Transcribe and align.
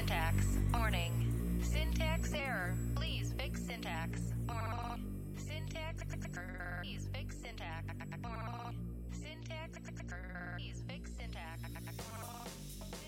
syntax. 0.00 0.46
Warning. 0.72 1.12
Syntax 1.62 2.32
error. 2.32 2.74
Please 2.94 3.34
fix 3.36 3.60
syntax. 3.60 4.20
Syntax 5.36 6.04
error. 6.36 6.80
Please 6.82 7.08
fix 7.12 7.36
syntax. 7.36 7.84
Syntax 9.12 9.78
error. 10.08 10.56
Please 10.56 10.82
fix 10.88 11.10
syntax. 11.18 11.60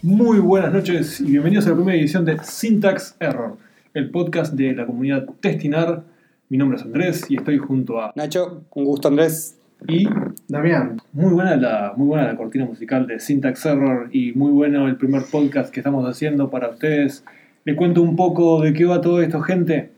Muy 0.02 0.40
buenas 0.40 0.72
noches 0.72 1.20
y 1.20 1.30
bienvenidos 1.30 1.66
a 1.66 1.70
la 1.70 1.76
primera 1.76 1.98
edición 1.98 2.26
de 2.26 2.38
Syntax 2.44 3.16
Error, 3.20 3.56
el 3.94 4.10
podcast 4.10 4.52
de 4.52 4.74
la 4.74 4.84
comunidad 4.84 5.26
Testinar. 5.40 6.04
Mi 6.50 6.58
nombre 6.58 6.76
es 6.76 6.84
Andrés 6.84 7.24
y 7.30 7.36
estoy 7.36 7.56
junto 7.56 8.02
a 8.02 8.12
Nacho, 8.16 8.64
un 8.74 8.84
gusto 8.84 9.08
Andrés. 9.08 9.58
y 9.88 10.06
Damián, 10.52 11.00
muy 11.14 11.32
buena 11.32 11.56
la 11.56 11.94
muy 11.96 12.08
buena 12.08 12.24
la 12.26 12.36
cortina 12.36 12.66
musical 12.66 13.06
de 13.06 13.18
Syntax 13.18 13.64
Error 13.64 14.10
y 14.12 14.32
muy 14.32 14.50
bueno 14.52 14.86
el 14.86 14.96
primer 14.96 15.22
podcast 15.30 15.72
que 15.72 15.80
estamos 15.80 16.06
haciendo 16.06 16.50
para 16.50 16.68
ustedes. 16.68 17.24
Les 17.64 17.74
cuento 17.74 18.02
un 18.02 18.16
poco 18.16 18.60
de 18.60 18.74
qué 18.74 18.84
va 18.84 19.00
todo 19.00 19.22
esto, 19.22 19.40
gente. 19.40 19.92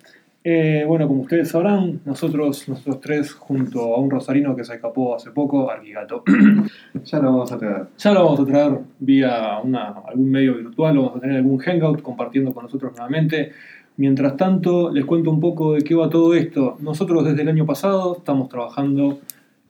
Eh, 0.44 0.84
bueno, 0.86 1.08
como 1.08 1.22
ustedes 1.22 1.48
sabrán, 1.48 1.98
nosotros, 2.04 2.68
nosotros 2.68 3.00
tres, 3.00 3.32
junto 3.32 3.96
a 3.96 3.98
un 3.98 4.08
rosarino 4.08 4.54
que 4.54 4.62
se 4.62 4.74
escapó 4.74 5.16
hace 5.16 5.32
poco, 5.32 5.72
Arquigato, 5.72 6.22
ya 7.04 7.18
lo 7.18 7.32
vamos 7.32 7.50
a 7.50 7.58
traer. 7.58 7.86
Ya 7.98 8.12
lo 8.12 8.24
vamos 8.24 8.38
a 8.38 8.44
traer 8.46 8.78
vía 9.00 9.58
una- 9.60 9.88
algún 10.06 10.30
medio 10.30 10.54
virtual, 10.54 10.96
vamos 10.96 11.16
a 11.16 11.20
tener 11.20 11.38
algún 11.38 11.58
hangout 11.58 12.00
compartiendo 12.00 12.54
con 12.54 12.62
nosotros 12.62 12.92
nuevamente. 12.92 13.50
Mientras 13.96 14.36
tanto, 14.36 14.92
les 14.92 15.04
cuento 15.04 15.32
un 15.32 15.40
poco 15.40 15.72
de 15.72 15.82
qué 15.82 15.96
va 15.96 16.08
todo 16.08 16.32
esto. 16.34 16.76
Nosotros 16.78 17.24
desde 17.24 17.42
el 17.42 17.48
año 17.48 17.66
pasado 17.66 18.18
estamos 18.18 18.48
trabajando 18.48 19.18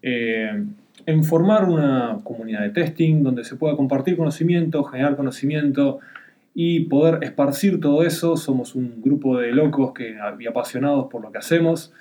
eh, 0.07 0.63
en 1.07 1.25
formar 1.25 1.65
una 1.65 2.19
comunidad 2.25 2.61
de 2.61 2.69
testing 2.69 3.23
donde 3.23 3.43
se 3.43 3.57
pueda 3.57 3.75
compartir 3.75 4.19
conocimiento, 4.19 4.85
generar 4.85 5.17
conocimiento 5.17 5.99
y 6.55 6.81
poder 6.81 7.25
esparcir 7.25 7.81
todo 7.81 8.03
eso. 8.05 8.37
Somos 8.37 8.75
un 8.75 9.01
grupo 9.01 9.39
de 9.39 9.53
locos 9.53 9.93
que, 9.95 10.15
y 10.39 10.47
apasionados 10.47 11.07
por 11.11 11.23
lo 11.23 11.33
que 11.33 11.39
hacemos. 11.39 11.95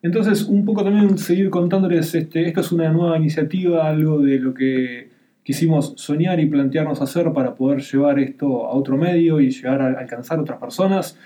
Entonces, 0.00 0.44
un 0.44 0.64
poco 0.64 0.84
también 0.84 1.18
seguir 1.18 1.50
contándoles, 1.50 2.14
este, 2.14 2.46
esto 2.46 2.60
es 2.60 2.70
una 2.70 2.88
nueva 2.90 3.18
iniciativa, 3.18 3.88
algo 3.88 4.20
de 4.20 4.38
lo 4.38 4.54
que 4.54 5.10
quisimos 5.42 5.94
soñar 5.96 6.38
y 6.38 6.46
plantearnos 6.46 7.02
hacer 7.02 7.32
para 7.32 7.56
poder 7.56 7.80
llevar 7.80 8.20
esto 8.20 8.66
a 8.66 8.74
otro 8.74 8.96
medio 8.96 9.40
y 9.40 9.50
llegar 9.50 9.82
a 9.82 9.98
alcanzar 9.98 10.38
otras 10.38 10.60
personas. 10.60 11.18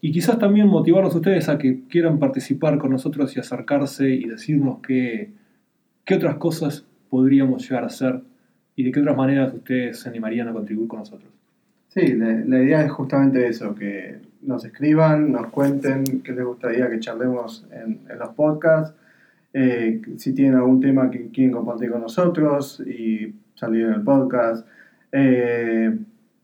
Y 0.00 0.12
quizás 0.12 0.38
también 0.38 0.68
motivarlos 0.68 1.12
a 1.14 1.16
ustedes 1.16 1.48
a 1.48 1.58
que 1.58 1.80
quieran 1.88 2.20
participar 2.20 2.78
con 2.78 2.92
nosotros 2.92 3.36
y 3.36 3.40
acercarse 3.40 4.08
y 4.08 4.24
decirnos 4.24 4.78
qué, 4.86 5.41
qué 6.12 6.16
otras 6.16 6.36
cosas 6.36 6.84
podríamos 7.08 7.62
llegar 7.62 7.84
a 7.84 7.86
hacer 7.86 8.20
y 8.76 8.84
de 8.84 8.92
qué 8.92 9.00
otras 9.00 9.16
maneras 9.16 9.54
ustedes 9.54 9.98
se 9.98 10.10
animarían 10.10 10.46
a 10.46 10.52
contribuir 10.52 10.86
con 10.86 10.98
nosotros. 10.98 11.32
Sí, 11.88 12.14
la, 12.16 12.62
idea 12.62 12.84
es 12.84 12.92
justamente 12.92 13.46
eso, 13.48 13.74
que 13.74 14.18
nos 14.42 14.62
escriban, 14.66 15.32
nos 15.32 15.46
cuenten 15.46 16.20
qué 16.22 16.32
les 16.32 16.44
gustaría 16.44 16.90
que 16.90 17.00
charlemos 17.00 17.66
en, 17.72 18.00
los 18.18 18.28
podcasts, 18.30 18.94
eh, 19.54 20.02
si 20.18 20.34
tienen 20.34 20.56
algún 20.56 20.82
tema 20.82 21.10
que 21.10 21.28
quieren 21.28 21.52
compartir 21.52 21.90
con 21.90 22.02
nosotros 22.02 22.82
y 22.86 23.34
salir 23.54 23.86
en 23.86 23.94
el 23.94 24.02
podcast, 24.02 24.66
eh, 25.12 25.98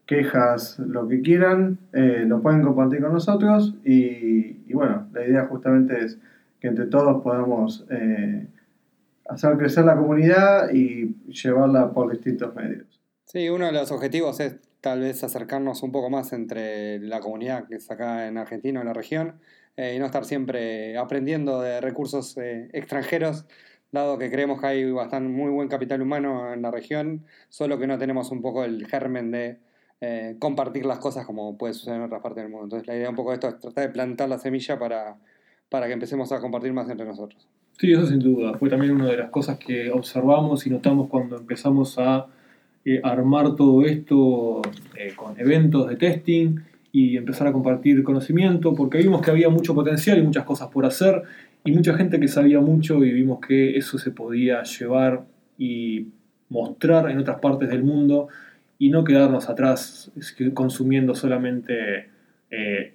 quejas, 0.07 0.79
lo 0.79 1.07
que 1.09 1.21
quieran, 1.21 1.77
eh, 1.93 2.25
lo 2.27 2.41
pueden 2.41 2.63
compartir 2.63 3.03
con 3.03 3.13
nosotros 3.13 3.75
y, 3.85 4.73
bueno, 4.73 5.09
la 5.13 5.27
idea 5.27 5.45
justamente 5.45 6.03
es 6.03 6.19
que 6.59 6.69
entre 6.69 6.87
todos 6.87 7.23
podamos 7.23 7.87
hacer 9.29 9.57
crecer 9.57 9.85
la 9.85 9.97
comunidad 9.97 10.71
y 10.73 11.15
llevarla 11.31 11.93
por 11.93 12.11
distintos 12.11 12.55
medios. 12.55 12.87
Sí, 13.25 13.49
uno 13.49 13.67
de 13.67 13.73
los 13.73 13.93
objetivos 13.93 14.41
es 14.41 14.57
tal 14.81 15.01
vez 15.01 15.23
acercarnos 15.23 15.83
un 15.83 15.93
poco 15.93 16.09
más 16.09 16.33
entre 16.33 16.99
la 17.01 17.21
comunidad 17.21 17.67
que 17.69 17.77
es 17.77 17.91
acá 17.91 18.27
en 18.27 18.39
Argentina, 18.39 18.81
en 18.81 18.87
la 18.87 18.95
región, 18.95 19.41
eh, 19.77 19.95
y 19.95 19.99
no 19.99 20.07
estar 20.07 20.25
siempre 20.25 20.97
aprendiendo 20.97 21.61
de 21.61 21.81
recursos 21.81 22.37
eh, 22.39 22.71
extranjeros, 22.73 23.45
dado 23.93 24.19
que 24.19 24.31
creemos 24.31 24.61
que 24.61 24.67
hay 24.67 24.91
bastante 24.91 25.29
muy 25.29 25.51
buen 25.51 25.69
capital 25.69 26.01
humano 26.03 26.53
en 26.53 26.63
la 26.63 26.71
región, 26.71 27.25
solo 27.49 27.79
que 27.79 27.87
no 27.87 27.99
tenemos 27.99 28.31
un 28.31 28.43
poco 28.43 28.65
el 28.65 28.87
germen 28.87 29.31
de 29.31 29.59
eh, 30.01 30.37
compartir 30.39 30.87
las 30.87 30.99
cosas 30.99 31.27
como 31.27 31.59
puede 31.59 31.75
suceder 31.75 31.99
en 31.99 32.05
otras 32.05 32.23
partes 32.23 32.43
del 32.45 32.51
mundo. 32.51 32.65
Entonces 32.65 32.87
la 32.87 32.97
idea 32.97 33.11
un 33.11 33.17
poco 33.17 33.31
de 33.31 33.35
esto 33.35 33.49
es 33.49 33.59
tratar 33.59 33.87
de 33.89 33.93
plantar 33.93 34.29
la 34.29 34.39
semilla 34.39 34.79
para, 34.79 35.19
para 35.69 35.87
que 35.87 35.93
empecemos 35.93 36.33
a 36.33 36.41
compartir 36.41 36.73
más 36.73 36.89
entre 36.89 37.07
nosotros. 37.07 37.49
Sí, 37.79 37.93
eso 37.93 38.07
sin 38.07 38.19
duda. 38.19 38.55
Fue 38.59 38.69
también 38.69 38.93
una 38.93 39.07
de 39.07 39.17
las 39.17 39.31
cosas 39.31 39.57
que 39.57 39.91
observamos 39.93 40.67
y 40.67 40.71
notamos 40.71 41.09
cuando 41.09 41.37
empezamos 41.37 41.97
a 41.99 42.27
eh, 42.85 43.01
armar 43.05 43.55
todo 43.55 43.85
esto 43.85 44.63
eh, 44.97 45.13
con 45.15 45.39
eventos 45.39 45.89
de 45.89 45.95
testing 45.95 46.57
y 46.91 47.17
empezar 47.17 47.47
a 47.47 47.53
compartir 47.53 48.03
conocimiento, 48.03 48.75
porque 48.75 48.99
vimos 48.99 49.23
que 49.23 49.31
había 49.31 49.49
mucho 49.49 49.77
potencial 49.77 50.19
y 50.19 50.23
muchas 50.23 50.45
cosas 50.45 50.69
por 50.69 50.87
hacer 50.87 51.23
y 51.65 51.71
mucha 51.71 51.95
gente 51.95 52.19
que 52.19 52.27
sabía 52.27 52.61
mucho 52.61 53.05
y 53.05 53.13
vimos 53.13 53.39
que 53.47 53.77
eso 53.77 53.97
se 53.97 54.11
podía 54.11 54.65
llevar 54.65 55.25
y 55.57 56.09
mostrar 56.49 57.09
en 57.11 57.19
otras 57.19 57.39
partes 57.39 57.69
del 57.69 57.85
mundo 57.85 58.27
y 58.79 58.91
no 58.91 59.05
quedarnos 59.05 59.49
atrás 59.49 60.11
consumiendo 60.55 61.15
solamente 61.15 62.09
eh, 62.51 62.95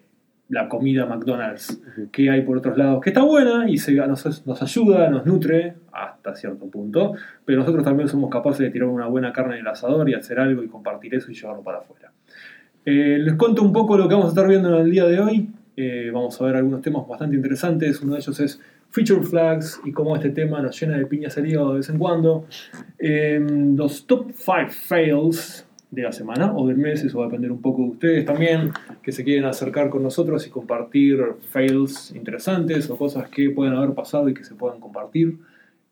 la 0.53 0.69
comida 0.69 1.05
McDonald's 1.07 1.81
que 2.11 2.29
hay 2.29 2.41
por 2.41 2.57
otros 2.57 2.77
lados, 2.77 3.01
que 3.01 3.09
está 3.09 3.23
buena 3.23 3.67
y 3.67 3.77
se, 3.77 3.93
nos, 3.93 4.45
nos 4.45 4.61
ayuda, 4.61 5.09
nos 5.09 5.25
nutre 5.25 5.73
hasta 5.91 6.35
cierto 6.35 6.67
punto, 6.67 7.13
pero 7.43 7.59
nosotros 7.59 7.83
también 7.83 8.07
somos 8.07 8.29
capaces 8.29 8.59
de 8.59 8.69
tirar 8.69 8.87
una 8.87 9.07
buena 9.07 9.33
carne 9.33 9.55
en 9.55 9.61
el 9.61 9.67
asador 9.67 10.07
y 10.09 10.13
hacer 10.13 10.39
algo 10.39 10.63
y 10.63 10.67
compartir 10.67 11.15
eso 11.15 11.31
y 11.31 11.33
llevarlo 11.33 11.63
para 11.63 11.79
afuera. 11.79 12.11
Eh, 12.85 13.17
les 13.19 13.33
cuento 13.33 13.63
un 13.63 13.73
poco 13.73 13.97
lo 13.97 14.07
que 14.07 14.13
vamos 14.13 14.27
a 14.27 14.29
estar 14.29 14.47
viendo 14.47 14.69
en 14.75 14.85
el 14.85 14.91
día 14.91 15.05
de 15.05 15.19
hoy. 15.19 15.49
Eh, 15.75 16.11
vamos 16.13 16.39
a 16.39 16.45
ver 16.45 16.55
algunos 16.57 16.81
temas 16.81 17.07
bastante 17.07 17.35
interesantes. 17.35 18.01
Uno 18.01 18.13
de 18.13 18.19
ellos 18.19 18.39
es 18.39 18.61
Feature 18.89 19.23
Flags 19.23 19.81
y 19.85 19.91
cómo 19.91 20.15
este 20.15 20.29
tema 20.29 20.61
nos 20.61 20.79
llena 20.79 20.97
de 20.97 21.07
piñas 21.07 21.35
al 21.37 21.47
hígado 21.47 21.71
de 21.71 21.77
vez 21.77 21.89
en 21.89 21.97
cuando. 21.97 22.45
Eh, 22.99 23.43
los 23.75 24.05
top 24.05 24.31
5 24.33 24.69
fails 24.69 25.65
de 25.93 26.01
la 26.01 26.11
semana 26.11 26.53
o 26.55 26.67
del 26.67 26.77
mes, 26.77 27.03
eso 27.03 27.19
va 27.19 27.25
a 27.25 27.27
depender 27.27 27.51
un 27.51 27.61
poco 27.61 27.83
de 27.83 27.89
ustedes 27.89 28.25
también, 28.25 28.71
que 29.03 29.11
se 29.11 29.23
quieren 29.23 29.45
acercar 29.45 29.91
con 29.91 30.01
nosotros 30.01 30.45
y 30.47 30.49
compartir 30.49 31.19
fails 31.51 32.11
interesantes 32.15 32.89
o 32.89 32.97
cosas 32.97 33.29
que 33.29 33.51
pueden 33.51 33.75
haber 33.75 33.93
pasado 33.93 34.27
y 34.27 34.33
que 34.33 34.43
se 34.43 34.55
puedan 34.55 34.79
compartir. 34.79 35.37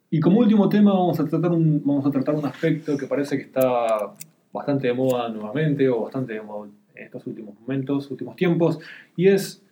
Y 0.09 0.19
como 0.19 0.39
último 0.39 0.67
tema 0.69 0.91
vamos 0.91 1.19
a 1.19 1.25
tratar 1.25 1.51
un, 1.51 1.84
vamos 1.85 2.06
a 2.07 2.12
tratar 2.12 2.34
un 2.34 2.45
aspecto 2.45 2.97
que 2.97 3.06
parece 3.06 3.38
que 3.38 3.44
está 3.44 4.12
bastante 4.51 4.88
de 4.88 4.94
moda 4.94 5.29
nuevamente 5.29 5.88
o 5.88 6.01
bastante 6.01 6.33
de 6.33 6.41
moda 6.41 6.68
en 6.95 7.03
estos 7.03 7.28
últimos 7.28 7.59
momentos, 7.59 8.09
últimos 8.09 8.35
tiempos, 8.35 8.79
y 9.16 9.28
es, 9.28 9.63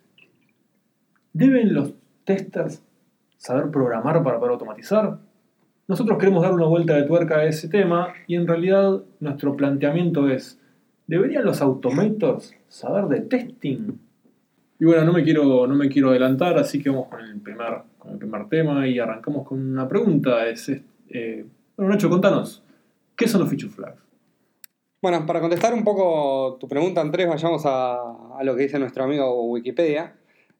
¿deben 1.32 1.74
los 1.74 1.92
testers 2.24 2.82
saber 3.36 3.70
programar 3.70 4.22
para 4.22 4.38
poder 4.38 4.52
automatizar? 4.52 5.18
Nosotros 5.90 6.18
queremos 6.18 6.44
dar 6.44 6.52
una 6.52 6.66
vuelta 6.66 6.94
de 6.94 7.02
tuerca 7.02 7.38
a 7.38 7.44
ese 7.46 7.66
tema 7.66 8.14
y 8.28 8.36
en 8.36 8.46
realidad 8.46 9.02
nuestro 9.18 9.56
planteamiento 9.56 10.28
es, 10.28 10.56
¿deberían 11.08 11.44
los 11.44 11.60
automators 11.60 12.54
saber 12.68 13.06
de 13.06 13.22
testing? 13.22 13.98
Y 14.78 14.84
bueno, 14.84 15.04
no 15.04 15.12
me 15.12 15.24
quiero, 15.24 15.66
no 15.66 15.74
me 15.74 15.88
quiero 15.88 16.10
adelantar, 16.10 16.56
así 16.58 16.80
que 16.80 16.90
vamos 16.90 17.08
con 17.08 17.18
el 17.22 17.40
primer, 17.40 17.78
con 17.98 18.12
el 18.12 18.18
primer 18.18 18.48
tema 18.48 18.86
y 18.86 19.00
arrancamos 19.00 19.44
con 19.44 19.58
una 19.68 19.88
pregunta. 19.88 20.46
Es, 20.46 20.68
eh, 20.68 21.44
bueno, 21.76 21.92
Nacho, 21.92 22.08
contanos, 22.08 22.62
¿qué 23.16 23.26
son 23.26 23.40
los 23.40 23.50
feature 23.50 23.72
flags? 23.72 24.00
Bueno, 25.02 25.26
para 25.26 25.40
contestar 25.40 25.74
un 25.74 25.82
poco 25.82 26.56
tu 26.60 26.68
pregunta, 26.68 27.00
Andrés, 27.00 27.26
vayamos 27.26 27.66
a, 27.66 27.96
a 28.38 28.44
lo 28.44 28.54
que 28.54 28.62
dice 28.62 28.78
nuestro 28.78 29.02
amigo 29.02 29.44
Wikipedia. 29.46 30.14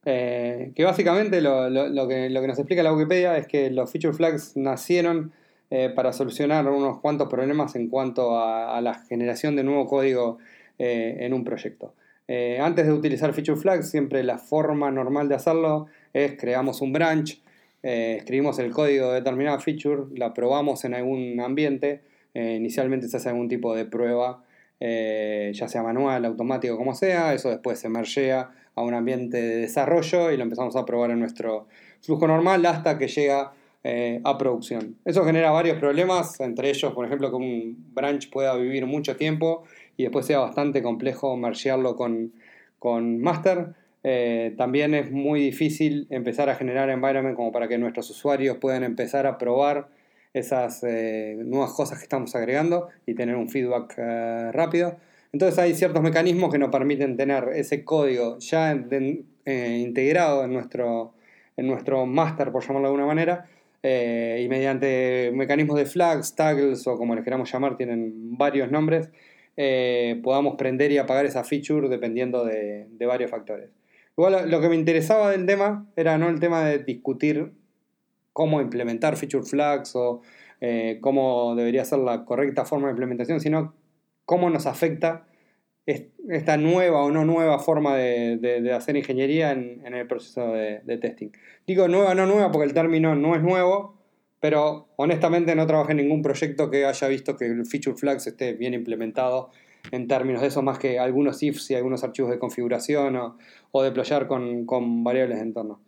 Eh, 0.07 0.73
que 0.75 0.85
básicamente 0.85 1.43
lo, 1.43 2.09
que, 2.09 2.31
nos 2.31 2.59
explica 2.59 2.83
la 2.83 2.93
Wikipedia 2.93 3.37
es 3.37 3.47
que 3.47 3.71
los 3.71 3.91
feature 3.91 4.15
flags 4.15 4.57
nacieron 4.57 5.33
eh, 5.71 5.91
para 5.95 6.13
solucionar 6.13 6.67
unos 6.69 7.01
cuantos 7.01 7.29
problemas 7.29 7.77
en 7.77 7.89
cuanto 7.89 8.41
a, 8.41 8.81
la 8.81 8.95
generación 8.95 9.57
de 9.57 9.65
nuevo 9.65 9.87
código 9.87 10.39
eh, 10.79 11.19
en 11.21 11.35
un 11.35 11.45
proyecto. 11.45 11.95
Antes 12.61 12.87
de 12.87 12.93
utilizar 12.93 13.35
feature 13.35 13.59
flags, 13.59 13.91
siempre 13.91 14.23
la 14.23 14.39
forma 14.39 14.93
normal 14.93 15.29
de 15.29 15.35
hacerlo 15.35 15.89
es 16.13 16.37
creamos 16.39 16.81
un 16.81 16.93
branch, 16.93 17.43
escribimos 17.83 18.61
el 18.61 18.71
código 18.71 19.09
de 19.09 19.15
determinada 19.15 19.59
feature, 19.59 20.05
la 20.15 20.33
probamos 20.33 20.85
en 20.85 20.95
algún 20.95 21.41
ambiente, 21.41 22.03
inicialmente 22.33 23.09
se 23.09 23.17
hace 23.17 23.31
algún 23.31 23.49
tipo 23.49 23.75
de 23.75 23.85
prueba, 23.85 24.45
ya 24.79 25.67
sea 25.67 25.83
manual, 25.83 26.25
automático, 26.25 26.77
como 26.77 26.95
sea, 26.95 27.35
eso 27.35 27.51
después 27.51 27.81
se 27.81 27.89
mergea 27.89 28.53
a 28.75 28.83
un 28.83 28.95
ambiente 28.95 29.41
de 29.41 29.57
desarrollo 29.57 30.31
y 30.31 30.37
lo 30.37 30.43
empezamos 30.43 30.77
a 30.77 30.85
probar 30.85 31.11
en 31.11 31.21
nuestro 31.21 31.67
flujo 32.01 32.27
normal 32.27 32.65
hasta 32.67 32.99
que 32.99 33.09
llega 33.09 33.53
eh, 33.83 34.21
a 34.25 34.37
producción. 34.37 34.97
Eso 35.07 35.25
genera 35.25 35.51
varios 35.51 35.79
problemas, 35.79 36.39
entre 36.41 36.69
ellos, 36.69 36.93
por 36.93 37.07
ejemplo, 37.07 37.31
que 37.31 37.37
un 37.37 37.93
branch 37.95 38.31
pueda 38.31 38.55
vivir 38.55 38.85
mucho 38.85 39.17
tiempo 39.17 39.65
y 39.97 40.03
después 40.03 40.27
sea 40.27 40.39
bastante 40.39 40.83
complejo 40.83 41.35
mergearlo 41.39 41.97
con, 41.97 42.33
con 42.79 43.21
master. 43.21 43.75
Eh, 44.03 44.55
también 44.59 44.95
es 44.95 45.11
muy 45.11 45.41
difícil 45.41 46.07
empezar 46.11 46.51
a 46.51 46.57
generar 46.57 46.91
environment 46.91 47.37
como 47.37 47.53
para 47.53 47.69
que 47.69 47.79
nuestros 47.79 48.11
usuarios 48.11 48.59
puedan 48.59 48.85
empezar 48.85 49.27
a 49.27 49.39
probar 49.39 49.89
esas 50.35 50.85
eh, 50.85 51.37
nuevas 51.39 51.73
cosas 51.73 51.99
que 51.99 52.05
estamos 52.05 52.35
agregando 52.37 52.89
y 53.07 53.15
tener 53.15 53.37
un 53.37 53.49
feedback 53.49 53.97
rápido. 54.53 54.97
Entonces 55.33 55.59
hay 55.59 55.75
ciertos 55.75 56.03
mecanismos 56.03 56.51
que 56.51 56.59
nos 56.59 56.71
permiten 56.71 57.17
tener 57.17 57.51
ese 57.55 57.85
código 57.85 58.39
ya 58.41 58.73
eh, 58.73 59.79
integrado 59.79 60.45
en 60.45 60.53
nuestro, 60.53 61.15
en 61.57 61.69
nuestro 61.69 62.05
master, 62.07 62.51
por 62.51 62.63
llamarlo 62.63 62.89
de 62.89 62.95
alguna 62.95 63.07
manera, 63.07 63.47
eh, 63.83 64.43
y 64.45 64.49
mediante 64.49 65.31
mecanismos 65.33 65.77
de 65.77 65.87
flags, 65.87 66.35
tags 66.35 66.87
o 66.87 66.97
como 66.97 67.15
les 67.15 67.25
queramos 67.25 67.51
llamar, 67.51 67.77
tienen 67.77 68.37
varios 68.37 68.71
nombres, 68.73 69.09
eh, 69.57 70.21
podamos 70.23 70.57
prender 70.57 70.91
y 70.91 70.99
apagar 70.99 71.27
esa 71.27 71.45
feature 71.45 71.89
dependiendo 71.89 72.45
de, 72.45 72.89
varios 73.07 73.31
factores. 73.31 73.71
Igual 74.17 74.51
lo- 74.51 74.61
que 74.61 74.69
me 74.69 74.75
interesaba 74.75 75.31
del 75.31 75.47
tema 75.47 75.87
era 75.97 76.19
no 76.19 76.29
el 76.29 76.41
tema 76.41 76.65
de 76.65 76.79
discutir 76.81 77.53
cómo 78.33 78.61
implementar 78.61 79.17
feature 79.17 79.45
flags 79.45 79.95
o 79.95 80.23
cómo 81.01 81.55
debería 81.57 81.85
ser 81.87 82.01
la 82.01 82.27
correcta 82.27 82.67
forma 82.67 82.89
de 82.89 82.93
implementación, 82.93 83.41
sino 83.41 83.73
cómo 84.31 84.49
nos 84.49 84.67
afecta 84.67 85.27
es- 85.87 86.05
esta 86.29 86.57
nueva 86.57 87.03
o 87.03 87.11
no 87.11 87.25
nueva 87.25 87.59
forma 87.59 87.97
de, 87.97 88.73
hacer 88.73 88.97
ingeniería 88.97 89.51
en, 89.51 89.85
el 89.93 90.07
proceso 90.07 90.53
de, 90.53 90.83
de 90.85 90.99
testing. 90.99 91.31
Digo 91.67 91.89
nueva 91.89 92.13
o 92.13 92.15
no 92.15 92.27
nueva 92.27 92.53
porque 92.53 92.69
el 92.69 92.73
término 92.73 93.17
no 93.17 93.35
es 93.35 93.43
nuevo, 93.43 93.99
pero 94.39 94.87
honestamente 94.95 95.57
no 95.57 95.67
trabajé 95.67 95.91
en 95.91 95.97
ningún 95.97 96.23
proyecto 96.23 96.71
que 96.71 96.87
haya 96.87 97.09
visto 97.09 97.37
que 97.37 97.47
el 97.47 97.67
feature 97.67 97.97
flags 97.97 98.29
esté 98.29 98.53
bien 98.53 98.73
implementado 98.73 99.51
en 99.91 100.07
términos 100.07 100.43
de 100.43 100.47
eso, 100.47 100.63
más 100.63 100.79
que 100.79 101.01
algunos 101.01 101.43
ifs 101.43 101.69
y 101.73 101.75
algunos 101.75 102.05
archivos 102.05 102.31
de 102.31 102.39
configuración 102.39 103.17
o, 103.17 103.37
o 103.73 103.83
deployar 103.83 104.29
con, 104.29 104.65
con 104.65 105.03
variables 105.03 105.39
de 105.39 105.43
entorno. 105.43 105.81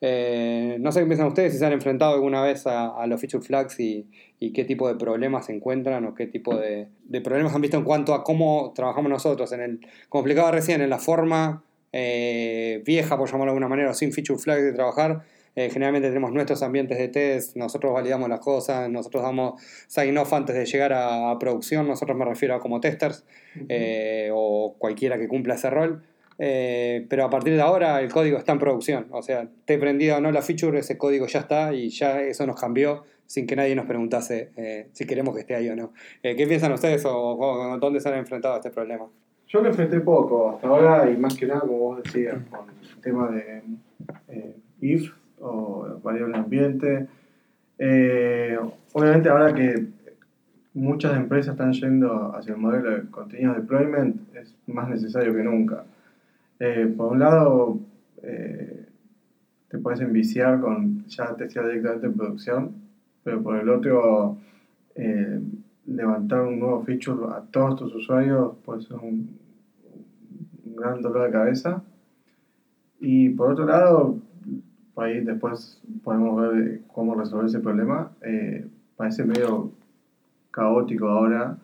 Eh, 0.00 0.76
no 0.78 0.92
sé 0.92 1.00
qué 1.00 1.06
piensan 1.06 1.26
ustedes, 1.26 1.52
si 1.52 1.58
se 1.58 1.66
han 1.66 1.72
enfrentado 1.72 2.14
alguna 2.14 2.40
vez 2.40 2.66
a, 2.68 2.88
a 2.88 3.06
los 3.08 3.20
feature 3.20 3.44
flags 3.44 3.80
y, 3.80 4.06
y 4.38 4.52
qué 4.52 4.64
tipo 4.64 4.86
de 4.86 4.94
problemas 4.94 5.46
se 5.46 5.52
encuentran 5.52 6.04
o 6.04 6.14
qué 6.14 6.26
tipo 6.26 6.56
de, 6.56 6.86
de 7.04 7.20
problemas 7.20 7.52
han 7.54 7.60
visto 7.60 7.76
en 7.76 7.84
cuanto 7.84 8.14
a 8.14 8.22
cómo 8.22 8.72
trabajamos 8.76 9.10
nosotros. 9.10 9.50
En 9.52 9.60
el, 9.60 9.80
como 10.08 10.20
explicaba 10.20 10.52
recién, 10.52 10.80
en 10.82 10.90
la 10.90 10.98
forma 10.98 11.64
eh, 11.92 12.82
vieja, 12.86 13.16
por 13.18 13.26
llamarlo 13.26 13.46
de 13.46 13.56
alguna 13.56 13.68
manera, 13.68 13.90
o 13.90 13.94
sin 13.94 14.12
feature 14.12 14.38
flags 14.38 14.62
de 14.62 14.72
trabajar, 14.72 15.22
eh, 15.56 15.70
generalmente 15.70 16.06
tenemos 16.06 16.30
nuestros 16.30 16.62
ambientes 16.62 16.96
de 16.96 17.08
test, 17.08 17.56
nosotros 17.56 17.92
validamos 17.92 18.28
las 18.28 18.38
cosas, 18.38 18.88
nosotros 18.88 19.24
damos 19.24 19.60
sign 19.88 20.16
off 20.16 20.32
antes 20.32 20.54
de 20.54 20.64
llegar 20.64 20.92
a, 20.92 21.32
a 21.32 21.38
producción, 21.40 21.88
nosotros 21.88 22.16
me 22.16 22.24
refiero 22.24 22.54
a 22.54 22.60
como 22.60 22.80
testers 22.80 23.24
eh, 23.68 24.30
o 24.32 24.76
cualquiera 24.78 25.18
que 25.18 25.26
cumpla 25.26 25.54
ese 25.54 25.70
rol. 25.70 26.04
Eh, 26.38 27.06
pero 27.08 27.24
a 27.24 27.30
partir 27.30 27.54
de 27.54 27.60
ahora 27.60 28.00
el 28.00 28.10
código 28.12 28.38
está 28.38 28.52
en 28.52 28.58
producción. 28.58 29.06
O 29.10 29.22
sea, 29.22 29.48
te 29.64 29.74
he 29.74 29.78
prendido 29.78 30.16
o 30.16 30.20
no 30.20 30.30
la 30.30 30.42
feature, 30.42 30.78
ese 30.78 30.96
código 30.96 31.26
ya 31.26 31.40
está 31.40 31.74
y 31.74 31.88
ya 31.88 32.20
eso 32.22 32.46
nos 32.46 32.60
cambió 32.60 33.04
sin 33.26 33.46
que 33.46 33.56
nadie 33.56 33.74
nos 33.74 33.86
preguntase 33.86 34.52
eh, 34.56 34.88
si 34.92 35.06
queremos 35.06 35.34
que 35.34 35.40
esté 35.40 35.54
ahí 35.54 35.68
o 35.68 35.76
no. 35.76 35.92
Eh, 36.22 36.34
¿Qué 36.36 36.46
piensan 36.46 36.72
ustedes 36.72 37.04
o, 37.04 37.12
o 37.14 37.78
dónde 37.78 38.00
se 38.00 38.08
han 38.08 38.16
enfrentado 38.16 38.54
a 38.54 38.56
este 38.58 38.70
problema? 38.70 39.06
Yo 39.48 39.62
lo 39.62 39.68
enfrenté 39.68 40.00
poco 40.00 40.50
hasta 40.50 40.68
ahora 40.68 41.10
y 41.10 41.16
más 41.16 41.34
que 41.34 41.46
nada, 41.46 41.60
como 41.60 41.78
vos 41.78 42.02
decías, 42.02 42.36
con 42.50 42.68
el 42.68 43.00
tema 43.00 43.30
de 43.30 43.62
eh, 44.28 44.56
if 44.82 45.10
o 45.40 45.98
variable 46.02 46.36
ambiente. 46.36 47.06
Eh, 47.78 48.58
obviamente 48.92 49.30
ahora 49.30 49.54
que 49.54 49.86
muchas 50.74 51.16
empresas 51.16 51.52
están 51.52 51.72
yendo 51.72 52.36
hacia 52.36 52.52
el 52.52 52.58
modelo 52.58 52.90
de 52.90 53.10
continuous 53.10 53.56
deployment, 53.56 54.36
es 54.36 54.54
más 54.66 54.90
necesario 54.90 55.34
que 55.34 55.42
nunca. 55.42 55.84
Eh, 56.60 56.92
por 56.96 57.12
un 57.12 57.20
lado, 57.20 57.80
eh, 58.22 58.86
te 59.68 59.78
puedes 59.78 60.00
enviciar 60.00 60.60
con 60.60 61.06
ya 61.06 61.36
testear 61.36 61.66
directamente 61.66 62.06
en 62.06 62.14
producción, 62.14 62.72
pero 63.22 63.42
por 63.42 63.56
el 63.56 63.68
otro, 63.68 64.38
eh, 64.96 65.40
levantar 65.86 66.42
un 66.42 66.58
nuevo 66.58 66.82
feature 66.82 67.32
a 67.32 67.42
todos 67.50 67.76
tus 67.76 67.94
usuarios 67.94 68.56
puede 68.64 68.82
ser 68.82 68.96
un, 68.96 69.38
un 70.64 70.76
gran 70.76 71.00
dolor 71.00 71.26
de 71.26 71.30
cabeza. 71.30 71.82
Y 73.00 73.30
por 73.30 73.52
otro 73.52 73.66
lado, 73.66 74.18
ahí 74.96 75.20
después 75.20 75.80
podemos 76.02 76.50
ver 76.50 76.80
cómo 76.92 77.14
resolver 77.14 77.46
ese 77.46 77.60
problema. 77.60 78.10
Parece 78.96 79.24
medio 79.24 79.70
caótico 80.50 81.06
ahora. 81.08 81.56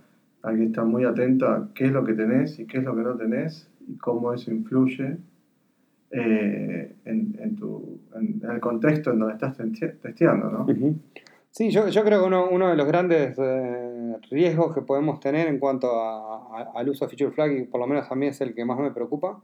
Hay 0.43 0.57
que 0.57 0.65
estar 0.67 0.85
muy 0.85 1.05
atento 1.05 1.49
a 1.49 1.69
qué 1.75 1.87
es 1.87 1.93
lo 1.93 2.05
que 2.05 2.15
tenés 2.15 2.61
y 2.61 2.67
qué 2.67 2.79
es 2.79 2.85
lo 2.85 2.95
que 2.95 3.03
no 3.03 3.17
tenés 3.17 3.69
y 3.89 3.97
cómo 3.97 4.33
eso 4.33 4.51
influye 4.51 5.17
eh, 6.11 6.95
en, 7.05 7.37
en, 7.41 7.59
en, 8.15 8.51
el 8.51 8.61
contexto 8.61 9.11
en 9.13 9.19
donde 9.19 9.35
estás 9.35 9.59
teste- 9.59 9.99
testeando, 10.01 10.49
¿no? 10.51 10.67
Sí, 11.51 11.71
yo, 11.71 11.85
creo 12.05 12.21
que 12.21 12.27
uno, 12.27 12.69
de 12.71 12.77
los 12.77 12.87
grandes 12.87 13.37
eh, 13.39 14.17
riesgos 14.31 14.75
que 14.75 14.83
podemos 14.83 15.21
tener 15.21 15.47
en 15.49 15.59
cuanto 15.59 16.01
a- 16.01 16.71
al 16.75 16.89
uso 16.89 17.05
de 17.07 17.11
feature 17.11 17.33
flag, 17.35 17.53
y 17.53 17.63
por 17.65 17.81
lo 17.81 17.87
menos 17.87 18.11
a 18.11 18.15
mí 18.15 18.27
es 18.27 18.41
el 18.41 18.55
que 18.55 18.65
más 18.65 18.79
me 18.79 18.91
preocupa, 18.91 19.41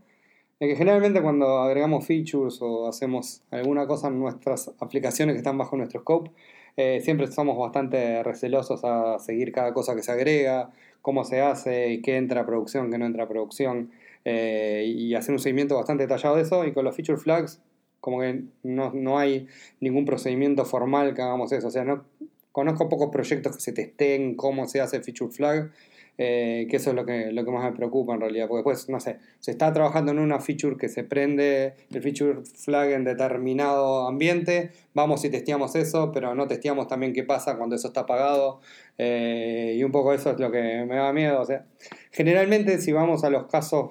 es 0.58 0.68
que 0.68 0.76
generalmente 0.76 1.22
cuando 1.22 1.60
agregamos 1.60 2.06
features 2.06 2.60
o 2.60 2.88
hacemos 2.88 3.42
alguna 3.50 3.86
cosa 3.86 4.08
en 4.08 4.18
nuestras 4.20 4.72
aplicaciones 4.80 5.34
que 5.34 5.38
están 5.38 5.56
bajo 5.56 5.76
nuestro 5.76 6.00
scope, 6.00 6.30
eh, 6.76 7.00
siempre 7.00 7.26
somos 7.28 7.56
bastante 7.58 8.22
recelosos 8.22 8.84
a 8.84 9.18
seguir 9.18 9.52
cada 9.52 9.72
cosa 9.72 9.94
que 9.94 10.02
se 10.02 10.12
agrega, 10.12 10.70
cómo 11.02 11.24
se 11.24 11.40
hace, 11.40 12.00
qué 12.02 12.16
entra 12.16 12.42
a 12.42 12.46
producción, 12.46 12.90
qué 12.90 12.98
no 12.98 13.06
entra 13.06 13.24
a 13.24 13.28
producción, 13.28 13.90
eh, 14.24 14.84
y 14.86 15.14
hacer 15.14 15.32
un 15.32 15.38
seguimiento 15.38 15.76
bastante 15.76 16.04
detallado 16.04 16.36
de 16.36 16.42
eso, 16.42 16.64
y 16.66 16.72
con 16.72 16.84
los 16.84 16.94
feature 16.94 17.18
flags 17.18 17.60
como 18.00 18.20
que 18.20 18.44
no, 18.62 18.92
no 18.92 19.18
hay 19.18 19.46
ningún 19.80 20.04
procedimiento 20.04 20.64
formal 20.64 21.14
que 21.14 21.22
hagamos 21.22 21.52
eso. 21.52 21.68
O 21.68 21.70
sea, 21.70 21.84
no 21.84 22.04
conozco 22.52 22.88
pocos 22.88 23.10
proyectos 23.10 23.56
que 23.56 23.62
se 23.62 23.72
testeen 23.72 24.34
cómo 24.34 24.66
se 24.66 24.80
hace 24.80 25.00
feature 25.02 25.30
flag, 25.30 25.70
eh, 26.18 26.66
que 26.68 26.76
eso 26.76 26.90
es 26.90 26.96
lo 26.96 27.06
que, 27.06 27.32
lo 27.32 27.44
que 27.44 27.50
más 27.50 27.64
me 27.64 27.76
preocupa 27.76 28.14
en 28.14 28.20
realidad. 28.20 28.48
Porque 28.48 28.68
después, 28.68 28.88
no 28.88 29.00
sé, 29.00 29.18
se 29.38 29.50
está 29.50 29.72
trabajando 29.72 30.12
en 30.12 30.18
una 30.18 30.40
feature 30.40 30.76
que 30.76 30.88
se 30.88 31.04
prende 31.04 31.74
el 31.90 32.02
feature 32.02 32.40
flag 32.44 32.90
en 32.92 33.04
determinado 33.04 34.08
ambiente, 34.08 34.72
vamos 34.94 35.24
y 35.24 35.30
testeamos 35.30 35.74
eso, 35.76 36.10
pero 36.12 36.34
no 36.34 36.46
testeamos 36.46 36.88
también 36.88 37.12
qué 37.12 37.22
pasa 37.22 37.56
cuando 37.56 37.76
eso 37.76 37.88
está 37.88 38.00
apagado. 38.00 38.60
eh, 38.98 39.76
y 39.78 39.84
un 39.84 39.92
poco 39.92 40.12
eso 40.12 40.30
es 40.30 40.38
lo 40.38 40.50
que 40.50 40.84
me 40.86 40.96
da 40.96 41.12
miedo. 41.12 41.40
O 41.40 41.44
sea, 41.44 41.64
generalmente 42.10 42.78
si 42.78 42.92
vamos 42.92 43.24
a 43.24 43.30
los 43.30 43.46
casos 43.46 43.90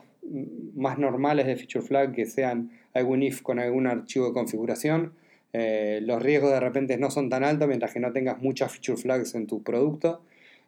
más 0.76 0.98
normales 0.98 1.46
de 1.48 1.56
feature 1.56 1.86
flag 1.86 2.14
que 2.14 2.26
sean 2.26 2.72
algún 2.94 3.24
if 3.24 3.42
con 3.42 3.60
algún 3.60 3.88
archivo 3.88 4.28
de 4.28 4.34
configuración, 4.34 5.14
eh, 5.54 6.00
los 6.04 6.22
riesgos 6.22 6.52
de 6.52 6.60
repente 6.60 6.98
no 6.98 7.10
son 7.10 7.30
tan 7.30 7.44
altos 7.44 7.68
mientras 7.68 7.94
que 7.94 8.00
no 8.00 8.12
tengas 8.12 8.42
muchas 8.42 8.72
feature 8.72 9.02
flags 9.02 9.36
en 9.36 9.48
tu 9.48 9.64
producto. 9.64 10.22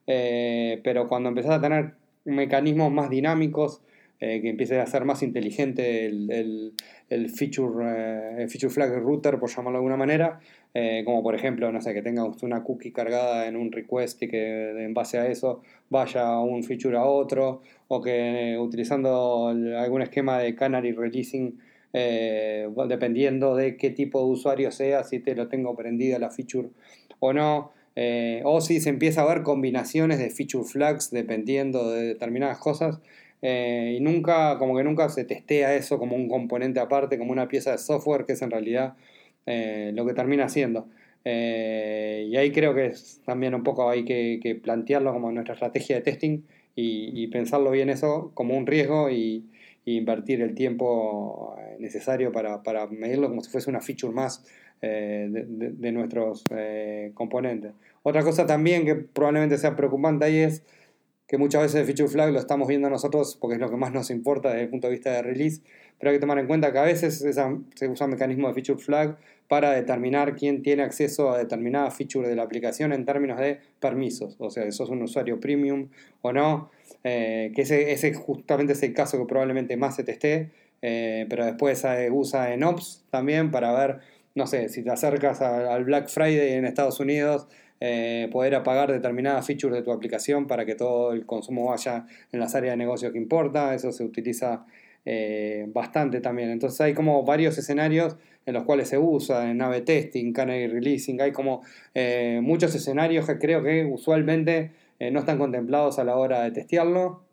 Eh, 0.08 0.82
pero 0.84 1.08
cuando 1.08 1.30
empezás 1.30 1.52
a 1.52 1.62
tener 1.62 1.94
mecanismos 2.26 2.92
más 2.92 3.10
dinámicos, 3.10 3.82
eh, 4.24 4.40
que 4.40 4.50
empiece 4.50 4.80
a 4.80 4.86
ser 4.86 5.04
más 5.04 5.24
inteligente 5.24 6.06
el, 6.06 6.76
el, 7.10 7.30
feature, 7.32 8.44
eh, 8.44 8.48
feature 8.48 8.72
flag 8.72 8.94
router, 9.00 9.40
por 9.40 9.50
llamarlo 9.50 9.72
de 9.72 9.78
alguna 9.78 9.98
manera, 9.98 10.40
eh, 10.76 11.02
como 11.04 11.24
por 11.24 11.34
ejemplo, 11.34 11.72
no 11.72 11.82
sé, 11.82 11.92
que 11.96 12.04
tenga 12.04 12.24
una 12.44 12.62
cookie 12.62 12.92
cargada 12.92 13.48
en 13.48 13.56
un 13.56 13.72
request 13.72 14.22
y 14.22 14.28
que 14.28 14.84
en 14.86 14.94
base 14.94 15.18
a 15.18 15.26
eso 15.26 15.64
vaya 15.90 16.40
un 16.40 16.64
feature 16.64 16.98
a 16.98 17.06
otro, 17.06 17.64
o 17.88 18.00
que 18.00 18.60
utilizando 18.60 19.48
algún 19.48 20.04
esquema 20.04 20.38
de 20.38 20.54
canary 20.54 20.92
releasing, 20.92 21.58
dependiendo 21.92 23.56
de 23.56 23.76
qué 23.76 23.90
tipo 23.90 24.20
de 24.20 24.26
usuario 24.34 24.72
sea, 24.72 25.04
si 25.04 25.18
te 25.18 25.34
lo 25.34 25.48
tengo 25.48 25.76
prendido 25.76 26.20
la 26.20 26.30
feature 26.30 26.70
o 27.18 27.34
no, 27.34 27.72
o 28.44 28.62
si 28.62 28.80
se 28.82 28.90
empieza 28.90 29.24
a 29.24 29.34
ver 29.34 29.42
combinaciones 29.42 30.20
de 30.20 30.30
feature 30.30 30.64
flags 30.64 31.10
dependiendo 31.10 31.90
de 31.90 32.04
determinadas 32.04 32.60
cosas. 32.60 33.02
Eh, 33.42 33.96
y 33.98 34.02
nunca, 34.02 34.58
como 34.58 34.78
que 34.78 34.84
nunca 34.84 35.10
se 35.10 35.26
testea 35.26 35.76
eso 35.76 35.98
como 35.98 36.16
un 36.16 36.30
componente 36.30 36.80
aparte, 36.80 37.18
como 37.18 37.32
una 37.32 37.48
pieza 37.48 37.72
de 37.72 37.78
software, 37.78 38.26
que 38.26 38.34
es 38.34 38.42
en 38.42 38.52
realidad 38.52 38.96
eh, 39.46 39.92
lo 39.96 40.06
que 40.06 40.14
termina 40.14 40.50
siendo. 40.50 40.88
Eh, 41.26 42.28
y 42.30 42.38
ahí 42.38 42.52
creo 42.52 42.74
que 42.74 42.94
también 43.26 43.56
un 43.56 43.64
poco 43.64 43.90
hay 43.90 44.06
que, 44.06 44.60
plantearlo 44.62 45.14
como 45.14 45.32
nuestra 45.32 45.56
estrategia 45.56 45.98
de 45.98 46.02
testing 46.02 46.42
y, 46.76 47.28
pensarlo 47.28 47.72
bien 47.72 47.90
eso 47.90 48.32
como 48.34 48.58
un 48.58 48.68
riesgo 48.68 49.10
y, 49.10 49.48
invertir 49.84 50.42
el 50.42 50.54
tiempo 50.54 51.56
necesario 51.80 52.32
para, 52.32 52.88
medirlo 52.88 53.28
como 53.30 53.42
si 53.42 53.50
fuese 53.50 53.70
una 53.70 53.82
feature 53.82 54.14
más 54.14 54.46
de, 54.80 55.28
de- 55.48 55.92
nuestros 55.92 56.46
componentes. 57.16 57.74
Otra 58.04 58.24
cosa 58.24 58.46
también 58.46 58.86
que 58.86 58.96
probablemente 58.96 59.58
sea 59.58 59.76
preocupante 59.76 60.26
ahí 60.26 60.38
es 60.38 60.64
que 61.32 61.38
muchas 61.38 61.62
veces 61.62 61.80
el 61.80 61.86
feature 61.86 62.10
flag 62.10 62.34
lo 62.34 62.40
estamos 62.40 62.68
viendo 62.68 62.90
nosotros 62.90 63.38
porque 63.40 63.56
es 63.56 63.62
lo 63.62 63.70
que 63.70 63.78
más 63.78 63.94
nos 63.94 64.10
importa 64.10 64.50
desde 64.50 64.64
el 64.64 64.70
punto 64.70 64.88
de 64.88 64.92
vista 64.92 65.14
de 65.14 65.22
release, 65.22 65.62
pero 65.98 66.10
hay 66.12 66.18
que 66.18 66.20
tomar 66.20 66.38
en 66.40 66.46
cuenta 66.46 66.74
que 66.74 66.80
a 66.80 66.82
veces 66.82 67.20
se 67.20 67.88
usa 67.88 68.06
un 68.06 68.12
mecanismo 68.12 68.50
de 68.50 68.54
feature 68.54 68.78
flag 68.78 69.18
para 69.48 69.72
determinar 69.72 70.36
quién 70.36 70.62
tiene 70.62 70.84
acceso 70.84 71.32
a 71.32 71.38
determinada 71.38 71.90
feature 71.90 72.28
de 72.28 72.36
la 72.36 72.44
aplicación 72.44 72.92
en 72.92 73.06
términos 73.06 73.40
de 73.40 73.62
permisos, 73.80 74.36
o 74.40 74.50
sea, 74.50 74.66
si 74.66 74.74
sos 74.74 74.90
un 74.90 75.04
usuario 75.04 75.40
premium 75.40 75.88
o 76.22 76.34
no, 76.34 76.70
eh, 77.06 77.54
que 77.56 77.62
ese, 77.62 77.94
ese 77.94 78.14
justamente 78.14 78.74
es 78.74 78.84
el 78.84 78.94
caso 78.94 79.18
que 79.18 79.24
probablemente 79.24 79.78
más 79.78 79.96
se 79.96 80.04
testee, 80.04 80.50
eh, 80.82 81.28
pero 81.30 81.46
después 81.46 81.82
eh, 81.86 82.10
usa 82.12 82.54
en 82.54 82.66
Ops 82.66 83.06
también 83.10 83.52
para 83.52 83.72
ver, 83.72 84.00
no 84.36 84.48
sé, 84.48 84.70
si 84.70 84.84
te 84.84 84.90
acercas 84.92 85.42
a- 85.42 85.74
al 85.74 85.84
Black 85.86 86.08
Friday 86.10 86.54
en 86.54 86.66
Estados 86.66 87.00
Unidos, 87.00 87.48
eh, 87.80 88.30
poder 88.32 88.54
apagar 88.56 88.92
determinadas 88.92 89.46
features 89.48 89.74
de 89.76 89.82
tu 89.82 89.92
aplicación 89.92 90.46
para 90.48 90.66
que 90.66 90.76
todo 90.76 91.14
el 91.14 91.26
consumo 91.26 91.66
vaya 91.66 92.06
en 92.32 92.40
las 92.40 92.54
áreas 92.54 92.74
de 92.74 92.78
negocio 92.78 93.12
que 93.12 93.18
importa. 93.18 93.74
Eso 93.74 93.92
se 93.92 94.04
utiliza 94.04 94.66
eh, 95.04 95.66
bastante 95.74 96.22
también. 96.22 96.52
Entonces 96.52 96.80
hay 96.82 96.94
como 96.94 97.24
varios 97.26 97.58
escenarios 97.58 98.18
en 98.46 98.54
los 98.54 98.66
cuales 98.66 98.88
se 98.88 99.00
usa, 99.00 99.50
en 99.50 99.58
nave 99.58 99.82
testing, 99.82 100.32
canary 100.32 100.68
releasing, 100.68 101.20
hay 101.22 101.32
como 101.32 101.64
eh, 101.96 102.40
muchos 102.44 102.76
escenarios 102.76 103.26
que 103.26 103.40
creo 103.40 103.64
que 103.64 103.84
usualmente 103.86 104.72
no 105.12 105.20
están 105.22 105.40
contemplados 105.40 105.98
a 105.98 106.04
la 106.04 106.16
hora 106.16 106.44
de 106.44 106.52
testearlo. 106.52 107.24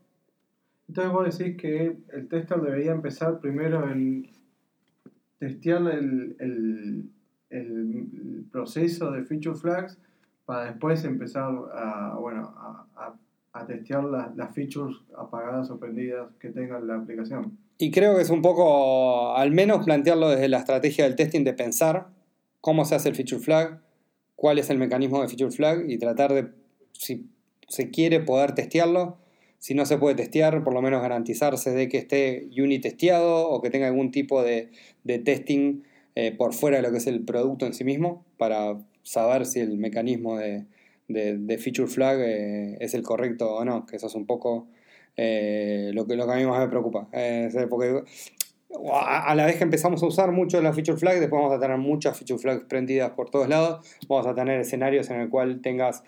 Entonces 0.88 1.12
vos 1.12 1.38
decís 1.38 1.56
que 1.60 1.98
el 2.14 2.28
tester 2.28 2.58
debería 2.62 2.92
empezar 2.92 3.40
primero 3.40 3.90
en 3.90 4.30
testear 5.38 5.83
el, 5.83 6.37
el, 6.38 7.11
el 7.50 8.45
proceso 8.50 9.11
de 9.11 9.25
feature 9.25 9.57
flags 9.57 9.99
para 10.45 10.64
después 10.64 11.04
empezar 11.04 11.52
a, 11.75 12.16
bueno, 12.18 12.54
a, 12.57 13.14
a, 13.52 13.66
testear 13.66 14.04
las 14.04 14.54
features 14.54 14.97
apagadas 15.16 15.68
o 15.71 15.78
prendidas 15.78 16.28
que 16.38 16.50
tenga 16.50 16.78
la 16.80 16.95
aplicación. 16.95 17.59
Y 17.76 17.90
creo 17.90 18.16
que 18.16 18.23
es 18.23 18.30
un 18.30 18.40
poco, 18.40 19.37
al 19.37 19.50
menos 19.50 19.85
plantearlo 19.85 20.30
desde 20.30 20.49
la 20.49 20.59
estrategia 20.59 21.04
del 21.04 21.16
testing, 21.16 21.45
de 21.45 21.54
pensar 21.54 22.07
cómo 22.61 22.85
se 22.85 22.95
hace 22.95 23.09
el 23.09 23.16
feature 23.16 23.42
flag, 23.42 23.80
cuál 24.37 24.59
es 24.59 24.71
el 24.71 24.78
mecanismo 24.78 25.21
de 25.21 25.28
feature 25.28 25.50
flag 25.50 25.90
y 25.90 25.99
tratar 25.99 26.33
de, 26.33 26.52
si 26.92 27.28
se 27.68 27.90
quiere, 27.90 28.21
poder 28.21 28.54
testearlo. 28.54 29.18
Si 29.58 29.74
no 29.74 29.86
se 29.86 29.98
puede 29.98 30.14
testear, 30.14 30.62
por 30.62 30.72
lo 30.72 30.82
menos 30.82 31.02
garantizarse 31.02 31.72
de 31.72 31.88
que 31.88 31.98
esté 31.98 32.48
unit 32.56 32.82
testeado 32.82 33.48
o 33.48 33.60
que 33.60 33.70
tenga 33.70 33.88
algún 33.88 34.12
tipo 34.12 34.42
de, 34.42 34.70
de 35.04 35.18
testing 35.18 35.82
eh, 36.20 36.34
por 36.36 36.52
fuera 36.52 36.78
de 36.78 36.82
lo 36.82 36.90
que 36.90 36.96
es 36.96 37.06
el 37.06 37.24
producto 37.24 37.64
en 37.64 37.74
sí 37.74 37.84
mismo 37.84 38.24
para 38.38 38.76
saber 39.04 39.46
si 39.46 39.60
el 39.60 39.78
mecanismo 39.78 40.36
de, 40.36 40.64
de, 41.06 41.58
feature 41.58 41.86
flag 41.86 42.18
eh, 42.18 42.76
es 42.80 42.94
el 42.94 43.04
correcto 43.04 43.54
o 43.54 43.64
no, 43.64 43.86
que 43.86 43.94
eso 43.94 44.08
es 44.08 44.16
un 44.16 44.26
poco 44.26 44.66
eh, 45.16 45.92
lo, 45.94 46.08
que, 46.08 46.16
lo 46.16 46.26
que 46.26 46.32
a 46.32 46.34
mí 46.34 46.44
más 46.44 46.58
me 46.58 46.66
preocupa. 46.66 47.08
porque 47.70 48.02
a, 48.92 49.32
la 49.36 49.46
vez 49.46 49.58
que 49.58 49.62
empezamos 49.62 50.02
a 50.02 50.06
usar 50.06 50.32
mucho 50.32 50.60
la 50.60 50.72
feature 50.72 50.98
flag, 50.98 51.20
después 51.20 51.40
vamos 51.40 51.56
a 51.56 51.60
tener 51.60 51.78
muchas 51.78 52.18
feature 52.18 52.40
flags 52.40 52.64
prendidas 52.68 53.12
por 53.12 53.30
todos 53.30 53.48
lados, 53.48 53.86
vamos 54.08 54.26
a 54.26 54.34
tener 54.34 54.58
escenarios 54.58 55.10
en 55.10 55.20
el 55.20 55.28
cual 55.28 55.60
tengas 55.60 56.02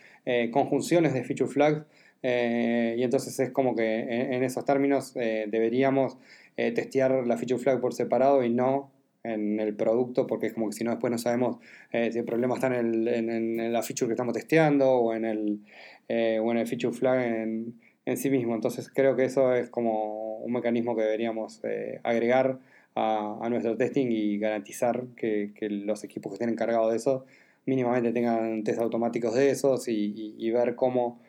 conjunciones 0.50 1.14
de 1.14 1.22
feature 1.22 1.48
flags. 1.48 1.82
Y 2.22 3.02
entonces 3.02 3.38
es 3.40 3.50
como 3.50 3.74
que 3.74 4.00
en, 4.00 4.42
esos 4.44 4.64
términos 4.64 5.14
deberíamos 5.14 6.18
testear 6.56 7.26
la 7.26 7.36
feature 7.38 7.58
flag 7.62 7.80
por 7.80 7.94
separado 7.94 8.44
y 8.44 8.50
no 8.50 8.90
en 9.22 9.60
el 9.60 9.74
producto, 9.74 10.26
porque 10.26 10.46
es 10.46 10.54
como 10.54 10.68
que 10.68 10.72
si 10.76 10.84
no 10.84 10.90
después 10.90 11.10
no 11.10 11.18
sabemos 11.18 11.58
eh, 11.92 12.10
si 12.12 12.18
el 12.18 12.24
problema 12.24 12.54
está 12.54 12.68
en, 12.68 13.06
en, 13.06 13.72
la 13.72 13.82
feature 13.82 14.08
que 14.08 14.14
estamos 14.14 14.34
testeando 14.34 14.90
o 14.90 15.14
en 15.14 15.24
el, 15.24 15.60
eh, 16.08 16.38
o 16.42 16.50
en 16.50 16.58
el 16.58 16.66
feature 16.66 16.96
flag 16.96 17.20
en, 17.20 17.74
sí 18.16 18.28
mismo. 18.30 18.54
Entonces 18.54 18.90
creo 18.92 19.14
que 19.14 19.24
eso 19.24 19.54
es 19.54 19.70
como 19.70 20.38
un 20.38 20.52
mecanismo 20.52 20.96
que 20.96 21.02
deberíamos 21.02 21.60
eh, 21.62 22.00
agregar 22.02 22.58
a, 22.96 23.38
a, 23.40 23.48
nuestro 23.50 23.76
testing 23.76 24.08
y 24.10 24.38
garantizar 24.38 25.04
que, 25.16 25.52
que, 25.54 25.70
los 25.70 26.02
equipos 26.02 26.32
que 26.32 26.34
estén 26.34 26.48
encargados 26.48 26.90
de 26.90 26.96
eso 26.96 27.24
mínimamente 27.66 28.10
tengan 28.12 28.64
test 28.64 28.80
automáticos 28.80 29.34
de 29.34 29.50
esos 29.50 29.86
y, 29.86 30.50
ver 30.50 30.74
cómo, 30.74 31.20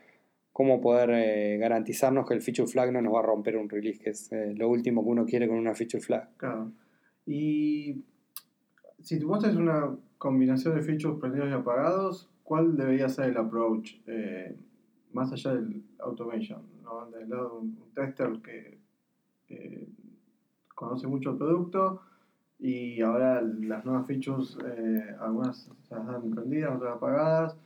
cómo 0.52 0.82
poder 0.82 1.60
garantizarnos 1.60 2.28
que 2.28 2.34
el 2.34 2.42
feature 2.42 2.68
flag 2.68 2.92
no 2.92 3.02
nos 3.02 3.14
va 3.14 3.20
a 3.20 3.24
romper 3.24 3.58
un 3.58 3.70
release, 3.70 4.00
que 4.00 4.10
es 4.10 4.30
lo 4.32 4.70
último 4.70 5.04
que 5.04 5.10
uno 5.10 5.26
quiere 5.26 5.48
con 5.48 5.58
una 5.58 5.74
feature 5.74 6.04
flag. 6.04 6.30
Claro. 6.38 6.72
Y 7.26 8.04
si 9.02 9.20
tú 9.20 9.36
es 9.36 9.56
una 9.56 9.96
combinación 10.18 10.76
de 10.76 10.82
features 10.82 11.20
prendidos 11.20 11.50
y 11.50 11.54
apagados, 11.54 12.30
¿cuál 12.44 12.76
debería 12.76 13.10
ser 13.10 13.30
el 13.30 13.38
approach 13.38 13.96
eh, 14.08 14.56
más 15.14 15.32
allá 15.32 15.56
del 15.56 15.84
automation? 16.00 16.62
¿no? 16.84 17.10
Del 17.10 17.30
lado 17.30 17.50
de 17.50 17.56
un, 17.58 17.78
tester 17.94 18.30
que, 18.44 18.80
conoce 20.76 21.08
mucho 21.08 21.32
el 21.32 21.38
producto 21.38 22.02
y 22.58 23.02
ahora 23.02 23.42
las 23.42 23.86
nuevas 23.86 24.08
features, 24.08 24.58
eh, 24.66 25.16
algunas 25.20 25.70
se 25.88 25.96
las 25.96 26.08
dan 26.08 26.32
prendidas, 26.32 26.76
otras 26.76 26.96
apagadas, 26.96 27.58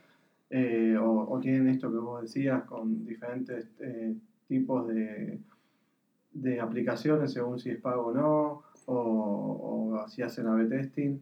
eh, 0.49 0.95
o, 0.99 1.39
tienen 1.41 1.69
esto 1.69 1.91
que 1.91 1.97
vos 1.97 2.21
decías 2.21 2.63
con 2.63 3.05
diferentes 3.05 3.67
tipos 4.47 4.87
de, 4.87 5.39
de 6.31 6.59
aplicaciones 6.59 7.33
según 7.33 7.59
si 7.59 7.71
es 7.71 7.81
pago 7.81 8.07
o 8.07 8.13
no 8.13 8.63
o, 8.85 10.01
o 10.03 10.07
si 10.07 10.21
hacen 10.21 10.47
A-B 10.47 10.65
testing, 10.65 11.19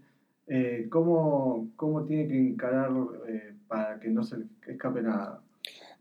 eh, 0.47 0.87
¿cómo, 0.89 1.69
¿cómo, 1.75 2.03
tiene 2.03 2.27
que 2.27 2.37
encarar 2.37 2.91
eh, 3.27 3.53
para 3.67 3.99
que 3.99 4.09
no 4.09 4.23
se 4.23 4.37
escape 4.67 5.01
nada? 5.01 5.41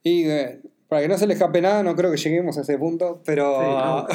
Y 0.03 0.25
eh, 0.25 0.61
para 0.93 1.01
que 1.01 1.09
no 1.09 1.17
se 1.17 1.27
le 1.27 1.33
escape 1.33 1.63
nada, 1.63 1.83
no 1.83 1.97
creo 1.97 2.11
que 2.11 2.19
lleguemos 2.19 2.59
a 2.59 2.61
ese 2.61 2.77
punto, 2.77 3.23
pero... 3.25 3.57
o 4.01 4.07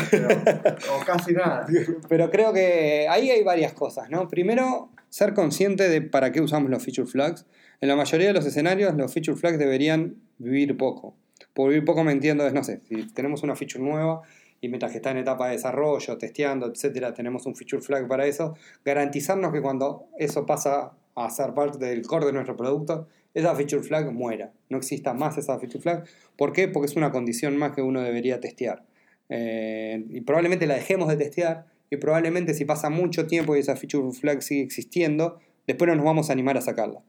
casi 1.08 1.34
nada. 1.34 1.66
Pero 2.08 2.30
creo 2.30 2.54
que 2.54 3.08
ahí 3.10 3.32
hay 3.32 3.44
varias 3.44 3.74
cosas, 3.74 4.12
¿no? 4.12 4.28
Primero, 4.28 4.92
ser 5.10 5.34
consciente 5.34 5.90
de 5.90 6.04
para 6.04 6.32
qué 6.32 6.40
usamos 6.40 6.70
los 6.70 6.84
feature 6.84 7.08
flags. 7.08 7.48
En 7.82 7.88
la 7.90 7.96
mayoría 7.96 8.28
de 8.28 8.34
los 8.34 8.46
escenarios, 8.46 8.94
los 8.94 9.12
feature 9.12 9.36
flags 9.36 9.58
deberían 9.58 10.18
vivir 10.38 10.78
poco. 10.78 11.16
Por 11.56 11.70
vivir 11.70 11.84
poco 11.84 12.04
me 12.04 12.12
entiendo 12.12 12.46
es, 12.46 12.54
no 12.54 12.64
sé, 12.64 12.82
si 12.88 13.12
tenemos 13.12 13.42
una 13.42 13.56
feature 13.56 13.84
nueva 13.84 14.22
y 14.62 14.70
mientras 14.70 14.92
que 14.92 15.00
está 15.00 15.10
en 15.10 15.18
etapa 15.18 15.48
de 15.48 15.54
desarrollo, 15.54 16.16
testeando, 16.20 16.68
etcétera, 16.68 17.12
tenemos 17.12 17.48
un 17.48 17.56
feature 17.56 17.82
flag 17.82 18.08
para 18.08 18.28
eso, 18.28 18.54
garantizarnos 18.86 19.52
que 19.52 19.64
cuando 19.64 20.10
eso 20.20 20.46
pasa 20.46 20.92
a 21.16 21.30
ser 21.32 21.56
parte 21.56 21.84
del 21.84 22.06
core 22.06 22.28
de 22.28 22.34
nuestro 22.34 22.56
producto, 22.56 23.08
esa 23.40 23.56
feature 23.56 23.84
flag 23.84 24.12
muera, 24.12 24.52
no 24.70 24.78
exista 24.78 25.14
más 25.14 25.38
esa 25.38 25.60
feature 25.60 25.82
flag. 25.82 26.04
¿Por 26.38 26.54
qué? 26.54 26.68
Porque 26.68 26.88
es 26.88 26.96
una 26.96 27.12
condición 27.12 27.58
más 27.58 27.74
que 27.74 27.82
uno 27.82 28.02
debería 28.02 28.40
testear. 28.40 28.84
Eh, 29.30 30.06
y 30.10 30.22
probablemente 30.22 30.68
la 30.68 30.76
dejemos 30.76 31.08
de 31.10 31.18
testear 31.18 31.66
y 31.90 31.98
probablemente 31.98 32.54
si 32.54 32.66
pasa 32.66 32.90
mucho 32.90 33.28
tiempo 33.28 33.56
y 33.56 33.60
esa 33.60 33.76
feature 33.76 34.12
flag 34.12 34.42
sigue 34.42 34.62
existiendo, 34.62 35.40
después 35.68 35.88
no 35.90 35.96
nos 35.96 36.06
vamos 36.06 36.30
a 36.30 36.34
animar 36.34 36.58
a 36.58 36.62
sacarla 36.62 37.02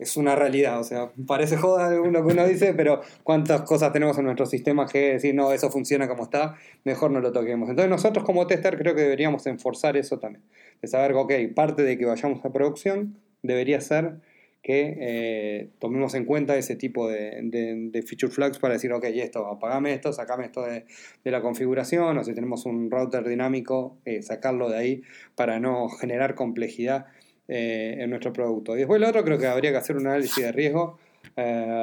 es 0.00 0.16
una 0.16 0.34
realidad. 0.34 0.80
O 0.80 0.84
sea, 0.84 1.12
parece 1.26 1.56
joda 1.58 1.90
lo 1.90 2.26
que 2.26 2.32
uno 2.32 2.46
dice, 2.48 2.72
pero 2.74 3.02
cuántas 3.22 3.62
cosas 3.62 3.92
tenemos 3.92 4.16
en 4.18 4.24
nuestro 4.24 4.46
sistema 4.46 4.86
que 4.86 5.12
decir, 5.12 5.34
no, 5.34 5.52
eso 5.52 5.70
funciona 5.70 6.08
como 6.08 6.24
está, 6.24 6.56
mejor 6.84 7.10
no 7.10 7.20
lo 7.20 7.32
toquemos. 7.32 7.68
Entonces 7.68 7.90
nosotros 7.90 8.24
como 8.24 8.46
tester 8.46 8.78
creo 8.78 8.94
que 8.94 9.02
deberíamos 9.02 9.46
enforzar 9.46 9.98
eso 9.98 10.18
también. 10.18 10.42
De 10.80 10.88
saber 10.88 11.12
que, 11.12 11.18
ok, 11.18 11.54
parte 11.54 11.82
de 11.82 11.98
que 11.98 12.06
vayamos 12.06 12.42
a 12.44 12.50
producción 12.50 13.18
debería 13.42 13.80
ser 13.82 14.20
que 14.62 14.96
eh, 15.00 15.70
tomemos 15.78 16.14
en 16.14 16.26
cuenta 16.26 16.56
ese 16.56 16.76
tipo 16.76 17.08
de, 17.08 18.02
feature 18.06 18.32
flags 18.32 18.58
para 18.58 18.74
decir, 18.74 18.92
ok, 18.92 19.04
esto, 19.04 19.46
apagame 19.46 19.94
esto, 19.94 20.12
sacame 20.12 20.44
esto 20.44 20.62
de, 20.62 20.84
la 21.24 21.40
configuración, 21.40 22.18
o 22.18 22.24
si 22.24 22.34
tenemos 22.34 22.66
un 22.66 22.90
router 22.90 23.26
dinámico, 23.26 23.96
eh, 24.04 24.22
sacarlo 24.22 24.68
de 24.68 24.78
ahí 24.78 25.02
para 25.34 25.60
no 25.60 25.88
generar 25.88 26.34
complejidad 26.34 27.06
eh, 27.48 27.96
en 28.00 28.10
nuestro 28.10 28.32
producto. 28.32 28.76
Y 28.76 28.80
después 28.80 29.00
lo 29.00 29.08
otro 29.08 29.24
creo 29.24 29.38
que 29.38 29.46
habría 29.46 29.70
que 29.70 29.78
hacer 29.78 29.96
un 29.96 30.06
análisis 30.06 30.44
de 30.44 30.52
riesgo 30.52 30.98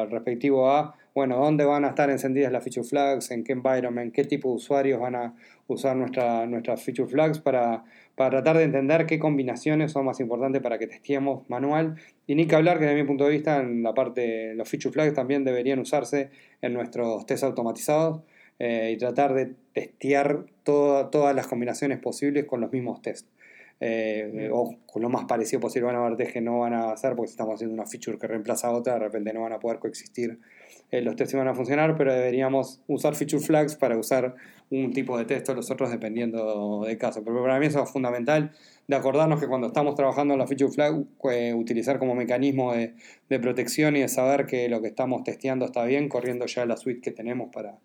respectivo 0.09 0.69
a, 0.69 0.95
bueno, 1.15 1.37
dónde 1.37 1.65
van 1.65 1.83
a 1.83 1.89
estar 1.89 2.11
encendidas 2.11 2.51
las 2.51 2.63
feature 2.63 2.87
flags, 2.87 3.31
en 3.31 3.43
qué 3.43 3.53
environment, 3.53 4.13
qué 4.13 4.23
tipo 4.23 4.49
de 4.49 4.55
usuarios 4.55 4.99
van 4.99 5.15
a 5.15 5.35
usar 5.65 5.95
nuestra, 5.95 6.45
nuestras 6.45 6.83
feature 6.83 7.09
flags 7.09 7.39
para, 7.39 7.83
para 8.17 8.31
tratar 8.31 8.57
de 8.57 8.63
entender 8.63 9.05
qué 9.05 9.19
combinaciones 9.19 9.91
son 9.91 10.05
más 10.05 10.19
importantes 10.19 10.59
para 10.59 10.79
que 10.79 10.87
testeemos 10.87 11.47
manual. 11.49 11.97
Y 12.25 12.33
ni 12.33 12.47
que 12.47 12.55
hablar 12.55 12.79
que 12.79 12.85
desde 12.85 12.99
mi 12.99 13.07
punto 13.07 13.25
de 13.25 13.29
vista 13.29 13.61
en 13.61 13.83
la 13.83 13.93
parte, 13.93 14.55
los 14.55 14.67
feature 14.67 14.91
flags 14.91 15.13
también 15.13 15.43
deberían 15.43 15.77
usarse 15.77 16.31
en 16.63 16.73
nuestros 16.73 17.27
tests 17.27 17.43
automatizados. 17.43 18.21
Eh, 18.59 18.93
y 18.95 18.97
tratar 18.97 19.35
de 19.35 19.53
testear 19.71 20.45
todas 20.63 21.35
las 21.35 21.45
combinaciones 21.45 21.99
posibles 21.99 22.45
con 22.45 22.59
los 22.59 22.71
mismos 22.71 23.03
tests. 23.03 23.29
Eh, 23.79 24.49
o 24.51 24.75
con 24.87 25.03
lo 25.03 25.09
más 25.09 25.25
parecido 25.25 25.59
posible 25.59 25.85
van 25.85 25.97
a 25.97 26.07
haber 26.07 26.33
que 26.33 26.41
no 26.41 26.61
van 26.61 26.73
a 26.73 26.91
hacer 26.91 27.15
porque 27.15 27.29
estamos 27.29 27.53
haciendo 27.53 27.75
una 27.75 27.85
feature 27.85 28.17
que 28.17 28.25
reemplaza 28.25 28.69
a 28.69 28.71
otra, 28.71 28.93
de 28.93 28.99
repente 28.99 29.31
no 29.31 29.41
van 29.41 29.53
a 29.53 29.59
poder 29.59 29.77
coexistir. 29.77 30.39
Eh, 30.89 31.01
los 31.01 31.15
tests 31.15 31.35
van 31.35 31.47
a 31.47 31.53
funcionar, 31.53 31.95
pero 31.95 32.11
deberíamos 32.11 32.81
usar 32.87 33.13
feature 33.13 33.43
flags 33.43 33.75
para 33.75 33.95
usar 33.95 34.33
un 34.69 34.91
tipo 34.91 35.17
de 35.17 35.25
test 35.25 35.47
o 35.49 35.53
los 35.53 35.71
otros 35.71 35.91
dependiendo 35.91 36.83
del 36.85 36.97
caso. 36.97 37.23
Pero 37.23 37.41
para 37.41 37.59
mí 37.59 37.65
eso 37.67 37.83
es 37.83 37.89
fundamental 37.89 38.51
de 38.87 38.95
acordarnos 38.95 39.39
que 39.39 39.47
cuando 39.47 39.67
estamos 39.67 39.95
trabajando 39.95 40.33
en 40.33 40.39
la 40.39 40.47
feature 40.47 40.71
flag, 40.71 41.05
eh, 41.31 41.53
utilizar 41.53 41.99
como 41.99 42.15
mecanismo 42.15 42.73
de, 42.73 42.93
de, 43.29 43.39
protección 43.39 43.95
y 43.95 44.01
de 44.01 44.07
saber 44.07 44.45
que 44.45 44.69
lo 44.69 44.81
que 44.81 44.87
estamos 44.87 45.23
testeando 45.23 45.65
está 45.65 45.83
bien, 45.85 46.09
corriendo 46.09 46.45
ya 46.45 46.65
la 46.65 46.77
suite 46.77 47.01
que 47.01 47.11
tenemos 47.11 47.49
para, 47.53 47.77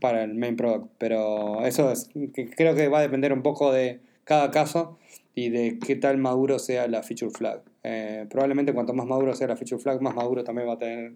para 0.00 0.24
el 0.24 0.34
main 0.34 0.56
product. 0.56 0.86
Pero 0.98 1.64
eso 1.64 1.90
es, 1.90 2.08
que 2.34 2.50
creo 2.50 2.74
que 2.74 2.88
va 2.88 2.98
a 2.98 3.02
depender 3.02 3.32
un 3.32 3.42
poco 3.42 3.72
de 3.72 4.00
cada 4.24 4.50
caso 4.50 4.98
y 5.34 5.50
de 5.50 5.78
qué 5.78 5.96
tal 5.96 6.18
maduro 6.18 6.58
sea 6.58 6.88
la 6.88 7.02
feature 7.02 7.30
flag. 7.30 7.62
Eh, 7.84 8.26
probablemente 8.28 8.74
cuanto 8.74 8.92
más 8.92 9.06
maduro 9.06 9.34
sea 9.34 9.46
la 9.48 9.56
feature 9.56 9.80
flag, 9.80 10.02
más 10.02 10.14
maduro 10.14 10.44
también 10.44 10.68
va 10.68 10.74
a 10.74 10.78
tener, 10.78 11.12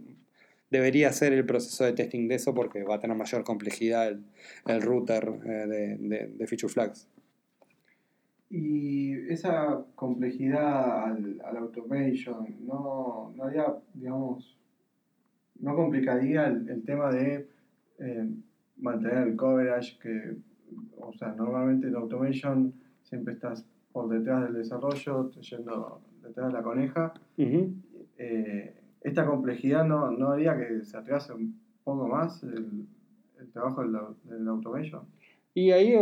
debería 0.73 1.13
ser 1.13 1.33
el 1.35 1.45
proceso 1.45 1.85
de 1.85 1.93
testing 1.93 2.27
de 2.29 2.37
eso 2.37 2.55
porque 2.55 2.83
va 2.83 2.97
a 2.97 2.99
tener 2.99 3.17
mayor 3.17 3.45
complejidad 3.45 4.09
el, 4.09 4.25
el 4.67 4.81
router 4.81 5.29
eh, 5.45 5.67
de, 6.01 6.27
de, 6.39 6.47
feature 6.47 6.73
flags. 6.73 7.07
Y 8.49 9.13
esa 9.31 9.85
complejidad 9.95 11.05
al, 11.05 11.41
al 11.45 11.57
automation, 11.59 12.67
¿no, 12.67 13.33
no 13.37 13.45
había, 13.45 13.67
digamos, 13.95 14.59
no 15.61 15.77
complicaría 15.77 16.47
el, 16.47 16.69
el 16.69 16.83
tema 16.85 17.13
de 17.13 17.47
eh, 17.99 18.29
mantener 18.79 19.29
el 19.29 19.37
coverage, 19.37 19.99
que, 19.99 20.37
o 20.99 21.13
sea, 21.13 21.29
normalmente 21.33 21.89
en 21.89 21.97
automation 21.97 22.73
siempre 23.03 23.35
estás 23.35 23.65
por 23.93 24.09
detrás 24.09 24.45
del 24.45 24.55
desarrollo, 24.55 25.31
yendo 25.31 26.01
detrás 26.23 26.47
de 26.49 26.53
la 26.53 26.63
coneja. 26.63 27.13
Eh, 27.37 28.82
esta 29.05 29.27
complejidad 29.27 29.85
no, 29.85 30.11
no 30.11 30.31
haría 30.31 30.57
que 30.57 30.85
se 30.85 30.97
atrase 30.97 31.33
un 31.33 31.61
poco 31.85 32.07
más 32.09 32.43
el, 32.43 32.87
el 33.41 33.51
trabajo 33.53 33.83
del, 33.83 33.93
del 34.25 34.49
automation. 34.49 35.03
Y 35.55 35.71
ahí 35.73 35.95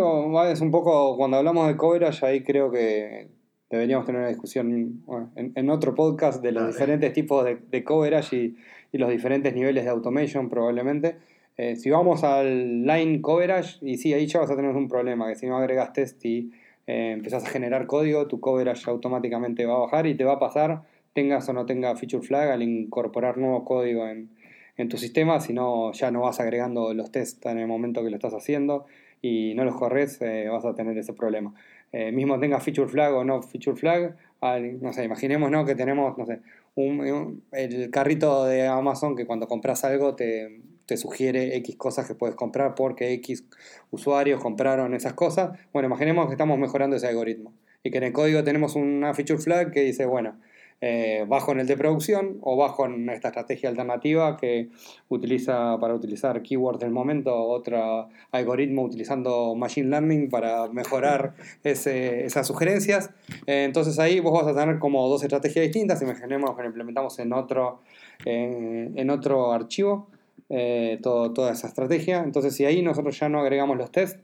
es 0.50 0.60
un 0.60 0.70
poco, 0.70 1.16
cuando 1.16 1.36
hablamos 1.38 1.66
de 1.66 1.76
coverage, 1.76 2.24
ahí 2.24 2.42
creo 2.44 2.70
que 2.70 3.28
deberíamos 3.68 4.06
tener 4.06 4.20
una 4.20 4.28
discusión 4.28 5.02
bueno, 5.06 5.30
en, 5.34 5.52
en 5.54 5.70
otro 5.70 5.94
podcast 5.94 6.42
de 6.42 6.52
los 6.52 6.62
Dale. 6.62 6.72
diferentes 6.72 7.12
tipos 7.12 7.44
de, 7.44 7.56
de 7.70 7.84
coverage 7.84 8.36
y, 8.36 8.56
y 8.92 8.98
los 8.98 9.10
diferentes 9.10 9.54
niveles 9.54 9.84
de 9.84 9.90
automation 9.90 10.48
probablemente. 10.48 11.16
Eh, 11.56 11.76
si 11.76 11.90
vamos 11.90 12.24
al 12.24 12.84
line 12.86 13.20
coverage, 13.20 13.78
y 13.84 13.98
sí, 13.98 14.14
ahí 14.14 14.26
ya 14.26 14.40
vas 14.40 14.50
a 14.50 14.56
tener 14.56 14.74
un 14.74 14.88
problema, 14.88 15.28
que 15.28 15.34
si 15.34 15.46
no 15.46 15.56
agregas 15.56 15.92
test 15.92 16.24
y 16.24 16.52
eh, 16.86 17.12
empezás 17.12 17.44
a 17.44 17.48
generar 17.48 17.86
código, 17.86 18.26
tu 18.28 18.40
coverage 18.40 18.88
automáticamente 18.88 19.66
va 19.66 19.74
a 19.74 19.78
bajar 19.80 20.06
y 20.06 20.14
te 20.14 20.24
va 20.24 20.34
a 20.34 20.38
pasar, 20.38 20.82
tengas 21.12 21.48
o 21.48 21.52
no 21.52 21.66
tengas 21.66 21.98
feature 21.98 22.26
flag, 22.26 22.50
al 22.50 22.62
incorporar 22.62 23.38
nuevo 23.38 23.64
código 23.64 24.06
en, 24.08 24.30
en 24.76 24.88
tu 24.88 24.96
sistema, 24.96 25.40
si 25.40 25.52
no 25.52 25.92
ya 25.92 26.10
no 26.10 26.20
vas 26.20 26.40
agregando 26.40 26.94
los 26.94 27.10
tests 27.10 27.44
en 27.46 27.58
el 27.58 27.66
momento 27.66 28.02
que 28.02 28.10
lo 28.10 28.16
estás 28.16 28.34
haciendo 28.34 28.86
y 29.22 29.54
no 29.54 29.64
los 29.64 29.76
corres, 29.76 30.20
eh, 30.22 30.48
vas 30.50 30.64
a 30.64 30.74
tener 30.74 30.96
ese 30.96 31.12
problema. 31.12 31.52
Eh, 31.92 32.12
mismo 32.12 32.38
tengas 32.38 32.62
feature 32.62 32.88
flag 32.88 33.12
o 33.14 33.24
no 33.24 33.42
feature 33.42 33.76
flag, 33.76 34.16
al- 34.40 34.80
no 34.80 34.92
sé, 34.92 35.04
imaginemos 35.04 35.50
¿no? 35.50 35.64
que 35.66 35.74
tenemos, 35.74 36.16
no 36.16 36.24
sé, 36.24 36.40
un- 36.76 37.42
el 37.52 37.90
carrito 37.90 38.44
de 38.46 38.66
Amazon 38.66 39.16
que 39.16 39.26
cuando 39.26 39.48
compras 39.48 39.84
algo 39.84 40.14
te, 40.14 40.60
te 40.86 40.96
sugiere 40.96 41.56
X 41.56 41.76
cosas 41.76 42.06
que 42.06 42.14
puedes 42.14 42.36
comprar 42.36 42.74
porque 42.74 43.12
X 43.14 43.44
usuarios 43.90 44.40
compraron 44.40 44.94
esas 44.94 45.12
cosas. 45.14 45.58
Bueno, 45.72 45.88
imaginemos 45.88 46.26
que 46.26 46.32
estamos 46.32 46.58
mejorando 46.58 46.96
ese 46.96 47.08
algoritmo 47.08 47.52
y 47.82 47.90
que 47.90 47.98
en 47.98 48.04
el 48.04 48.12
código 48.12 48.44
tenemos 48.44 48.76
una 48.76 49.12
feature 49.14 49.40
flag 49.40 49.72
que 49.72 49.80
dice, 49.82 50.06
bueno, 50.06 50.36
eh, 50.80 51.24
bajo 51.28 51.52
en 51.52 51.60
el 51.60 51.66
de 51.66 51.76
producción 51.76 52.38
o 52.40 52.56
bajo 52.56 52.86
en 52.86 53.08
esta 53.10 53.28
estrategia 53.28 53.68
alternativa 53.68 54.36
que 54.36 54.68
utiliza 55.08 55.76
para 55.80 55.94
utilizar 55.94 56.40
keywords 56.42 56.80
del 56.80 56.90
momento, 56.90 57.34
otro 57.34 58.08
algoritmo 58.32 58.82
utilizando 58.84 59.54
machine 59.54 59.88
learning 59.90 60.30
para 60.30 60.68
mejorar 60.68 61.34
ese- 61.64 62.24
esas 62.24 62.46
sugerencias. 62.46 63.10
Eh, 63.46 63.64
entonces 63.64 63.98
ahí 63.98 64.20
vos 64.20 64.32
vas 64.32 64.54
a 64.54 64.58
tener 64.58 64.78
como 64.78 65.06
dos 65.08 65.22
estrategias 65.22 65.64
distintas. 65.64 66.00
Imaginemos 66.02 66.56
que 66.56 66.62
lo 66.62 66.68
implementamos 66.68 67.18
en 67.18 67.32
otro, 67.32 67.80
eh, 68.24 68.90
en 68.94 69.10
otro 69.10 69.52
archivo 69.52 70.08
eh, 70.52 70.98
todo- 71.02 71.32
toda 71.32 71.52
esa 71.52 71.68
estrategia. 71.68 72.22
Entonces 72.24 72.56
si 72.56 72.64
ahí 72.64 72.82
nosotros 72.82 73.16
ya 73.20 73.28
no 73.28 73.40
agregamos 73.40 73.76
los 73.76 73.92
tests, 73.92 74.18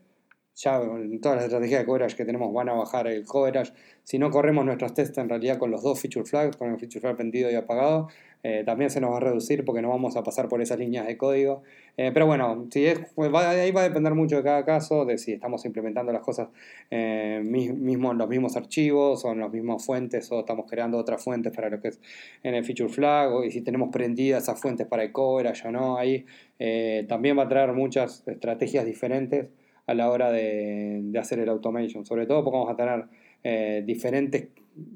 ya 0.57 0.81
todas 1.21 1.37
las 1.37 1.45
estrategias 1.45 1.81
de 1.81 1.87
coverage 1.87 2.17
que 2.17 2.25
tenemos 2.25 2.53
van 2.53 2.69
a 2.69 2.73
bajar 2.73 3.07
el 3.07 3.25
coverage. 3.25 3.73
Si 4.05 4.19
no 4.19 4.31
corremos 4.31 4.65
nuestros 4.65 4.95
tests 4.95 5.19
en 5.19 5.29
realidad 5.29 5.59
con 5.59 5.71
los 5.71 5.83
dos 5.83 6.01
feature 6.01 6.25
flags, 6.25 6.57
con 6.57 6.71
el 6.71 6.79
feature 6.79 7.01
flag 7.01 7.17
prendido 7.17 7.51
y 7.51 7.55
apagado, 7.55 8.09
eh, 8.43 8.63
también 8.65 8.91
se 8.91 9.01
nos 9.01 9.11
va 9.11 9.17
a 9.17 9.21
reducir 9.21 9.65
porque 9.65 9.83
no 9.83 9.89
vamos 9.89 10.17
a 10.17 10.23
pasar 10.23 10.49
por 10.49 10.63
esas 10.63 10.79
líneas 10.79 11.07
de 11.07 11.17
código. 11.19 11.63
Eh, 11.97 12.11
pero 12.15 12.27
bueno, 12.27 12.67
si 12.71 12.87
es, 12.87 13.01
pues 13.15 13.33
va- 13.35 13.51
ahí 13.51 13.73
va 13.73 13.81
a 13.81 13.85
depender 13.85 14.15
mucho 14.15 14.37
de 14.37 14.45
cada 14.45 14.65
caso, 14.65 15.05
de 15.05 15.19
si 15.19 15.33
estamos 15.33 15.65
implementando 15.65 16.13
las 16.13 16.23
cosas 16.23 16.49
eh, 16.91 17.41
mi- 17.45 17.71
mismo 17.73 18.13
en 18.13 18.19
los 18.19 18.29
mismos 18.29 18.57
archivos 18.57 19.25
o 19.25 19.33
en 19.33 19.41
las 19.41 19.51
mismas 19.53 19.85
fuentes 19.85 20.31
o 20.31 20.41
estamos 20.41 20.67
creando 20.71 20.97
otras 20.97 21.23
fuentes 21.23 21.53
para 21.55 21.69
lo 21.69 21.81
que 21.81 21.89
es 21.89 22.01
en 22.45 22.55
el 22.55 22.65
feature 22.65 22.89
flag 22.89 23.33
o, 23.33 23.45
y 23.45 23.51
si 23.51 23.61
tenemos 23.63 23.91
prendidas 23.91 24.45
esas 24.45 24.61
fuentes 24.61 24.87
para 24.87 25.03
el 25.03 25.13
coverage 25.13 25.67
o 25.69 25.73
no. 25.73 25.99
Ahí 25.99 26.25
eh, 26.59 27.05
también 27.09 27.37
va 27.37 27.43
a 27.45 27.49
traer 27.49 27.73
muchas 27.73 28.23
estrategias 28.27 28.87
diferentes 28.87 29.47
a 29.87 29.95
la 29.95 30.11
hora 30.11 30.31
de, 30.31 31.01
de 31.03 31.19
hacer 31.19 31.39
el 31.39 31.49
automation. 31.49 32.05
Sobre 32.05 32.27
todo 32.27 32.45
porque 32.45 32.59
vamos 32.59 32.73
a 32.73 32.77
tener 32.77 33.05
eh, 33.45 33.83
diferentes 33.87 34.49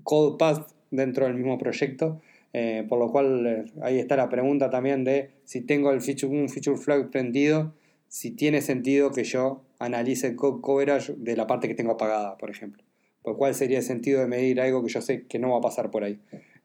code 0.03 0.37
paths 0.39 0.75
dentro 0.91 1.27
del 1.27 1.35
mismo 1.35 1.57
proyecto. 1.59 2.21
eh, 2.53 2.85
por 2.89 2.99
lo 2.99 3.11
cual 3.11 3.47
eh, 3.47 3.65
ahí 3.83 3.99
está 3.99 4.17
la 4.17 4.29
pregunta 4.29 4.71
también 4.71 5.05
de 5.05 5.31
si 5.45 5.61
tengo 5.61 5.93
el 5.93 6.01
feature, 6.01 6.37
un 6.37 6.49
feature 6.49 6.77
flag 6.77 7.11
prendido, 7.11 7.75
si 8.09 8.33
tiene 8.33 8.61
sentido 8.61 9.13
que 9.13 9.25
yo 9.25 9.63
analice 9.79 10.29
el 10.29 10.37
code 10.37 10.61
coverage 10.61 11.15
de 11.17 11.37
la 11.37 11.47
parte 11.47 11.69
que 11.69 11.75
tengo 11.75 11.93
apagada, 11.93 12.37
por 12.39 12.51
ejemplo. 12.51 12.83
Por 13.23 13.37
cuál 13.37 13.55
sería 13.55 13.79
el 13.79 13.85
sentido 13.85 14.21
de 14.21 14.27
medir 14.27 14.61
algo 14.61 14.83
que 14.83 14.89
yo 14.89 15.01
sé 15.01 15.27
que 15.27 15.39
no 15.39 15.51
va 15.51 15.59
a 15.59 15.61
pasar 15.61 15.91
por 15.91 16.03
ahí. 16.05 16.19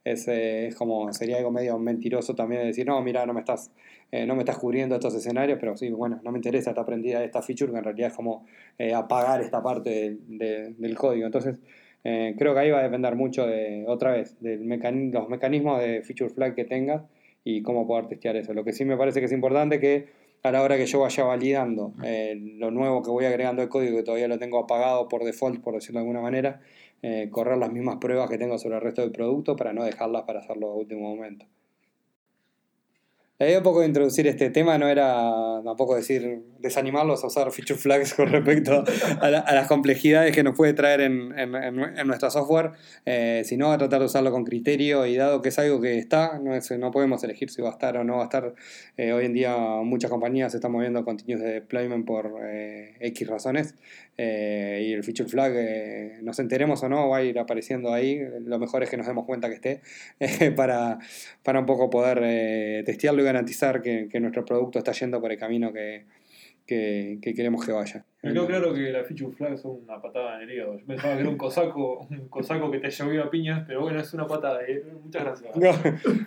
Es, 0.05 0.75
como, 0.75 1.11
sería 1.13 1.37
algo 1.37 1.49
medio 1.51 1.79
mentiroso 1.79 2.35
también 2.35 2.61
de 2.61 2.67
decir, 2.67 2.85
no, 2.85 3.01
mira, 3.01 3.25
no 3.25 3.33
me 3.33 3.39
estás, 3.39 3.71
eh, 4.11 4.25
no 4.27 4.35
me 4.35 4.43
estás 4.43 4.59
cubriendo 4.59 4.93
estos 4.95 5.15
escenarios, 5.15 5.57
pero 5.59 5.75
sí, 5.75 5.89
bueno, 5.89 6.21
no 6.23 6.31
me 6.31 6.37
interesa, 6.37 6.69
está 6.69 6.85
prendida 6.85 7.23
esta 7.23 7.41
feature, 7.41 7.71
que 7.71 7.79
en 7.79 7.83
realidad 7.83 8.09
es 8.11 8.15
como 8.15 8.45
eh, 8.77 8.93
apagar 8.93 9.41
esta 9.41 9.63
parte 9.63 9.89
de- 9.89 10.17
de- 10.27 10.73
del 10.77 10.95
código. 10.95 11.25
Entonces, 11.25 11.59
eh, 12.03 12.35
creo 12.37 12.53
que 12.53 12.59
ahí 12.59 12.69
va 12.69 12.81
a 12.81 12.83
depender 12.83 13.15
mucho 13.15 13.47
de, 13.47 13.83
otra 13.87 14.11
vez, 14.11 14.39
de 14.41 14.57
los 14.57 15.27
mecanismos 15.27 15.81
de 15.81 16.03
feature 16.03 16.29
flag 16.29 16.53
que 16.53 16.65
tengas 16.65 17.01
y 17.43 17.63
cómo 17.63 17.87
poder 17.87 18.05
testear 18.07 18.35
eso. 18.35 18.53
Lo 18.53 18.63
que 18.63 18.73
sí 18.73 18.85
me 18.85 18.97
parece 18.97 19.19
que 19.21 19.25
es 19.25 19.31
importante 19.31 19.79
que 19.79 20.05
a 20.43 20.51
la 20.51 20.61
hora 20.61 20.77
que 20.77 20.85
yo 20.85 20.99
vaya 20.99 21.23
validando 21.23 21.93
eh, 22.03 22.35
lo 22.59 22.69
nuevo 22.69 23.01
que 23.01 23.09
voy 23.09 23.25
agregando 23.25 23.63
al 23.63 23.69
código, 23.69 23.97
que 23.97 24.03
todavía 24.03 24.27
lo 24.27 24.37
tengo 24.37 24.59
apagado 24.59 25.07
por 25.07 25.23
default, 25.23 25.61
por 25.63 25.73
decirlo 25.73 25.99
de 25.99 26.03
alguna 26.03 26.21
manera, 26.21 26.61
eh, 27.07 27.29
correr 27.29 27.57
las 27.59 27.71
mismas 27.71 27.97
pruebas 27.97 28.27
que 28.31 28.39
tengo 28.39 28.57
sobre 28.57 28.77
el 28.77 28.81
resto 28.81 29.01
del 29.03 29.11
producto 29.11 29.55
para 29.55 29.73
no 29.73 29.83
dejarlas 29.83 30.23
para 30.23 30.39
hacerlo 30.39 30.71
a 30.71 30.75
último 30.75 31.01
momento. 31.15 31.45
La 33.37 33.47
idea 33.47 33.57
un 33.57 33.65
poco 33.65 33.81
de 33.81 33.87
introducir 33.87 34.25
este 34.27 34.49
tema 34.49 34.77
no 34.77 34.87
era 34.87 35.61
tampoco 35.65 35.93
decir 35.93 36.41
desanimarlos 36.59 37.21
a 37.21 37.27
usar 37.27 37.51
feature 37.51 37.77
flags 37.77 38.13
con 38.13 38.29
respecto 38.31 38.85
a, 39.19 39.29
la- 39.29 39.39
a 39.39 39.53
las 39.53 39.67
complejidades 39.67 40.33
que 40.33 40.41
nos 40.41 40.55
puede 40.55 40.73
traer 40.73 41.01
en, 41.01 41.37
en, 41.37 42.07
nuestra 42.07 42.29
software, 42.29 42.71
eh, 43.05 43.41
sino 43.43 43.73
a 43.73 43.77
tratar 43.77 43.99
de 43.99 44.05
usarlo 44.05 44.31
con 44.31 44.45
criterio 44.45 45.05
y 45.05 45.17
dado 45.17 45.41
que 45.41 45.49
es 45.49 45.59
algo 45.59 45.81
que 45.81 45.97
está, 45.97 46.39
no, 46.39 46.55
es- 46.55 46.71
no 46.79 46.91
podemos 46.91 47.21
elegir 47.25 47.49
si 47.49 47.61
va 47.61 47.67
a 47.69 47.71
estar 47.73 47.97
o 47.97 48.05
no 48.05 48.15
va 48.15 48.21
a 48.21 48.23
estar. 48.23 48.53
Eh, 48.95 49.11
hoy 49.11 49.25
en 49.25 49.33
día 49.33 49.53
muchas 49.83 50.09
compañías 50.09 50.53
se 50.53 50.59
están 50.59 50.71
moviendo 50.71 51.03
continuos 51.03 51.43
de 51.43 51.51
deployment 51.55 52.05
por 52.05 52.39
eh, 52.41 52.95
X 53.01 53.27
razones 53.27 53.75
eh, 54.17 54.81
y 54.87 54.93
el 54.93 55.03
feature 55.03 55.27
flag, 55.29 55.51
eh, 55.55 56.19
nos 56.21 56.39
enteremos 56.39 56.81
o 56.83 56.89
no, 56.89 57.09
va 57.09 57.17
a 57.17 57.23
ir 57.23 57.37
apareciendo 57.39 57.93
ahí. 57.93 58.19
Lo 58.45 58.59
mejor 58.59 58.83
es 58.83 58.89
que 58.89 58.97
nos 58.97 59.07
demos 59.07 59.25
cuenta 59.25 59.49
que 59.49 59.55
esté 59.55 59.81
eh, 60.19 60.51
para, 60.55 60.99
para 61.43 61.59
un 61.59 61.65
poco 61.65 61.89
poder 61.89 62.19
eh, 62.23 62.83
testearlo 62.85 63.21
y 63.21 63.25
garantizar 63.25 63.81
que, 63.81 64.07
que 64.09 64.19
nuestro 64.19 64.45
producto 64.45 64.79
está 64.79 64.91
yendo 64.93 65.19
por 65.19 65.31
el 65.31 65.37
camino 65.37 65.73
que, 65.73 66.05
que, 66.65 67.19
que 67.21 67.33
queremos 67.33 67.65
que 67.65 67.71
vaya. 67.73 68.05
Me 68.23 68.33
quedó 68.33 68.47
claro 68.47 68.73
que 68.73 68.79
la 68.91 69.03
feature 69.03 69.31
flag 69.35 69.57
son 69.59 69.81
una 69.83 70.01
patada 70.01 70.37
en 70.41 70.49
el 70.49 70.55
hígado. 70.55 70.79
Yo 70.79 70.85
pensaba 70.85 71.13
que 71.13 71.19
era 71.19 71.29
un 71.29 71.37
cosaco, 71.37 72.07
un 72.09 72.27
cosaco 72.29 72.71
que 72.71 72.79
te 72.79 72.89
llovía 72.89 73.21
a 73.23 73.29
piñas, 73.29 73.65
pero 73.67 73.81
bueno, 73.81 73.99
es 73.99 74.11
una 74.15 74.25
patada. 74.25 74.61
Muchas 75.03 75.23
gracias. 75.23 75.55
No, 75.55 75.71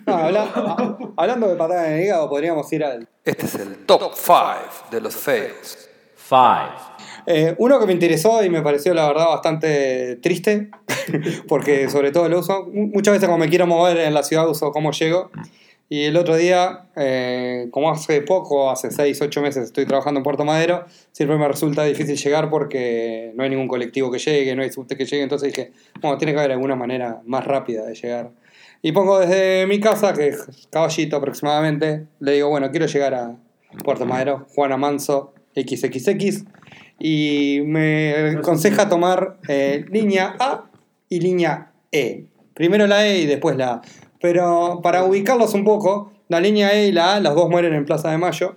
no, 0.07 0.13
habla- 0.13 0.43
a- 0.55 0.97
hablando 1.17 1.49
de 1.49 1.55
patada 1.57 1.87
en 1.91 1.97
el 1.99 2.03
hígado, 2.05 2.29
podríamos 2.29 2.71
ir 2.71 2.83
al... 2.85 3.07
Este 3.25 3.45
es 3.47 3.55
el 3.55 3.85
top 3.85 4.13
5 4.13 4.43
de 4.91 5.01
los 5.01 5.13
fails. 5.15 5.89
Five. 6.15 6.88
Eh, 7.31 7.53
uno 7.59 7.79
que 7.79 7.85
me 7.85 7.93
interesó 7.93 8.43
y 8.43 8.49
me 8.49 8.63
pareció 8.63 8.91
la 8.95 9.05
verdad 9.07 9.27
bastante 9.27 10.15
triste, 10.15 10.69
porque 11.47 11.87
sobre 11.87 12.11
todo 12.11 12.27
lo 12.27 12.39
uso, 12.39 12.65
mu- 12.73 12.87
muchas 12.87 13.13
veces 13.13 13.27
cuando 13.29 13.45
me 13.45 13.49
quiero 13.51 13.67
mover 13.67 13.97
en 13.97 14.15
la 14.15 14.23
ciudad 14.23 14.49
uso 14.49 14.71
cómo 14.71 14.91
llego. 14.91 15.29
Y 15.91 16.05
el 16.05 16.17
otro 16.17 16.35
día, 16.35 16.85
eh, 16.95 17.67
como 17.71 17.91
hace 17.91 18.21
poco, 18.21 18.71
hace 18.71 18.89
6, 18.91 19.21
8 19.21 19.41
meses 19.41 19.63
estoy 19.65 19.85
trabajando 19.85 20.19
en 20.19 20.23
Puerto 20.23 20.43
Madero, 20.43 20.85
siempre 21.11 21.37
me 21.37 21.47
resulta 21.47 21.83
difícil 21.83 22.15
llegar 22.17 22.49
porque 22.49 23.31
no 23.35 23.43
hay 23.43 23.49
ningún 23.51 23.67
colectivo 23.67 24.11
que 24.11 24.17
llegue, 24.19 24.55
no 24.55 24.61
hay 24.63 24.71
subte 24.71 24.95
que 24.97 25.05
llegue, 25.05 25.21
entonces 25.23 25.53
dije, 25.53 25.71
bueno, 26.01 26.17
tiene 26.17 26.33
que 26.33 26.39
haber 26.39 26.51
alguna 26.53 26.75
manera 26.75 27.21
más 27.25 27.45
rápida 27.45 27.85
de 27.85 27.93
llegar. 27.95 28.31
Y 28.81 28.91
pongo 28.91 29.19
desde 29.19 29.67
mi 29.67 29.79
casa, 29.79 30.13
que 30.13 30.29
es 30.29 30.67
caballito 30.71 31.15
aproximadamente, 31.17 32.05
le 32.19 32.31
digo, 32.33 32.49
bueno, 32.49 32.69
quiero 32.71 32.85
llegar 32.87 33.13
a 33.13 33.35
Puerto 33.83 34.05
Madero, 34.05 34.45
Juana 34.55 34.77
Manso, 34.77 35.33
XXX, 35.55 36.45
y 36.99 37.61
me 37.65 38.37
aconseja 38.37 38.89
tomar 38.89 39.37
eh, 39.47 39.85
línea 39.89 40.35
A 40.39 40.65
y 41.07 41.19
línea 41.19 41.71
E. 41.91 42.25
Primero 42.53 42.87
la 42.87 43.07
E 43.07 43.19
y 43.19 43.25
después 43.25 43.55
la 43.55 43.73
A. 43.73 43.81
Pero 44.21 44.81
para 44.83 45.03
ubicarlos 45.05 45.53
un 45.53 45.63
poco, 45.63 46.11
la 46.27 46.39
línea 46.39 46.73
E 46.73 46.87
y 46.87 46.91
la 46.91 47.15
A, 47.15 47.19
las 47.19 47.35
dos 47.35 47.49
mueren 47.49 47.73
en 47.73 47.85
Plaza 47.85 48.11
de 48.11 48.17
Mayo. 48.17 48.55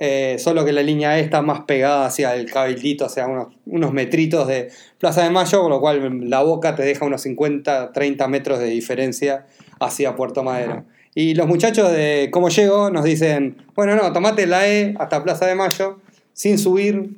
eh, 0.00 0.36
solo 0.38 0.64
que 0.64 0.72
la 0.72 0.82
línea 0.82 1.18
E 1.18 1.22
está 1.22 1.42
más 1.42 1.62
pegada 1.62 2.06
hacia 2.06 2.36
el 2.36 2.48
cabildito, 2.50 3.08
sea, 3.08 3.26
unos, 3.26 3.48
unos 3.66 3.92
metritos 3.92 4.46
de 4.46 4.70
Plaza 4.98 5.24
de 5.24 5.30
Mayo, 5.30 5.60
con 5.62 5.70
lo 5.70 5.80
cual 5.80 6.30
la 6.30 6.42
boca 6.42 6.76
te 6.76 6.84
deja 6.84 7.04
unos 7.04 7.22
50, 7.22 7.92
30 7.92 8.28
metros 8.28 8.60
de 8.60 8.66
diferencia 8.66 9.46
hacia 9.80 10.14
Puerto 10.14 10.44
Madero. 10.44 10.84
Y 11.16 11.34
los 11.34 11.48
muchachos 11.48 11.90
de 11.90 12.28
Cómo 12.30 12.48
Llego 12.48 12.90
nos 12.90 13.02
dicen, 13.02 13.56
bueno, 13.74 13.96
no, 13.96 14.12
tomate 14.12 14.46
la 14.46 14.68
E 14.68 14.94
hasta 15.00 15.24
Plaza 15.24 15.46
de 15.46 15.56
Mayo, 15.56 15.98
sin 16.32 16.58
subir, 16.58 17.16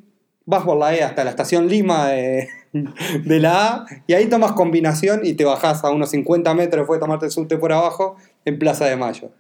vas 0.51 0.65
por 0.65 0.77
la 0.77 0.95
E 0.95 1.03
hasta 1.03 1.25
la 1.25 1.31
estación 1.31 1.69
Lima 1.69 2.09
de, 2.09 2.49
de 3.25 3.41
la 3.41 3.69
A, 3.75 3.87
y 4.07 4.15
ahí 4.15 4.27
tomas 4.27 4.53
combinación 4.53 5.21
y 5.25 5.35
te 5.35 5.45
bajás 5.45 5.83
a 5.85 5.91
unos 5.91 6.11
50 6.11 6.53
metros 6.55 6.83
después 6.83 6.99
de 6.99 7.01
tomarte 7.01 7.27
el 7.27 7.33
subte 7.33 7.57
por 7.57 7.73
abajo 7.73 8.17
en 8.45 8.59
Plaza 8.59 8.85
de 8.87 8.97
Mayo. 8.97 9.31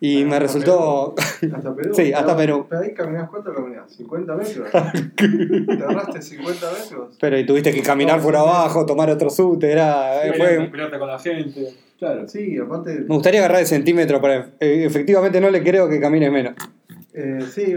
Y 0.00 0.24
me 0.24 0.32
Hasta 0.32 0.38
resultó... 0.40 1.14
Hasta 1.54 1.74
Perú. 1.74 1.92
Sí, 1.94 2.12
hasta 2.12 2.36
Perú. 2.36 2.66
Pero 2.68 2.82
ahí 2.82 2.92
caminás, 2.92 3.30
¿cuánto 3.30 3.54
caminás? 3.54 3.98
¿50 3.98 4.36
metros? 4.36 4.70
¿Te 5.78 5.84
ahorraste 5.84 6.20
50 6.20 6.66
metros? 6.72 7.16
Pero 7.20 7.38
y 7.38 7.46
tuviste 7.46 7.72
que 7.72 7.82
caminar 7.82 8.20
por 8.20 8.36
abajo, 8.36 8.84
tomar 8.84 9.08
otro 9.08 9.30
subte, 9.30 9.70
era... 9.70 10.26
eh, 10.26 10.34
fue... 10.36 10.70
con 10.98 11.08
la 11.08 11.18
gente. 11.18 11.74
Claro. 11.98 12.28
Sí, 12.28 12.58
aparte. 12.58 13.00
Me 13.00 13.14
gustaría 13.14 13.40
agarrar 13.40 13.60
el 13.60 13.66
centímetro 13.66 14.20
para... 14.20 14.50
eh, 14.60 14.84
efectivamente 14.84 15.40
no 15.40 15.48
le 15.48 15.62
creo 15.62 15.88
que 15.88 16.00
camines 16.00 16.30
menos. 16.32 16.54
Eh, 17.14 17.46
sí, 17.48 17.74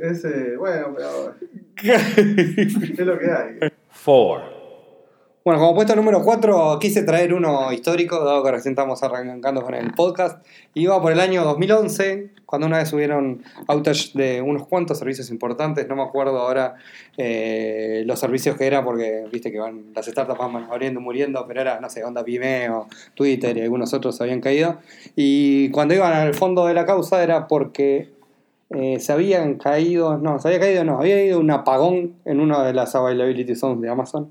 es. 0.00 0.24
eh, 0.24 0.56
bueno, 0.58 0.92
pero. 0.96 1.34
es 1.96 2.98
lo 2.98 3.18
que 3.18 3.30
hay. 3.30 3.70
4. 4.04 4.60
Bueno, 5.42 5.58
como 5.58 5.74
puesto 5.74 5.96
número 5.96 6.22
4, 6.22 6.78
quise 6.78 7.02
traer 7.02 7.32
uno 7.32 7.72
histórico, 7.72 8.22
dado 8.22 8.44
que 8.44 8.50
recién 8.50 8.72
estamos 8.72 9.02
arrancando 9.02 9.62
con 9.62 9.74
el 9.74 9.92
podcast. 9.94 10.44
Iba 10.74 11.00
por 11.00 11.12
el 11.12 11.20
año 11.20 11.44
2011, 11.44 12.30
cuando 12.44 12.66
una 12.66 12.76
vez 12.76 12.92
hubieron 12.92 13.42
outage 13.66 14.10
de 14.12 14.42
unos 14.42 14.66
cuantos 14.66 14.98
servicios 14.98 15.30
importantes, 15.30 15.88
no 15.88 15.96
me 15.96 16.02
acuerdo 16.02 16.38
ahora 16.38 16.74
eh, 17.16 18.02
los 18.04 18.20
servicios 18.20 18.56
que 18.58 18.66
era, 18.66 18.84
porque 18.84 19.24
viste 19.32 19.50
que 19.50 19.58
van, 19.58 19.94
las 19.94 20.04
startups 20.04 20.38
van 20.38 20.64
abriendo 20.64 21.00
y 21.00 21.02
muriendo, 21.02 21.46
pero 21.48 21.62
era, 21.62 21.80
no 21.80 21.88
sé, 21.88 22.04
Onda 22.04 22.22
Vimeo, 22.22 22.88
Twitter 23.14 23.56
y 23.56 23.62
algunos 23.62 23.94
otros 23.94 24.20
habían 24.20 24.42
caído. 24.42 24.76
Y 25.16 25.70
cuando 25.70 25.94
iban 25.94 26.12
al 26.12 26.34
fondo 26.34 26.66
de 26.66 26.74
la 26.74 26.84
causa 26.84 27.22
era 27.22 27.48
porque 27.48 28.19
eh, 28.70 29.00
se 29.00 29.12
habían 29.12 29.56
caído, 29.56 30.16
no, 30.18 30.38
se 30.38 30.48
había 30.48 30.60
caído, 30.60 30.84
no, 30.84 30.98
había 30.98 31.24
ido 31.24 31.40
un 31.40 31.50
apagón 31.50 32.14
en 32.24 32.40
una 32.40 32.64
de 32.64 32.72
las 32.72 32.94
availability 32.94 33.54
zones 33.54 33.80
de 33.80 33.88
Amazon. 33.88 34.30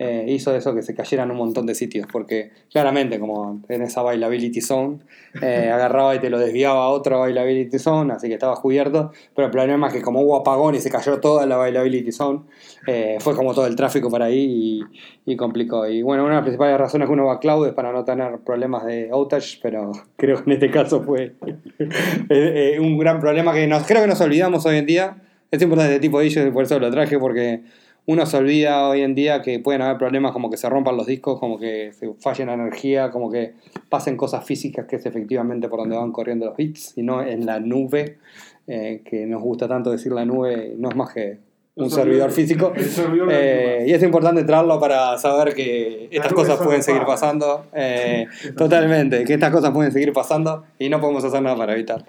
Eh, 0.00 0.26
hizo 0.28 0.54
eso 0.54 0.74
que 0.76 0.82
se 0.82 0.94
cayeran 0.94 1.30
un 1.32 1.36
montón 1.36 1.66
de 1.66 1.74
sitios, 1.74 2.06
porque 2.10 2.52
claramente 2.70 3.18
como 3.18 3.60
en 3.68 3.82
esa 3.82 4.00
availability 4.00 4.60
zone, 4.60 4.98
eh, 5.42 5.70
agarraba 5.72 6.14
y 6.14 6.20
te 6.20 6.30
lo 6.30 6.38
desviaba 6.38 6.84
a 6.84 6.88
otra 6.88 7.16
availability 7.16 7.78
zone, 7.80 8.12
así 8.12 8.28
que 8.28 8.34
estaba 8.34 8.54
cubierto, 8.60 9.10
pero 9.34 9.46
el 9.46 9.50
problema 9.50 9.88
es 9.88 9.94
que 9.94 10.02
como 10.02 10.20
hubo 10.20 10.36
apagón 10.36 10.76
y 10.76 10.80
se 10.80 10.88
cayó 10.88 11.18
toda 11.18 11.46
la 11.46 11.56
availability 11.56 12.12
zone, 12.12 12.42
eh, 12.86 13.16
fue 13.18 13.34
como 13.34 13.54
todo 13.54 13.66
el 13.66 13.74
tráfico 13.74 14.08
para 14.08 14.26
ahí 14.26 14.82
y, 15.26 15.36
complicó. 15.36 15.86
Y 15.88 16.02
bueno, 16.02 16.22
una 16.22 16.34
de 16.34 16.36
las 16.36 16.44
principales 16.44 16.78
razones 16.78 17.06
que 17.06 17.12
uno 17.12 17.26
va 17.26 17.34
a 17.34 17.40
cloud 17.40 17.66
es 17.66 17.74
para 17.74 17.92
no 17.92 18.04
tener 18.04 18.38
problemas 18.38 18.84
de 18.86 19.10
outage, 19.10 19.58
pero 19.60 19.90
creo 20.16 20.36
que 20.36 20.50
en 20.50 20.52
este 20.52 20.70
caso 20.70 21.02
fue 21.02 21.34
eh, 22.28 22.78
un 22.80 22.98
gran 22.98 23.20
problema 23.20 23.52
que 23.52 23.66
nos, 23.66 23.84
creo 23.84 24.00
que 24.02 24.08
nos 24.08 24.20
olvidamos 24.20 24.64
hoy 24.64 24.76
en 24.76 24.86
día. 24.86 25.16
Es 25.50 25.60
importante 25.62 25.94
este 25.94 26.02
tipo 26.02 26.20
de 26.20 26.26
issues 26.26 26.52
por 26.52 26.64
eso 26.64 26.78
lo 26.78 26.90
traje, 26.90 27.18
porque 27.18 27.62
uno 28.08 28.24
se 28.24 28.38
olvida 28.38 28.88
hoy 28.88 29.02
en 29.02 29.14
día 29.14 29.42
que 29.42 29.58
pueden 29.58 29.82
haber 29.82 29.98
problemas 29.98 30.32
como 30.32 30.48
que 30.48 30.56
se 30.56 30.66
rompan 30.70 30.96
los 30.96 31.06
discos, 31.06 31.38
como 31.38 31.58
que 31.58 31.92
se 31.92 32.10
falle 32.14 32.46
la 32.46 32.54
energía, 32.54 33.10
como 33.10 33.30
que 33.30 33.52
pasen 33.90 34.16
cosas 34.16 34.46
físicas 34.46 34.86
que 34.86 34.96
es 34.96 35.04
efectivamente 35.04 35.68
por 35.68 35.80
donde 35.80 35.96
van 35.98 36.10
corriendo 36.10 36.46
los 36.46 36.56
bits 36.56 36.94
y 36.96 37.02
no 37.02 37.22
en 37.22 37.44
la 37.44 37.60
nube, 37.60 38.16
eh, 38.66 39.02
que 39.04 39.26
nos 39.26 39.42
gusta 39.42 39.68
tanto 39.68 39.90
decir 39.90 40.12
la 40.12 40.24
nube, 40.24 40.74
no 40.78 40.88
es 40.88 40.96
más 40.96 41.12
que 41.12 41.36
un 41.74 41.90
servidor 41.90 42.30
servidor- 42.30 42.72
físico. 42.72 42.72
servidor 42.94 43.28
Eh, 43.30 43.84
y 43.88 43.92
es 43.92 44.02
importante 44.02 44.42
traerlo 44.44 44.80
para 44.80 45.16
saber 45.18 45.54
que 45.54 46.08
estas 46.10 46.32
cosas 46.32 46.56
pueden 46.58 46.82
seguir 46.82 47.02
pasando. 47.04 47.66
eh, 47.74 48.26
totalmente, 48.56 49.22
que 49.24 49.34
estas 49.34 49.52
cosas 49.52 49.70
pueden 49.70 49.92
seguir 49.92 50.14
pasando 50.14 50.64
y 50.78 50.88
no 50.88 50.98
podemos 50.98 51.22
hacer 51.24 51.42
nada 51.42 51.56
para 51.56 51.74
evitar. 51.74 52.04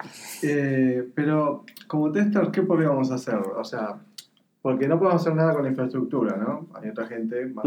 Pero, 1.14 1.66
como 1.88 2.12
testers, 2.12 2.50
¿qué 2.52 2.62
podríamos 2.62 3.12
hacer? 3.12 3.36
O 3.36 3.64
sea, 3.64 3.98
porque 4.62 4.88
no 4.88 5.00
podemos 5.00 5.22
hacer 5.22 5.36
nada 5.36 5.54
con 5.54 5.64
la 5.64 5.70
infraestructura, 5.70 6.38
¿no? 6.38 6.68
Hay 6.76 6.90
otra 6.90 7.08
gente 7.08 7.46
más. 7.48 7.66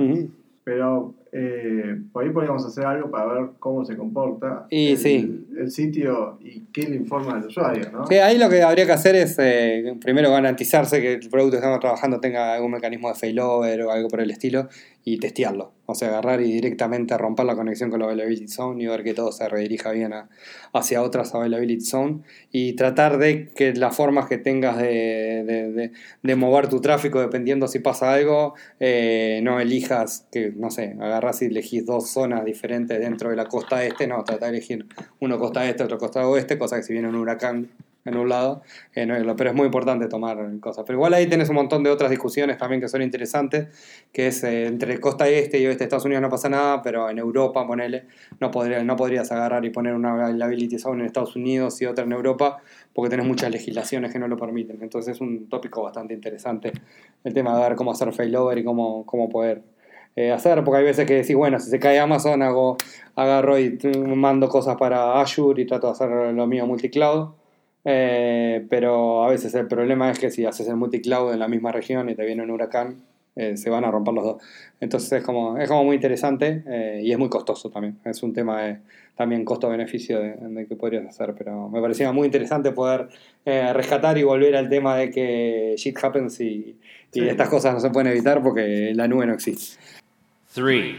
Pero 0.64 1.14
eh, 1.32 1.96
por 2.12 2.24
ahí 2.24 2.30
podríamos 2.30 2.64
hacer 2.66 2.84
algo 2.84 3.10
para 3.10 3.32
ver 3.32 3.50
cómo 3.58 3.84
se 3.86 3.96
comporta 3.96 4.66
Y 4.68 4.90
el, 4.92 4.98
sí. 4.98 5.46
el 5.58 5.70
sitio 5.70 6.38
y 6.42 6.64
qué 6.72 6.82
le 6.82 6.96
informa 6.96 7.36
al 7.38 7.46
usuario, 7.46 7.90
¿no? 7.90 8.06
Sí, 8.06 8.16
ahí 8.16 8.36
lo 8.38 8.50
que 8.50 8.62
habría 8.62 8.84
que 8.84 8.92
hacer 8.92 9.14
es 9.16 9.36
eh, 9.38 9.96
primero 10.00 10.30
garantizarse 10.30 11.00
que 11.00 11.14
el 11.14 11.28
producto 11.30 11.52
que 11.52 11.56
estamos 11.56 11.80
trabajando 11.80 12.20
tenga 12.20 12.54
algún 12.54 12.72
mecanismo 12.72 13.08
de 13.08 13.14
failover 13.14 13.80
o 13.82 13.90
algo 13.90 14.08
por 14.08 14.20
el 14.20 14.30
estilo 14.30 14.68
y 15.04 15.18
testearlo. 15.18 15.72
O 15.86 15.94
sea, 15.94 16.08
agarrar 16.08 16.40
y 16.42 16.52
directamente 16.52 17.16
romper 17.18 17.44
la 17.44 17.56
conexión 17.56 17.90
con 17.90 17.98
la 17.98 18.06
availability 18.06 18.46
zone 18.48 18.82
y 18.84 18.86
ver 18.86 19.02
que 19.02 19.14
todo 19.14 19.32
se 19.32 19.48
redirija 19.48 19.90
bien 19.90 20.12
a- 20.12 20.28
hacia 20.72 21.02
otras 21.02 21.34
availability 21.34 21.84
zone 21.84 22.20
y 22.52 22.74
tratar 22.74 23.18
de 23.18 23.48
que 23.48 23.74
las 23.74 23.96
formas 23.96 24.26
que 24.28 24.38
tengas 24.38 24.78
de, 24.78 25.42
de- 25.44 25.72
de- 25.72 25.90
de 26.22 26.36
mover 26.36 26.68
tu 26.68 26.80
tráfico 26.80 27.20
dependiendo 27.20 27.66
si 27.66 27.80
pasa 27.80 28.12
algo, 28.14 28.54
eh, 28.78 29.40
no 29.42 29.58
elijas 29.60 30.26
que, 30.30 30.52
no 30.56 30.70
sé, 30.70 30.94
agarras 31.22 31.42
y 31.42 31.46
elegís 31.46 31.86
dos 31.86 32.10
zonas 32.10 32.44
diferentes 32.44 32.98
dentro 32.98 33.30
de 33.30 33.36
la 33.36 33.46
costa 33.46 33.84
este, 33.84 34.06
no, 34.06 34.24
trata 34.24 34.46
de 34.46 34.52
elegir 34.52 34.86
uno 35.20 35.38
costa 35.38 35.68
este, 35.68 35.84
otro 35.84 35.98
costa 35.98 36.26
oeste, 36.26 36.58
cosa 36.58 36.76
que 36.76 36.82
si 36.82 36.92
viene 36.92 37.08
un 37.08 37.16
huracán 37.16 37.68
en 38.04 38.16
un 38.16 38.28
lado, 38.28 38.62
eh, 38.94 39.06
no 39.06 39.36
pero 39.36 39.50
es 39.50 39.56
muy 39.56 39.66
importante 39.66 40.08
tomar 40.08 40.36
cosas. 40.58 40.84
Pero 40.84 40.96
igual 40.98 41.14
ahí 41.14 41.28
tenés 41.28 41.48
un 41.50 41.54
montón 41.54 41.84
de 41.84 41.90
otras 41.90 42.10
discusiones 42.10 42.58
también 42.58 42.80
que 42.80 42.88
son 42.88 43.00
interesantes, 43.00 43.68
que 44.12 44.26
es 44.26 44.42
eh, 44.42 44.66
entre 44.66 44.98
costa 44.98 45.28
este 45.28 45.60
y 45.60 45.66
oeste 45.66 45.80
de 45.80 45.84
Estados 45.84 46.04
Unidos 46.04 46.20
no 46.20 46.28
pasa 46.28 46.48
nada, 46.48 46.82
pero 46.82 47.08
en 47.08 47.18
Europa, 47.18 47.64
ponele, 47.64 48.06
no, 48.40 48.50
podría, 48.50 48.82
no 48.82 48.96
podrías 48.96 49.30
agarrar 49.30 49.64
y 49.64 49.70
poner 49.70 49.94
una 49.94 50.14
availability 50.14 50.80
zone 50.80 51.02
en 51.02 51.06
Estados 51.06 51.36
Unidos 51.36 51.80
y 51.80 51.86
otra 51.86 52.04
en 52.04 52.12
Europa, 52.12 52.58
porque 52.92 53.10
tenés 53.10 53.26
muchas 53.26 53.52
legislaciones 53.52 54.12
que 54.12 54.18
no 54.18 54.26
lo 54.26 54.36
permiten. 54.36 54.82
Entonces 54.82 55.14
es 55.14 55.20
un 55.20 55.48
tópico 55.48 55.82
bastante 55.82 56.12
interesante 56.12 56.72
el 57.22 57.32
tema 57.32 57.56
de 57.56 57.68
ver 57.68 57.76
cómo 57.76 57.92
hacer 57.92 58.12
failover 58.12 58.58
y 58.58 58.64
cómo, 58.64 59.06
cómo 59.06 59.28
poder 59.28 59.62
eh, 60.16 60.30
hacer, 60.32 60.62
porque 60.64 60.78
hay 60.78 60.84
veces 60.84 61.06
que 61.06 61.14
decís, 61.14 61.34
bueno, 61.36 61.58
si 61.58 61.70
se 61.70 61.78
cae 61.78 61.98
Amazon, 61.98 62.42
hago, 62.42 62.76
agarro 63.16 63.58
y 63.58 63.78
mando 64.14 64.48
cosas 64.48 64.76
para 64.76 65.20
Azure 65.20 65.62
y 65.62 65.66
trato 65.66 65.86
de 65.88 65.92
hacer 65.92 66.08
lo 66.34 66.46
mío 66.46 66.66
multicloud. 66.66 67.28
Eh, 67.84 68.64
pero 68.70 69.24
a 69.24 69.28
veces 69.28 69.54
el 69.54 69.66
problema 69.66 70.10
es 70.10 70.18
que 70.18 70.30
si 70.30 70.44
haces 70.44 70.68
el 70.68 70.76
multicloud 70.76 71.32
en 71.32 71.40
la 71.40 71.48
misma 71.48 71.72
región 71.72 72.08
y 72.08 72.14
te 72.14 72.24
viene 72.24 72.42
un 72.42 72.50
huracán, 72.50 73.02
eh, 73.34 73.56
se 73.56 73.70
van 73.70 73.84
a 73.84 73.90
romper 73.90 74.14
los 74.14 74.24
dos. 74.24 74.42
Entonces 74.80 75.10
es 75.12 75.24
como, 75.24 75.56
es 75.58 75.68
como 75.68 75.84
muy 75.84 75.96
interesante 75.96 76.62
eh, 76.66 77.00
y 77.02 77.10
es 77.12 77.18
muy 77.18 77.28
costoso 77.28 77.70
también. 77.70 77.98
Es 78.04 78.22
un 78.22 78.32
tema 78.34 78.62
de 78.62 78.78
también 79.16 79.44
costo-beneficio 79.44 80.20
de, 80.20 80.34
de 80.36 80.66
que 80.66 80.76
podrías 80.76 81.06
hacer, 81.06 81.34
pero 81.36 81.68
me 81.68 81.80
parecía 81.80 82.12
muy 82.12 82.26
interesante 82.26 82.70
poder 82.72 83.08
eh, 83.44 83.72
rescatar 83.72 84.16
y 84.18 84.22
volver 84.22 84.54
al 84.56 84.68
tema 84.68 84.96
de 84.96 85.10
que 85.10 85.74
shit 85.76 85.96
happens 86.02 86.40
y, 86.40 86.44
y 86.44 87.20
Sí. 87.20 87.28
estas 87.28 87.48
cosas 87.48 87.74
no 87.74 87.80
se 87.80 87.90
pueden 87.90 88.10
evitar 88.10 88.42
porque 88.42 88.92
la 88.94 89.06
nube 89.08 89.26
no 89.26 89.34
existe. 89.34 89.78
3. 90.54 90.94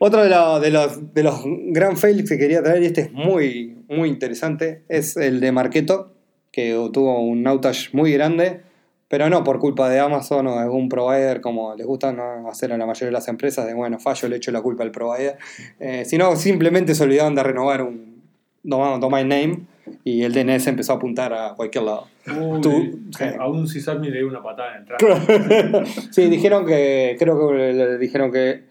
Otro 0.00 0.22
de, 0.22 0.30
lo- 0.30 0.60
de 0.60 0.70
los, 0.70 1.12
de 1.14 1.22
los 1.22 1.40
gran 1.44 1.96
fails 1.96 2.28
que 2.28 2.38
quería 2.38 2.62
traer, 2.62 2.82
y 2.82 2.86
este 2.86 3.00
es 3.02 3.12
muy, 3.12 3.76
muy 3.88 4.08
interesante, 4.08 4.82
es 4.88 5.16
el 5.16 5.40
de 5.40 5.50
Marketo, 5.52 6.12
que 6.52 6.70
tuvo 6.92 7.20
un 7.20 7.46
outage 7.46 7.88
muy 7.92 8.12
grande, 8.12 8.60
pero 9.08 9.28
no 9.28 9.42
por 9.42 9.58
culpa 9.58 9.88
de 9.88 9.98
Amazon 10.00 10.46
o 10.46 10.52
de 10.54 10.60
algún 10.60 10.88
provider, 10.88 11.40
como 11.40 11.74
les 11.74 11.86
gusta 11.86 12.12
¿no? 12.12 12.48
hacer 12.48 12.72
a 12.72 12.78
la 12.78 12.86
mayoría 12.86 13.06
de 13.06 13.12
las 13.12 13.26
empresas, 13.28 13.66
de 13.66 13.74
bueno, 13.74 13.98
fallo, 13.98 14.28
le 14.28 14.36
echo 14.36 14.52
la 14.52 14.60
culpa 14.62 14.84
al 14.84 14.90
provider, 14.92 15.36
eh, 15.80 16.04
sino 16.04 16.36
simplemente 16.36 16.94
se 16.94 17.02
olvidaron 17.02 17.34
de 17.34 17.42
renovar 17.42 17.82
un 17.82 18.22
domain, 18.62 19.00
domain 19.00 19.28
name 19.28 19.58
y 20.04 20.22
el 20.22 20.32
DNS 20.34 20.66
empezó 20.68 20.92
a 20.92 20.96
apuntar 20.96 21.32
a 21.32 21.54
cualquier 21.54 21.84
lado. 21.84 22.06
Uy, 22.38 22.60
Tú- 22.60 22.98
sí, 23.16 23.24
a 23.38 23.48
un 23.48 23.66
sysadmin 23.66 24.12
le 24.12 24.18
dio 24.18 24.28
una 24.28 24.42
patada 24.42 24.76
en 24.76 24.82
el 24.82 24.84
traje. 24.86 25.92
Sí, 26.12 26.26
dijeron 26.28 26.66
que, 26.66 27.16
creo 27.18 27.48
que 27.48 27.54
le 27.72 27.98
dijeron 27.98 28.30
que 28.30 28.67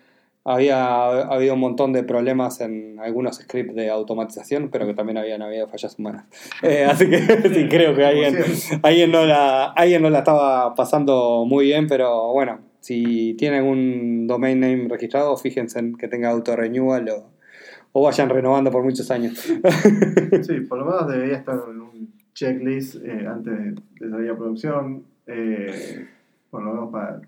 había 0.48 1.24
habido 1.24 1.56
un 1.56 1.60
montón 1.60 1.92
de 1.92 2.04
problemas 2.04 2.62
en 2.62 2.98
algunos 3.02 3.36
scripts 3.36 3.76
de 3.76 3.90
automatización, 3.90 4.70
pero 4.72 4.88
que 4.88 4.94
también 4.94 5.18
habían 5.18 5.42
habido 5.42 5.68
fallas 5.68 6.00
humanas. 6.00 6.26
Eh, 6.64 6.86
así 6.86 7.10
que 7.10 7.18
sí, 7.54 7.68
creo 7.70 7.96
que 7.96 8.06
alguien, 8.06 8.36
alguien, 8.82 9.12
no 9.12 9.26
la, 9.26 9.66
alguien 9.66 10.02
no 10.02 10.10
la 10.10 10.20
estaba 10.20 10.74
pasando 10.74 11.46
muy 11.46 11.66
bien, 11.66 11.88
pero 11.88 12.32
bueno, 12.32 12.60
si 12.80 13.36
tienen 13.36 13.66
un 13.66 14.26
domain 14.26 14.60
name 14.60 14.88
registrado, 14.90 15.36
fíjense 15.38 15.80
en 15.80 15.96
que 15.96 16.08
tenga 16.08 16.30
auto-renewal 16.30 17.10
o, 17.10 17.30
o 17.92 18.04
vayan 18.04 18.30
renovando 18.30 18.72
por 18.72 18.84
muchos 18.84 19.12
años. 19.12 19.34
Sí, 20.42 20.62
por 20.62 20.80
lo 20.80 20.86
menos 20.86 21.08
debería 21.08 21.38
estar 21.38 21.60
en 21.70 21.82
un 21.82 22.14
checklist 22.34 22.96
eh, 23.04 23.28
antes 23.28 23.54
de, 24.00 24.10
salir 24.10 24.32
a 24.32 24.38
producción. 24.38 25.04
eh, 25.28 26.08
por 26.50 26.64
lo 26.64 26.74
menos 26.74 26.92
para. 26.92 27.22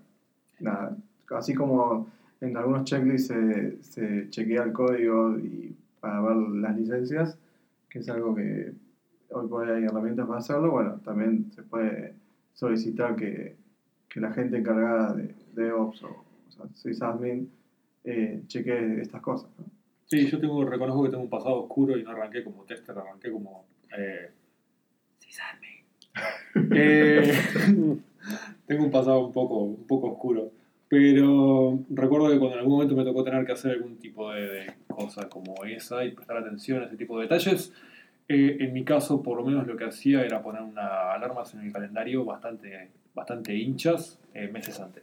Nada, 0.58 0.96
así 1.36 1.54
como 1.54 2.06
en 2.40 2.56
algunos 2.56 2.84
checklists 2.84 3.28
se, 3.28 3.82
se 3.82 4.30
chequea 4.30 4.64
el 4.64 4.72
código 4.72 5.38
y 5.38 5.76
para 6.00 6.20
ver 6.20 6.36
las 6.36 6.76
licencias, 6.76 7.38
que 7.88 7.98
es 7.98 8.08
algo 8.08 8.34
que 8.34 8.72
hoy 9.30 9.48
por 9.48 9.68
hoy 9.68 9.76
hay 9.76 9.84
herramientas 9.84 10.26
para 10.26 10.38
hacerlo. 10.38 10.70
Bueno, 10.70 11.00
también 11.04 11.50
se 11.52 11.62
puede 11.62 12.14
solicitar 12.54 13.16
que, 13.16 13.56
que 14.08 14.20
la 14.20 14.32
gente 14.32 14.58
encargada 14.58 15.14
de 15.14 15.34
DevOps 15.54 16.02
o, 16.04 16.24
o 16.48 16.50
sea, 16.50 16.66
sysadmin 16.74 17.50
eh, 18.04 18.42
chequee 18.46 19.00
estas 19.02 19.20
cosas. 19.20 19.50
¿no? 19.58 19.66
Sí, 20.06 20.26
yo 20.26 20.40
tengo, 20.40 20.64
reconozco 20.64 21.04
que 21.04 21.10
tengo 21.10 21.22
un 21.22 21.30
pasado 21.30 21.62
oscuro 21.62 21.96
y 21.96 22.02
no 22.02 22.10
arranqué 22.10 22.42
como 22.42 22.64
tester, 22.64 22.98
arranqué 22.98 23.30
como. 23.30 23.64
Eh, 23.96 24.30
Eh, 26.72 27.32
tengo 28.66 28.84
un 28.84 28.90
pasado 28.90 29.26
un 29.26 29.32
poco, 29.32 29.58
un 29.58 29.86
poco 29.86 30.08
oscuro. 30.08 30.50
Pero 30.90 31.78
recuerdo 31.88 32.28
que 32.28 32.38
cuando 32.38 32.56
en 32.56 32.58
algún 32.58 32.74
momento 32.74 32.94
me 32.94 33.04
tocó 33.04 33.24
tener 33.24 33.46
que 33.46 33.52
hacer 33.52 33.70
algún 33.72 33.96
tipo 33.96 34.30
de, 34.32 34.42
de 34.46 34.66
cosa 34.88 35.28
como 35.30 35.64
esa 35.64 36.04
y 36.04 36.10
prestar 36.10 36.36
atención 36.36 36.82
a 36.82 36.86
ese 36.86 36.96
tipo 36.98 37.16
de 37.16 37.22
detalles, 37.22 37.72
Eh, 38.32 38.58
en 38.64 38.72
mi 38.72 38.84
caso, 38.84 39.24
por 39.24 39.36
lo 39.38 39.44
menos 39.44 39.66
lo 39.66 39.76
que 39.76 39.86
hacía 39.86 40.22
era 40.24 40.40
poner 40.40 40.62
una 40.62 41.12
alarmas 41.14 41.52
en 41.54 41.62
el 41.66 41.72
calendario 41.72 42.24
bastante, 42.24 42.88
bastante 43.12 43.56
hinchas 43.56 44.20
eh, 44.34 44.46
meses 44.46 44.78
antes. 44.78 45.02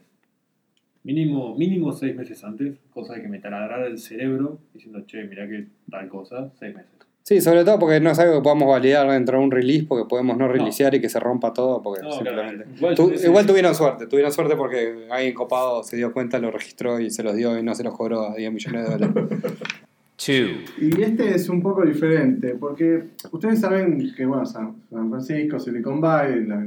Mínimo, 1.04 1.54
mínimo 1.54 1.92
seis 1.92 2.16
meses 2.16 2.42
antes, 2.42 2.78
cosa 2.90 3.16
de 3.16 3.20
que 3.20 3.28
me 3.28 3.38
taladrara 3.38 3.86
el 3.86 3.98
cerebro 3.98 4.60
diciendo, 4.72 5.04
che, 5.06 5.24
mirá 5.24 5.46
que 5.46 5.66
tal 5.90 6.08
cosa, 6.08 6.50
seis 6.58 6.74
meses. 6.74 6.97
Sí, 7.28 7.42
sobre 7.42 7.62
todo 7.62 7.78
porque 7.78 8.00
no 8.00 8.08
es 8.10 8.18
algo 8.18 8.36
que 8.36 8.40
podamos 8.42 8.68
validar 8.70 9.06
dentro 9.10 9.36
de 9.38 9.44
un 9.44 9.50
release, 9.50 9.84
porque 9.86 10.08
podemos 10.08 10.38
no 10.38 10.48
releasear 10.48 10.94
y 10.94 11.00
que 11.02 11.10
se 11.10 11.20
rompa 11.20 11.52
todo, 11.52 11.82
porque 11.82 12.00
No, 12.02 12.10
simplemente... 12.10 12.64
claro, 12.64 12.70
igual 12.78 12.94
Tu- 12.94 13.10
ese- 13.10 13.26
igual 13.26 13.44
tuvieron 13.46 13.74
suerte, 13.74 14.06
tuvieron 14.06 14.32
suerte 14.32 14.56
porque 14.56 15.06
alguien 15.10 15.34
copado 15.34 15.82
se 15.82 15.98
dio 15.98 16.10
cuenta, 16.14 16.38
lo 16.38 16.50
registró 16.50 16.98
y 17.00 17.10
se 17.10 17.22
los 17.22 17.36
dio 17.36 17.58
y 17.58 17.62
no 17.62 17.74
se 17.74 17.84
los 17.84 17.94
cobró 17.94 18.30
a 18.30 18.34
10 18.34 18.50
millones 18.50 18.84
de 18.88 18.90
dólares. 18.96 19.14
two, 20.16 20.32
Y 20.80 21.02
este 21.02 21.34
es 21.34 21.50
un 21.50 21.60
poco 21.60 21.84
diferente, 21.84 22.54
porque 22.58 23.08
ustedes 23.30 23.60
saben 23.60 24.10
que, 24.16 24.24
bueno, 24.24 24.46
San, 24.46 24.76
San 24.90 25.10
Francisco, 25.10 25.58
Silicon 25.58 26.00
Valley, 26.00 26.46
la 26.46 26.66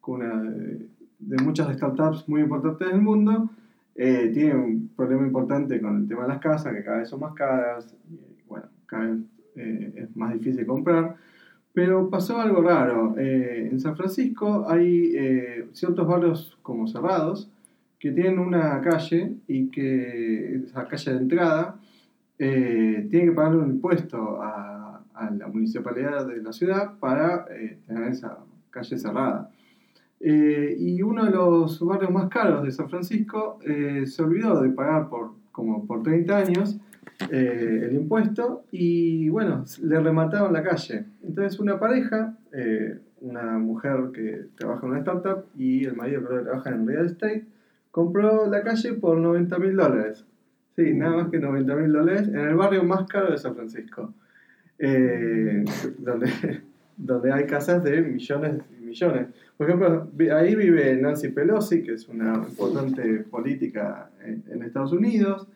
cuna 0.00 0.34
de, 0.44 0.78
de 1.18 1.42
muchas 1.44 1.76
startups 1.76 2.26
muy 2.26 2.40
importantes 2.40 2.88
del 2.88 3.02
mundo, 3.02 3.50
eh, 3.96 4.30
tiene 4.32 4.54
un 4.54 4.90
problema 4.96 5.26
importante 5.26 5.78
con 5.78 5.98
el 5.98 6.08
tema 6.08 6.22
de 6.22 6.28
las 6.28 6.38
casas, 6.38 6.72
que 6.74 6.82
cada 6.82 7.00
vez 7.00 7.08
son 7.10 7.20
más 7.20 7.34
caras, 7.34 7.94
y 8.10 8.18
bueno, 8.48 8.64
cada 8.86 9.04
vez 9.04 9.16
eh, 9.56 9.92
es 9.96 10.16
más 10.16 10.32
difícil 10.34 10.66
comprar. 10.66 11.16
Pero 11.72 12.10
pasó 12.10 12.40
algo 12.40 12.62
raro. 12.62 13.14
Eh, 13.18 13.68
en 13.70 13.80
San 13.80 13.96
Francisco 13.96 14.66
hay 14.68 15.12
eh, 15.14 15.68
ciertos 15.72 16.06
barrios 16.06 16.58
como 16.62 16.86
cerrados 16.86 17.50
que 17.98 18.10
tienen 18.12 18.38
una 18.38 18.80
calle 18.80 19.34
y 19.46 19.68
que 19.68 20.56
esa 20.56 20.88
calle 20.88 21.12
de 21.12 21.18
entrada 21.18 21.76
eh, 22.38 23.06
tiene 23.10 23.26
que 23.26 23.32
pagarle 23.32 23.58
un 23.58 23.70
impuesto 23.70 24.40
a, 24.42 25.02
a 25.14 25.30
la 25.30 25.48
municipalidad 25.48 26.26
de 26.26 26.42
la 26.42 26.52
ciudad 26.52 26.98
para 26.98 27.44
eh, 27.50 27.78
tener 27.86 28.08
esa 28.08 28.38
calle 28.70 28.96
cerrada. 28.96 29.50
Eh, 30.18 30.76
y 30.78 31.02
uno 31.02 31.24
de 31.24 31.30
los 31.30 31.80
barrios 31.80 32.10
más 32.10 32.28
caros 32.28 32.62
de 32.62 32.70
San 32.70 32.88
Francisco 32.88 33.58
eh, 33.66 34.04
se 34.06 34.22
olvidó 34.22 34.60
de 34.60 34.70
pagar 34.70 35.08
por 35.08 35.32
como 35.52 35.86
por 35.86 36.02
30 36.02 36.36
años 36.36 36.78
eh, 37.30 37.86
el 37.88 37.94
impuesto 37.94 38.64
y 38.70 39.28
bueno, 39.28 39.64
le 39.82 40.00
remataron 40.00 40.52
la 40.52 40.62
calle. 40.62 41.04
Entonces 41.22 41.60
una 41.60 41.78
pareja, 41.78 42.36
eh, 42.52 42.98
una 43.20 43.58
mujer 43.58 44.10
que 44.14 44.46
trabaja 44.56 44.86
en 44.86 44.92
una 44.92 45.00
startup 45.00 45.44
y 45.56 45.84
el 45.84 45.96
marido 45.96 46.22
que 46.22 46.44
trabaja 46.44 46.70
en 46.70 46.86
real 46.86 47.06
estate, 47.06 47.46
compró 47.90 48.46
la 48.46 48.62
calle 48.62 48.94
por 48.94 49.18
90 49.18 49.58
mil 49.58 49.76
dólares. 49.76 50.24
Sí, 50.76 50.94
nada 50.94 51.16
más 51.16 51.28
que 51.28 51.38
90 51.38 51.76
mil 51.76 51.92
dólares 51.92 52.28
en 52.28 52.38
el 52.38 52.54
barrio 52.54 52.84
más 52.84 53.06
caro 53.06 53.30
de 53.30 53.38
San 53.38 53.54
Francisco. 53.54 54.14
Eh, 54.78 55.62
donde, 55.98 56.30
donde 56.96 57.32
hay 57.32 57.44
casas 57.44 57.84
de 57.84 58.00
millones 58.00 58.62
y 58.78 58.84
millones. 58.86 59.26
Por 59.58 59.68
ejemplo, 59.68 60.10
ahí 60.34 60.54
vive 60.54 60.96
Nancy 60.96 61.28
Pelosi, 61.28 61.82
que 61.82 61.92
es 61.92 62.08
una 62.08 62.34
importante 62.36 63.24
política 63.30 64.10
en, 64.24 64.42
en 64.50 64.62
Estados 64.62 64.92
Unidos. 64.92 65.46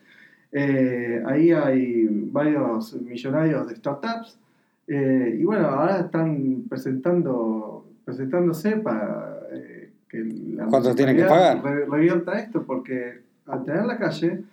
Eh, 0.57 1.21
ahí 1.27 1.51
hay 1.51 2.07
varios 2.31 2.95
millonarios 3.03 3.67
de 3.69 3.75
startups. 3.77 4.39
Eh, 4.87 5.39
y 5.41 5.45
bueno, 5.45 5.67
ahora 5.69 6.01
están 6.01 6.65
presentando, 6.69 7.85
presentándose 8.05 8.77
para 8.77 9.41
eh, 9.51 9.91
que 10.09 10.19
la 10.57 10.67
¿Cuánto 10.67 10.95
tienen 10.95 11.17
que 11.17 11.25
pagar? 11.25 11.63
re- 11.63 11.87
revierta 11.87 12.39
esto, 12.39 12.63
porque 12.63 13.21
al 13.47 13.65
tener 13.65 13.85
la 13.85 13.99
calle 13.99 14.45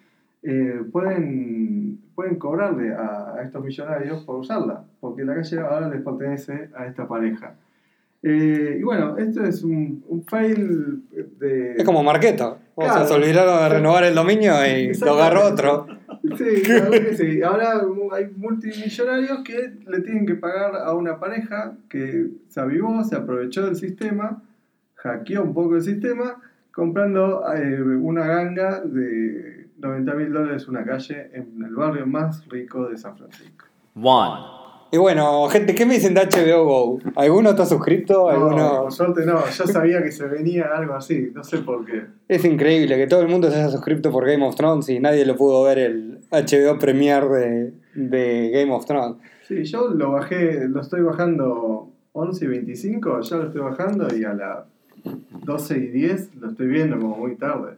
eh, 0.42 0.82
pueden, 0.92 2.00
pueden 2.16 2.36
cobrarle 2.38 2.94
a, 2.94 3.36
a 3.36 3.44
estos 3.44 3.64
millonarios 3.64 4.24
por 4.24 4.38
usarla, 4.38 4.84
porque 5.00 5.24
la 5.24 5.36
calle 5.36 5.60
ahora 5.60 5.88
les 5.90 6.02
pertenece 6.02 6.70
a 6.76 6.88
esta 6.88 7.08
pareja. 7.08 7.54
Eh, 8.24 8.78
y 8.80 8.84
bueno, 8.84 9.18
esto 9.18 9.44
es 9.44 9.64
un, 9.64 10.04
un 10.08 10.24
fail 10.26 11.02
de... 11.40 11.74
Es 11.78 11.84
como 11.84 12.04
Marqueto. 12.04 12.60
O 12.76 12.84
sea, 12.84 12.92
Claro. 12.94 13.08
se 13.08 13.14
olvidaron 13.16 13.64
de 13.64 13.70
renovar 13.70 14.04
el 14.04 14.14
dominio 14.16 14.54
y 14.66 14.94
lo 14.94 15.14
agarró 15.14 15.48
otro. 15.48 15.88
Sí, 16.38 16.62
que 16.62 17.16
sí. 17.16 17.42
Ahora 17.42 17.82
hay 18.14 18.28
multimillonarios 18.38 19.40
que 19.44 19.74
le 19.88 20.02
tienen 20.02 20.26
que 20.28 20.36
pagar 20.36 20.76
a 20.76 20.94
una 20.94 21.20
pareja 21.20 21.74
que 21.90 22.28
se 22.48 22.60
avivó, 22.60 23.04
se 23.04 23.16
aprovechó 23.16 23.66
del 23.66 23.76
sistema, 23.76 24.42
hackeó 24.96 25.42
un 25.44 25.54
poco 25.54 25.76
el 25.78 25.82
sistema, 25.82 26.38
comprando 26.72 27.44
eh, 27.56 27.82
una 27.82 28.26
ganga 28.28 28.82
de 28.82 29.68
90 29.80 30.14
mil 30.14 30.32
dólares 30.32 30.68
una 30.68 30.86
calle 30.86 31.32
en 31.34 31.64
el 31.66 31.74
barrio 31.74 32.06
más 32.06 32.48
rico 32.50 32.88
de 32.88 32.98
San 32.98 33.18
Francisco. 33.18 33.66
one, 33.96 34.42
Y 34.94 34.98
bueno, 34.98 35.48
gente, 35.48 35.74
¿qué 35.74 35.86
me 35.86 35.94
dicen 35.94 36.14
de 36.14 36.22
HBO 36.22 36.66
Go? 36.66 37.00
¿Alguno 37.16 37.52
está 37.52 37.66
suscrito? 37.66 38.24
No, 38.24 38.28
¿Alguno? 38.30 38.82
por 38.84 38.92
suerte 38.92 39.26
no, 39.26 39.48
yo 39.48 39.66
sabía 39.66 40.04
que 40.04 40.12
se 40.12 40.28
venía 40.28 40.66
algo 40.76 40.96
así, 40.96 41.32
no 41.34 41.46
sé 41.46 41.60
por 41.60 41.86
qué. 41.86 42.04
Es 42.28 42.44
increíble 42.44 42.98
que 42.98 43.08
todo 43.08 43.22
el 43.22 43.30
mundo 43.30 43.50
se 43.50 43.56
haya 43.56 43.70
suscrito 43.70 44.12
por 44.12 44.26
Game 44.26 44.46
of 44.46 44.56
Thrones 44.56 44.90
y 44.90 45.00
nadie 45.00 45.26
lo 45.26 45.38
pudo 45.38 45.64
ver 45.64 45.80
el 45.80 46.20
HBO 46.30 46.78
Premiere 46.78 47.28
de, 47.30 47.74
de 47.96 48.50
Game 48.50 48.74
of 48.74 48.86
Thrones. 48.86 49.16
Sí, 49.48 49.64
yo 49.64 49.88
lo 49.90 50.12
bajé, 50.12 50.68
lo 50.68 50.82
estoy 50.82 51.02
bajando 51.02 51.90
11 52.12 52.44
y 52.44 52.48
25, 52.50 53.22
ya 53.22 53.38
lo 53.38 53.48
estoy 53.48 53.62
bajando 53.62 54.14
y 54.14 54.26
a 54.26 54.34
las 54.34 54.66
12 55.46 55.78
y 55.78 55.88
10 55.88 56.36
lo 56.36 56.50
estoy 56.50 56.68
viendo 56.68 57.00
como 57.00 57.16
muy 57.16 57.36
tarde. 57.36 57.76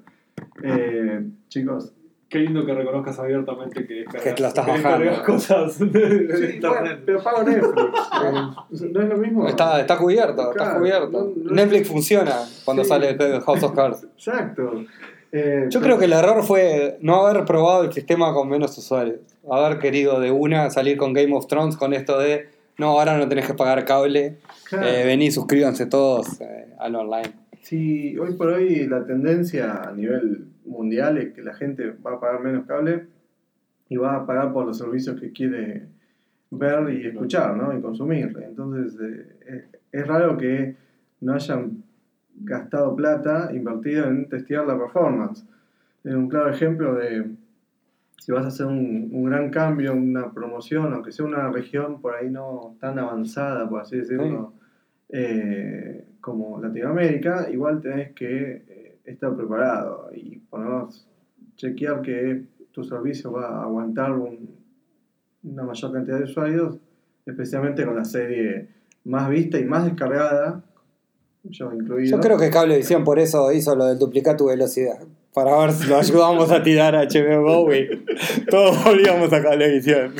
Eh, 0.63 1.23
chicos, 1.49 1.93
Qué 2.33 2.39
lindo 2.39 2.65
que 2.65 2.73
reconozcas 2.73 3.19
abiertamente 3.19 3.85
que 3.85 3.93
descargas, 3.93 4.33
Que 4.33 4.41
lo 4.41 4.47
estás 4.47 4.65
que 4.65 4.71
bajando. 4.71 5.23
cosas 5.23 5.77
de, 5.79 5.85
de 5.85 6.37
sí, 6.37 6.43
internet. 6.55 6.61
bueno, 6.81 6.97
pero 7.05 7.23
pago 7.23 7.43
Netflix. 7.43 7.99
eh, 8.23 8.87
¿No 8.91 9.01
es 9.03 9.09
lo 9.09 9.17
mismo? 9.17 9.47
Está, 9.47 9.79
está 9.79 9.97
cubierto, 9.97 10.49
está 10.51 10.77
cubierto. 10.79 11.11
no- 11.11 11.31
no- 11.43 11.51
Netflix 11.51 11.87
funciona 11.87 12.33
cuando 12.65 12.83
Sí. 12.83 12.89
sale 12.89 13.15
House 13.45 13.61
of 13.61 13.73
Cards. 13.75 14.03
Exacto. 14.15 14.83
Eh, 15.31 15.67
Yo 15.69 15.79
pero- 15.79 15.81
creo 15.81 15.99
que 15.99 16.05
el 16.05 16.13
error 16.13 16.43
fue 16.43 16.97
no 17.01 17.25
haber 17.25 17.45
probado 17.45 17.83
el 17.83 17.93
sistema 17.93 18.33
con 18.33 18.49
menos 18.49 18.75
usuarios. 18.79 19.17
Haber 19.49 19.77
querido 19.77 20.19
de 20.19 20.31
una 20.31 20.71
salir 20.71 20.97
con 20.97 21.13
Game 21.13 21.35
of 21.35 21.45
Thrones 21.47 21.77
con 21.77 21.93
esto 21.93 22.17
de 22.17 22.49
no, 22.79 22.87
ahora 22.99 23.15
no 23.17 23.27
tenés 23.29 23.45
que 23.45 23.53
pagar 23.53 23.85
cable. 23.85 24.37
Claro. 24.69 24.87
Eh, 24.87 25.05
vení, 25.05 25.29
suscríbanse 25.31 25.85
todos 25.85 26.41
eh, 26.41 26.65
al 26.79 26.95
online. 26.95 27.31
Sí, 27.63 28.17
hoy 28.17 28.33
por 28.33 28.49
hoy 28.49 28.87
la 28.87 29.05
tendencia 29.05 29.83
a 29.83 29.93
nivel 29.93 30.47
mundial 30.65 31.17
es 31.17 31.33
que 31.33 31.41
la 31.41 31.53
gente 31.53 31.95
va 32.05 32.15
a 32.15 32.19
pagar 32.19 32.41
menos 32.41 32.65
cable 32.65 33.07
y 33.87 33.95
va 33.95 34.17
a 34.17 34.25
pagar 34.25 34.51
por 34.51 34.65
los 34.65 34.77
servicios 34.77 35.17
que 35.17 35.31
quiere 35.31 35.87
ver 36.51 36.93
y 36.93 37.07
escuchar, 37.07 37.55
¿no? 37.55 37.75
Y 37.75 37.81
consumir. 37.81 38.37
Entonces, 38.45 38.99
eh, 38.99 39.35
eh, 39.47 39.65
es 39.93 40.05
raro 40.05 40.37
que 40.37 40.75
no 41.21 41.35
hayan 41.35 41.83
gastado 42.35 42.97
plata 42.97 43.49
invertido 43.53 44.07
en 44.07 44.27
testear 44.27 44.67
la 44.67 44.77
performance. 44.77 45.45
Es 46.03 46.13
un 46.13 46.27
claro 46.27 46.49
ejemplo 46.49 46.95
de 46.95 47.31
si 48.17 48.33
vas 48.33 48.43
a 48.43 48.49
hacer 48.49 48.65
un, 48.65 49.09
un 49.09 49.23
gran 49.23 49.49
cambio, 49.51 49.93
una 49.93 50.33
promoción, 50.33 50.91
aunque 50.91 51.13
sea 51.13 51.25
una 51.25 51.49
región 51.49 52.01
por 52.01 52.13
ahí 52.13 52.29
no 52.29 52.75
tan 52.81 52.99
avanzada, 52.99 53.69
por 53.69 53.79
así 53.79 53.99
decirlo, 53.99 54.51
eh, 55.15 56.05
como 56.19 56.59
Latinoamérica, 56.59 57.47
igual 57.51 57.79
tenés 57.81 58.13
que 58.13 58.63
eh, 58.67 58.97
estar 59.05 59.35
preparado 59.35 60.09
y 60.15 60.41
menos 60.51 61.05
chequear 61.55 62.01
que 62.01 62.41
tu 62.71 62.83
servicio 62.83 63.31
va 63.31 63.59
a 63.59 63.63
aguantar 63.63 64.11
un- 64.13 64.49
una 65.43 65.63
mayor 65.63 65.91
cantidad 65.93 66.17
de 66.17 66.23
usuarios, 66.23 66.77
especialmente 67.27 67.85
con 67.85 67.95
la 67.95 68.05
serie 68.05 68.69
más 69.05 69.29
vista 69.29 69.59
y 69.59 69.65
más 69.65 69.85
descargada. 69.85 70.63
Yo 72.09 72.19
creo 72.21 72.37
que 72.39 72.49
Cablevisión 72.49 73.03
por 73.03 73.19
eso 73.19 73.51
hizo 73.51 73.75
lo 73.75 73.85
del 73.85 73.99
duplicar 73.99 74.35
tu 74.37 74.47
velocidad. 74.47 74.99
Para 75.33 75.57
ver 75.59 75.71
si 75.73 75.87
lo 75.89 75.97
ayudamos 75.97 76.49
a 76.51 76.63
tirar 76.63 76.95
a 76.95 77.03
HBO 77.05 77.41
Go 77.65 77.73
y 77.75 77.87
todos 78.49 78.83
volvíamos 78.83 79.31
a 79.33 79.41
Cablevisión. 79.43 80.13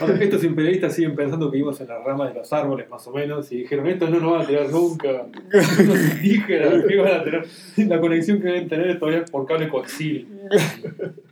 Ahora, 0.00 0.14
estos 0.20 0.42
imperialistas 0.44 0.94
siguen 0.94 1.14
pensando 1.14 1.50
que 1.50 1.56
vivimos 1.56 1.80
en 1.80 1.88
la 1.88 1.98
rama 1.98 2.28
de 2.28 2.34
los 2.34 2.52
árboles, 2.52 2.88
más 2.90 3.06
o 3.06 3.12
menos, 3.12 3.50
y 3.52 3.58
dijeron: 3.58 3.86
Esto 3.86 4.08
no 4.10 4.20
nos 4.20 4.32
van 4.32 4.42
a 4.42 4.46
tirar 4.46 4.68
nunca. 4.70 5.26
Estos 5.52 6.14
indígenas 6.16 6.84
que 6.86 6.96
van 6.96 7.20
a 7.20 7.24
tener. 7.24 7.46
La 7.76 8.00
conexión 8.00 8.40
que 8.40 8.48
deben 8.48 8.68
tener 8.68 8.98
todavía 8.98 9.20
es 9.22 9.30
por 9.30 9.46
cable 9.46 9.68
coaxil. 9.68 10.28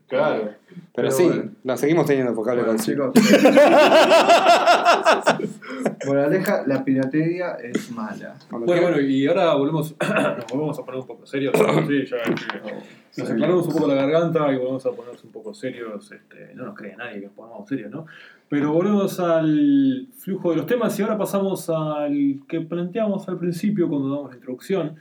Claro. 0.08 0.44
Pero, 0.44 0.56
Pero 0.94 1.10
sí, 1.10 1.24
bueno. 1.24 1.50
la 1.64 1.76
seguimos 1.76 2.06
teniendo 2.06 2.32
por 2.34 2.46
cable 2.46 2.62
Bueno, 2.62 2.76
consigo. 2.76 3.12
chicos. 3.12 3.32
Moraleja, 6.06 6.62
la 6.66 6.84
piratería 6.84 7.52
es 7.54 7.90
mala. 7.90 8.34
Bueno, 8.50 8.82
bueno, 8.82 9.00
y 9.00 9.26
ahora 9.26 9.54
volvemos, 9.54 9.94
nos 10.00 10.46
volvemos 10.46 10.78
a 10.78 10.84
poner 10.84 11.00
un 11.00 11.06
poco 11.06 11.26
serios. 11.26 11.52
Sí, 11.88 12.04
ya 12.06 12.22
que 12.22 12.30
nos 13.22 13.30
aclaramos 13.30 13.66
un 13.66 13.72
poco 13.72 13.88
la 13.88 13.94
garganta 13.94 14.52
y 14.52 14.56
volvemos 14.56 14.86
a 14.86 14.92
ponernos 14.92 15.24
un 15.24 15.32
poco 15.32 15.54
serios. 15.54 16.12
Este, 16.12 16.54
no 16.54 16.66
nos 16.66 16.76
cree 16.76 16.96
nadie 16.96 17.20
que 17.20 17.26
nos 17.26 17.34
pongamos 17.34 17.68
serios, 17.68 17.90
¿no? 17.90 18.06
Pero 18.48 18.72
volvemos 18.72 19.18
al 19.18 20.08
flujo 20.18 20.50
de 20.50 20.56
los 20.58 20.66
temas 20.66 20.98
y 20.98 21.02
ahora 21.02 21.18
pasamos 21.18 21.68
al 21.68 22.42
que 22.46 22.60
planteamos 22.60 23.28
al 23.28 23.38
principio 23.38 23.88
cuando 23.88 24.08
damos 24.08 24.30
la 24.30 24.36
introducción. 24.36 24.96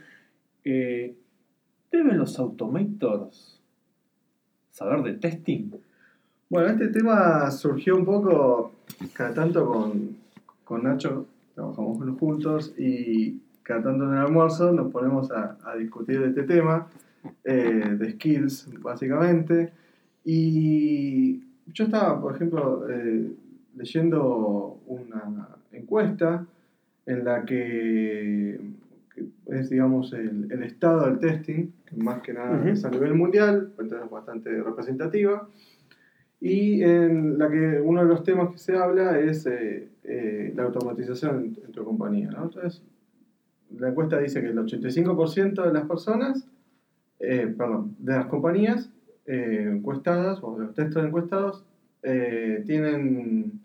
Eh, 0.64 1.14
¿Deben 1.92 2.18
los 2.18 2.38
automators 2.38 3.60
saber 4.72 5.02
de 5.02 5.14
testing? 5.14 5.70
Bueno, 6.48 6.68
este 6.68 6.88
tema 6.88 7.50
surgió 7.50 7.96
un 7.96 8.04
poco 8.04 8.72
cada 9.12 9.32
tanto 9.32 9.64
con, 9.64 10.16
con 10.64 10.82
Nacho 10.82 11.26
trabajamos 11.54 11.98
juntos 12.18 12.74
y 12.76 13.40
cada 13.62 13.84
tanto 13.84 14.04
en 14.04 14.12
el 14.12 14.18
almuerzo 14.18 14.72
nos 14.72 14.92
ponemos 14.92 15.30
a, 15.30 15.56
a 15.64 15.74
discutir 15.76 16.20
de 16.20 16.28
este 16.28 16.42
tema, 16.42 16.88
eh, 17.44 17.96
de 17.98 18.12
skills 18.12 18.68
básicamente. 18.80 19.72
Y 20.24 21.45
yo 21.72 21.84
estaba, 21.84 22.20
por 22.20 22.34
ejemplo, 22.34 22.88
eh, 22.88 23.32
leyendo 23.76 24.80
una 24.86 25.48
encuesta 25.72 26.46
en 27.06 27.24
la 27.24 27.44
que, 27.44 28.58
que 29.14 29.26
es, 29.46 29.70
digamos, 29.70 30.12
el, 30.12 30.50
el 30.50 30.62
estado 30.62 31.06
del 31.06 31.18
testing, 31.18 31.70
que 31.86 31.96
más 31.96 32.22
que 32.22 32.32
nada 32.32 32.68
es 32.68 32.84
a 32.84 32.90
nivel 32.90 33.14
mundial, 33.14 33.68
entonces 33.70 34.00
es 34.04 34.10
bastante 34.10 34.62
representativa. 34.62 35.48
Y 36.40 36.82
en 36.82 37.38
la 37.38 37.48
que 37.48 37.80
uno 37.80 38.02
de 38.02 38.08
los 38.08 38.22
temas 38.22 38.50
que 38.52 38.58
se 38.58 38.76
habla 38.76 39.18
es 39.18 39.46
eh, 39.46 39.88
eh, 40.04 40.52
la 40.54 40.64
automatización 40.64 41.36
en, 41.36 41.58
en 41.64 41.72
tu 41.72 41.84
compañía. 41.84 42.30
¿no? 42.30 42.44
Entonces, 42.44 42.82
la 43.78 43.88
encuesta 43.88 44.18
dice 44.18 44.40
que 44.40 44.48
el 44.48 44.58
85% 44.58 45.64
de 45.64 45.72
las 45.72 45.84
personas, 45.86 46.46
eh, 47.20 47.52
perdón, 47.56 47.96
de 47.98 48.12
las 48.12 48.26
compañías 48.26 48.90
eh, 49.26 49.70
encuestadas 49.72 50.38
o 50.42 50.58
de 50.58 50.66
los 50.66 50.74
textos 50.74 51.04
encuestados 51.04 51.64
eh, 52.02 52.62
tienen 52.66 53.60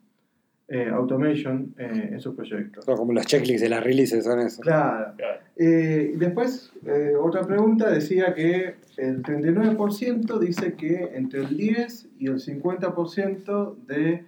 eh, 0.67 0.89
automation 0.89 1.73
eh, 1.77 2.09
en 2.13 2.19
sus 2.21 2.33
proyectos. 2.33 2.85
Son 2.85 2.95
como 2.95 3.11
los 3.11 3.25
checklists 3.25 3.61
de 3.61 3.69
las 3.69 3.83
releases 3.83 4.23
son 4.23 4.39
eso. 4.39 4.61
Claro. 4.61 5.13
Claro. 5.17 5.41
Eh, 5.57 6.13
después, 6.15 6.71
eh, 6.85 7.13
otra 7.19 7.45
pregunta 7.45 7.89
decía 7.89 8.33
que 8.33 8.75
el 8.97 9.21
39% 9.21 10.39
dice 10.39 10.73
que 10.73 11.11
entre 11.13 11.41
el 11.41 11.57
10 11.57 12.07
y 12.19 12.27
el 12.27 12.39
50% 12.39 13.75
de 13.85 14.23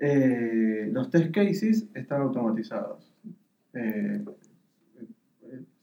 eh, 0.00 0.88
los 0.90 1.10
test 1.10 1.32
cases 1.32 1.84
están 1.94 2.22
automatizados. 2.22 3.12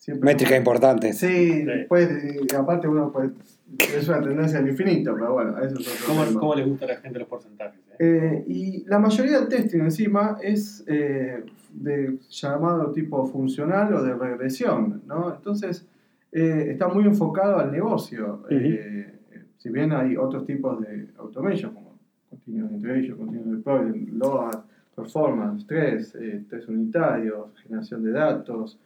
Siempre- 0.02 0.32
Métrica 0.32 0.58
importante. 0.58 1.14
Sí, 1.14 1.64
después, 1.64 2.10
eh, 2.10 2.40
aparte 2.58 2.88
uno 2.88 3.12
puede, 3.12 3.30
es 3.78 4.08
una 4.10 4.20
tendencia 4.20 4.58
al 4.58 4.68
infinito, 4.68 5.14
pero 5.14 5.34
bueno, 5.34 5.56
eso 5.60 5.76
es 5.80 5.88
otro 6.04 6.16
¿Cómo, 6.32 6.40
cómo 6.40 6.56
les 6.56 6.68
gusta 6.68 6.86
a 6.86 6.88
la 6.88 6.96
gente 6.98 7.20
los 7.20 7.28
porcentajes? 7.28 7.80
eh? 7.92 7.94
Eh, 8.00 8.44
y 8.48 8.84
la 8.86 8.98
mayoría 8.98 9.40
del 9.40 9.48
testing 9.48 9.82
encima 9.82 10.38
es 10.42 10.84
eh, 10.88 11.44
de 11.72 12.18
llamado 12.32 12.92
tipo 12.92 13.28
funcional 13.28 13.94
o 13.94 14.02
de 14.02 14.16
regresión, 14.16 15.04
¿no? 15.06 15.36
Entonces 15.36 15.86
eh, 16.32 16.70
está 16.72 16.88
muy 16.88 17.04
enfocado 17.06 17.60
al 17.60 17.72
negocio. 17.72 18.44
Eh, 18.50 19.20
si 19.60 19.70
bien 19.70 19.92
hay 19.92 20.18
otros 20.18 20.48
tipos 20.48 20.82
de 20.82 21.10
automation 21.20 21.76
como 21.76 21.96
continuous 22.28 22.72
integration, 22.72 23.18
continuous 23.20 23.52
deployment, 23.58 24.10
load, 24.14 24.62
performance, 24.96 25.62
stress, 25.62 26.16
eh, 26.16 26.44
test 26.50 26.68
unitarios, 26.70 27.52
generación 27.62 28.02
de 28.04 28.12
datos, 28.14 28.80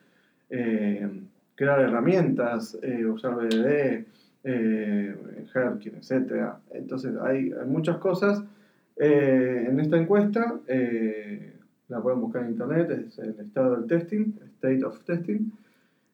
crear 0.49 1.79
herramientas, 1.79 2.77
eh, 2.81 3.05
usar 3.05 3.35
BDD, 3.35 4.05
eh, 4.43 5.15
Herkin, 5.53 5.95
etc. 5.95 6.53
Entonces 6.71 7.15
hay, 7.21 7.51
hay 7.51 7.67
muchas 7.67 7.97
cosas 7.97 8.43
eh, 8.97 9.65
en 9.67 9.79
esta 9.79 9.97
encuesta, 9.97 10.59
eh, 10.67 11.53
la 11.89 12.01
pueden 12.01 12.21
buscar 12.21 12.43
en 12.43 12.51
internet, 12.51 12.89
es 12.91 13.19
el 13.19 13.39
estado 13.39 13.75
del 13.75 13.87
testing, 13.87 14.33
state 14.55 14.83
of 14.83 15.03
testing. 15.03 15.51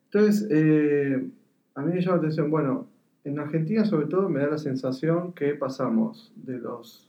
Entonces, 0.05 0.47
eh, 0.49 1.29
a 1.75 1.81
mí 1.81 1.93
me 1.93 2.01
llama 2.01 2.15
la 2.15 2.19
atención, 2.19 2.49
bueno, 2.49 2.87
en 3.23 3.39
Argentina 3.39 3.85
sobre 3.85 4.07
todo 4.07 4.29
me 4.29 4.39
da 4.39 4.49
la 4.49 4.57
sensación 4.57 5.33
que 5.33 5.53
pasamos 5.53 6.33
de 6.35 6.57
los 6.57 7.07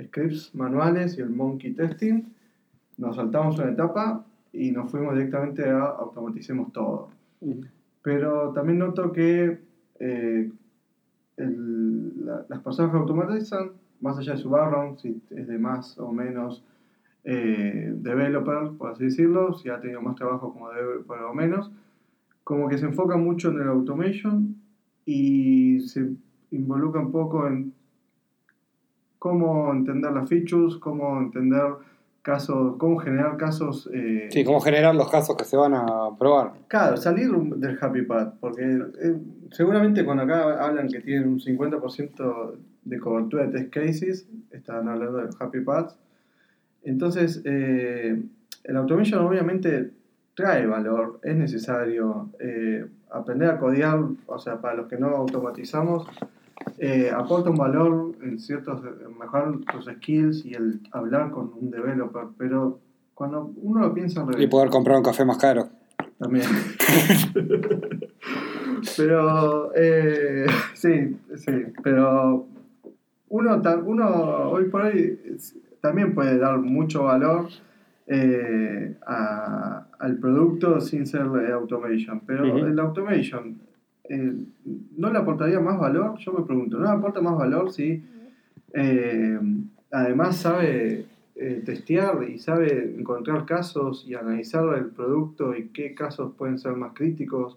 scripts 0.00 0.52
manuales 0.54 1.16
y 1.16 1.20
el 1.20 1.30
monkey 1.30 1.72
testing, 1.72 2.24
nos 2.96 3.16
saltamos 3.16 3.58
una 3.58 3.70
etapa 3.70 4.26
y 4.54 4.70
nos 4.70 4.90
fuimos 4.90 5.14
directamente 5.14 5.68
a 5.68 5.82
automaticemos 5.84 6.72
todo. 6.72 7.08
Pero 8.02 8.52
también 8.52 8.78
noto 8.78 9.12
que 9.12 9.58
eh, 10.00 10.50
el- 11.36 12.26
la- 12.26 12.44
las 12.48 12.60
personas 12.60 12.92
que 12.92 12.98
automatizan, 12.98 13.72
más 14.00 14.18
allá 14.18 14.32
de 14.32 14.38
su 14.38 14.50
background, 14.50 14.98
si 14.98 15.20
es 15.30 15.46
de 15.46 15.58
más 15.58 15.98
o 15.98 16.12
menos 16.12 16.64
eh, 17.26 17.92
developer, 17.96 18.76
por 18.76 18.90
así 18.90 19.04
decirlo, 19.04 19.54
si 19.54 19.70
ha 19.70 19.80
tenido 19.80 20.02
más 20.02 20.14
trabajo 20.14 20.52
como 20.52 20.68
developer 20.70 21.20
o 21.22 21.32
menos, 21.34 21.70
como 22.44 22.68
que 22.68 22.76
se 22.76 22.84
enfoca 22.84 23.16
mucho 23.16 23.48
en 23.50 23.60
el 23.62 23.68
automation 23.68 24.56
y 25.06 25.80
se 25.80 26.10
involucra 26.50 27.00
un 27.00 27.10
poco 27.10 27.46
en 27.48 27.72
cómo 29.18 29.72
entender 29.72 30.12
las 30.12 30.28
features, 30.28 30.76
cómo 30.76 31.18
entender 31.18 31.64
casos, 32.24 32.76
cómo 32.78 32.96
generar 32.96 33.36
casos 33.36 33.88
eh, 33.92 34.28
Sí, 34.30 34.44
cómo 34.44 34.58
generar 34.58 34.94
los 34.94 35.10
casos 35.10 35.36
que 35.36 35.44
se 35.44 35.58
van 35.58 35.74
a 35.74 35.86
probar. 36.18 36.52
Claro, 36.68 36.96
salir 36.96 37.30
del 37.30 37.78
happy 37.78 38.02
path, 38.02 38.34
porque 38.40 38.62
eh, 38.62 39.16
seguramente 39.52 40.06
cuando 40.06 40.22
acá 40.22 40.64
hablan 40.64 40.88
que 40.88 41.00
tienen 41.00 41.28
un 41.28 41.38
50% 41.38 42.54
de 42.84 42.98
cobertura 42.98 43.46
de 43.46 43.52
test 43.52 43.70
cases, 43.72 44.28
están 44.50 44.88
hablando 44.88 45.18
del 45.18 45.28
happy 45.38 45.60
path. 45.60 45.92
Entonces, 46.82 47.42
eh, 47.44 48.22
el 48.64 48.76
automation 48.76 49.20
obviamente 49.20 49.90
trae 50.34 50.66
valor, 50.66 51.20
es 51.22 51.36
necesario 51.36 52.30
aprender 53.10 53.50
a 53.50 53.58
codear, 53.58 54.00
o 54.26 54.38
sea, 54.38 54.62
para 54.62 54.76
los 54.76 54.88
que 54.88 54.96
no 54.96 55.08
automatizamos, 55.08 56.06
eh, 56.78 57.10
aporta 57.14 57.50
un 57.50 57.56
valor 57.56 58.12
en 58.22 58.38
ciertos, 58.38 58.80
mejorar 59.18 59.52
tus 59.72 59.86
skills 59.86 60.44
y 60.44 60.54
el 60.54 60.80
hablar 60.92 61.30
con 61.30 61.50
un 61.60 61.70
developer, 61.70 62.24
pero 62.38 62.78
cuando 63.14 63.52
uno 63.62 63.80
lo 63.80 63.94
piensa 63.94 64.20
al 64.22 64.28
Y 64.28 64.32
revés, 64.32 64.48
poder 64.50 64.70
comprar 64.70 64.96
un 64.96 65.02
café 65.04 65.24
más 65.24 65.38
caro. 65.38 65.68
también. 66.18 66.46
pero, 68.96 69.72
eh, 69.74 70.46
sí, 70.74 71.16
sí, 71.36 71.52
pero 71.82 72.46
uno, 73.28 73.62
uno 73.84 74.08
hoy 74.50 74.64
por 74.64 74.82
hoy 74.82 75.18
también 75.80 76.14
puede 76.14 76.38
dar 76.38 76.58
mucho 76.58 77.04
valor 77.04 77.48
eh, 78.06 78.96
a- 79.06 79.86
al 79.98 80.16
producto 80.18 80.80
sin 80.80 81.06
ser 81.06 81.22
automation, 81.22 82.20
pero 82.26 82.46
Ujú. 82.56 82.66
el 82.66 82.78
automation 82.78 83.58
eh, 84.06 84.34
no 84.96 85.10
le 85.10 85.18
aportaría 85.18 85.60
más 85.60 85.78
valor, 85.78 86.18
yo 86.18 86.32
me 86.32 86.44
pregunto, 86.44 86.78
¿no 86.78 86.84
le 86.84 86.90
aporta 86.90 87.22
más 87.22 87.38
valor 87.38 87.72
si 87.72 88.04
eh, 88.74 89.38
además 89.90 90.36
sabe 90.36 91.06
eh, 91.36 91.62
testear 91.64 92.22
y 92.28 92.38
sabe 92.38 92.94
encontrar 92.98 93.46
casos 93.46 94.04
y 94.06 94.14
analizar 94.14 94.76
el 94.76 94.86
producto 94.86 95.56
y 95.56 95.68
qué 95.68 95.94
casos 95.94 96.34
pueden 96.36 96.58
ser 96.58 96.72
más 96.72 96.92
críticos. 96.94 97.56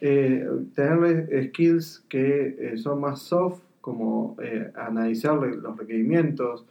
Tener 0.00 1.48
skills 1.48 2.04
que 2.08 2.74
son 2.76 3.00
más 3.02 3.20
soft, 3.20 3.60
como 3.82 4.36
analizar 4.74 5.34
los 5.34 5.76
requerimientos. 5.76 6.64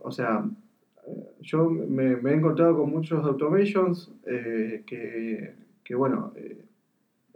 O 0.00 0.10
sea, 0.10 0.44
yo 1.40 1.70
me, 1.70 2.16
me 2.16 2.32
he 2.32 2.34
encontrado 2.34 2.78
con 2.78 2.90
muchos 2.90 3.24
automations 3.24 4.10
que, 4.24 5.54
que, 5.84 5.94
bueno, 5.94 6.32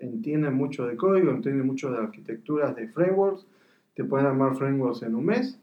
entienden 0.00 0.54
mucho 0.54 0.86
de 0.86 0.96
código, 0.96 1.30
entienden 1.30 1.66
mucho 1.66 1.90
de 1.90 1.98
arquitecturas 1.98 2.74
de 2.76 2.88
frameworks, 2.88 3.46
te 3.94 4.04
pueden 4.04 4.26
armar 4.26 4.56
frameworks 4.56 5.02
en 5.02 5.14
un 5.14 5.26
mes, 5.26 5.58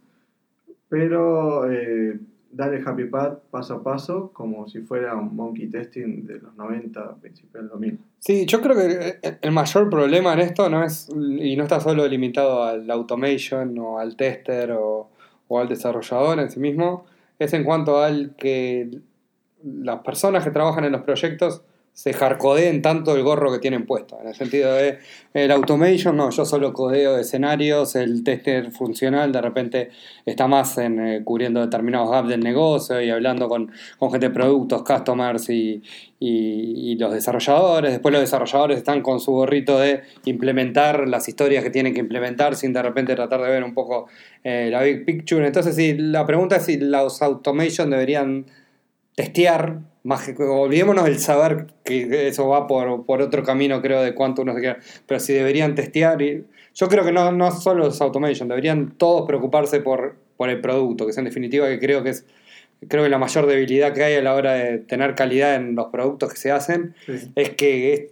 pero 0.90 1.70
eh, 1.72 2.20
dale 2.52 2.82
happy 2.86 3.06
path 3.06 3.40
paso 3.52 3.76
a 3.76 3.84
paso 3.84 4.32
como 4.34 4.68
si 4.68 4.80
fuera 4.82 5.16
un 5.16 5.36
monkey 5.36 5.68
testing 5.68 6.26
de 6.26 6.40
los 6.40 6.56
90, 6.56 7.16
principios 7.16 7.54
del 7.64 7.70
2000. 7.70 8.00
Sí, 8.20 8.46
yo 8.46 8.62
creo 8.62 8.76
que 8.76 9.20
el- 9.42 9.52
mayor 9.52 9.90
problema 9.90 10.34
en 10.34 10.40
esto 10.40 10.70
no 10.70 10.84
es, 10.84 11.10
y 11.10 11.56
no 11.56 11.64
está 11.64 11.80
solo 11.80 12.08
limitado 12.08 12.64
al 12.64 12.90
automation 12.90 13.78
o 13.80 14.00
al 14.00 14.16
tester 14.16 14.72
o, 14.72 15.10
o 15.48 15.60
al 15.60 15.68
desarrollador 15.68 16.40
en 16.40 16.50
sí 16.50 16.60
mismo, 16.60 17.06
es 17.40 17.54
en 17.54 17.64
cuanto 17.64 18.00
al 18.00 18.34
que 18.36 18.90
las 19.64 20.00
personas 20.00 20.44
que 20.44 20.52
trabajan 20.52 20.86
en 20.86 20.92
los 20.94 21.02
proyectos 21.02 21.64
se 21.98 22.14
hardcodeen 22.14 22.84
tanto 22.84 23.16
el 23.16 23.24
gorro 23.24 23.52
que 23.52 23.58
tienen 23.58 23.88
puesto. 23.88 24.20
En 24.22 24.28
el 24.28 24.36
sentido 24.36 24.72
de 24.76 25.00
el 25.34 25.50
automation, 25.50 26.16
no, 26.16 26.30
yo 26.30 26.46
solo 26.46 26.72
codeo 26.72 27.18
escenarios, 27.18 27.96
el 27.96 28.24
tester 28.24 28.72
funcional 28.72 29.32
de 29.32 29.42
repente 29.42 29.90
está 30.24 30.48
más 30.48 30.78
en 30.78 31.00
eh, 31.00 31.22
cubriendo 31.24 31.60
determinados 31.60 32.12
gaps 32.12 32.30
del 32.30 32.42
negocio 32.42 33.02
y 33.02 33.10
hablando 33.10 33.50
con, 33.50 33.72
con 33.98 34.12
gente 34.12 34.28
de 34.28 34.34
productos, 34.36 34.84
customers 34.84 35.50
y, 35.50 35.82
y- 36.20 36.96
los 37.00 37.12
desarrolladores. 37.12 37.94
Después 37.94 38.14
los 38.14 38.22
desarrolladores 38.22 38.78
están 38.78 39.02
con 39.02 39.20
su 39.20 39.32
gorrito 39.32 39.80
de 39.80 40.02
implementar 40.26 41.08
las 41.08 41.28
historias 41.28 41.64
que 41.64 41.72
tienen 41.72 41.96
que 41.96 42.02
implementar 42.02 42.56
sin 42.56 42.74
de 42.74 42.84
repente 42.84 43.16
tratar 43.16 43.42
de 43.42 43.50
ver 43.50 43.64
un 43.64 43.74
poco 43.74 44.08
eh, 44.44 44.70
la 44.72 44.84
big 44.84 45.04
picture. 45.04 45.46
Entonces, 45.48 45.76
sí, 45.76 45.96
la 45.98 46.28
pregunta 46.28 46.58
es 46.58 46.66
si 46.66 46.78
los 46.78 47.24
automation 47.24 47.90
deberían 47.90 48.46
testear, 49.16 49.80
más 50.08 50.26
que, 50.26 50.42
olvidémonos 50.42 51.04
del 51.04 51.20
saber 51.20 51.68
que 51.84 52.30
eso 52.30 52.48
va 52.48 52.66
por, 52.66 53.06
por 53.06 53.22
otro 53.22 53.44
camino, 53.44 53.82
creo, 53.82 54.02
de 54.02 54.16
cuánto 54.16 54.42
uno 54.42 54.54
se 54.54 54.62
quiera, 54.62 54.80
pero 55.06 55.20
si 55.20 55.34
deberían 55.34 55.76
testear, 55.76 56.22
y, 56.22 56.46
yo 56.74 56.88
creo 56.88 57.04
que 57.04 57.12
no, 57.12 57.32
no 57.34 57.52
solo 57.52 57.86
los 57.86 58.00
automation, 58.00 58.48
deberían 58.48 58.92
todos 58.98 59.28
preocuparse 59.28 59.82
por, 59.82 60.16
por 60.38 60.50
el 60.50 60.62
producto, 60.62 61.06
que 61.06 61.12
es 61.12 61.18
en 61.18 61.26
definitiva 61.26 61.68
que 61.68 61.78
creo 61.80 62.04
que 62.04 62.12
es 62.12 62.26
creo 62.88 63.04
que 63.04 63.10
la 63.10 63.18
mayor 63.18 63.48
debilidad 63.48 63.92
que 63.94 64.04
hay 64.04 64.14
a 64.16 64.22
la 64.22 64.36
hora 64.36 64.54
de 64.54 64.78
tener 64.78 65.16
calidad 65.16 65.56
en 65.56 65.76
los 65.76 65.88
productos 65.88 66.32
que 66.32 66.38
se 66.38 66.52
hacen 66.52 66.94
Sí. 67.08 67.32
es 67.36 67.50
que 67.50 67.94
es- 67.94 68.04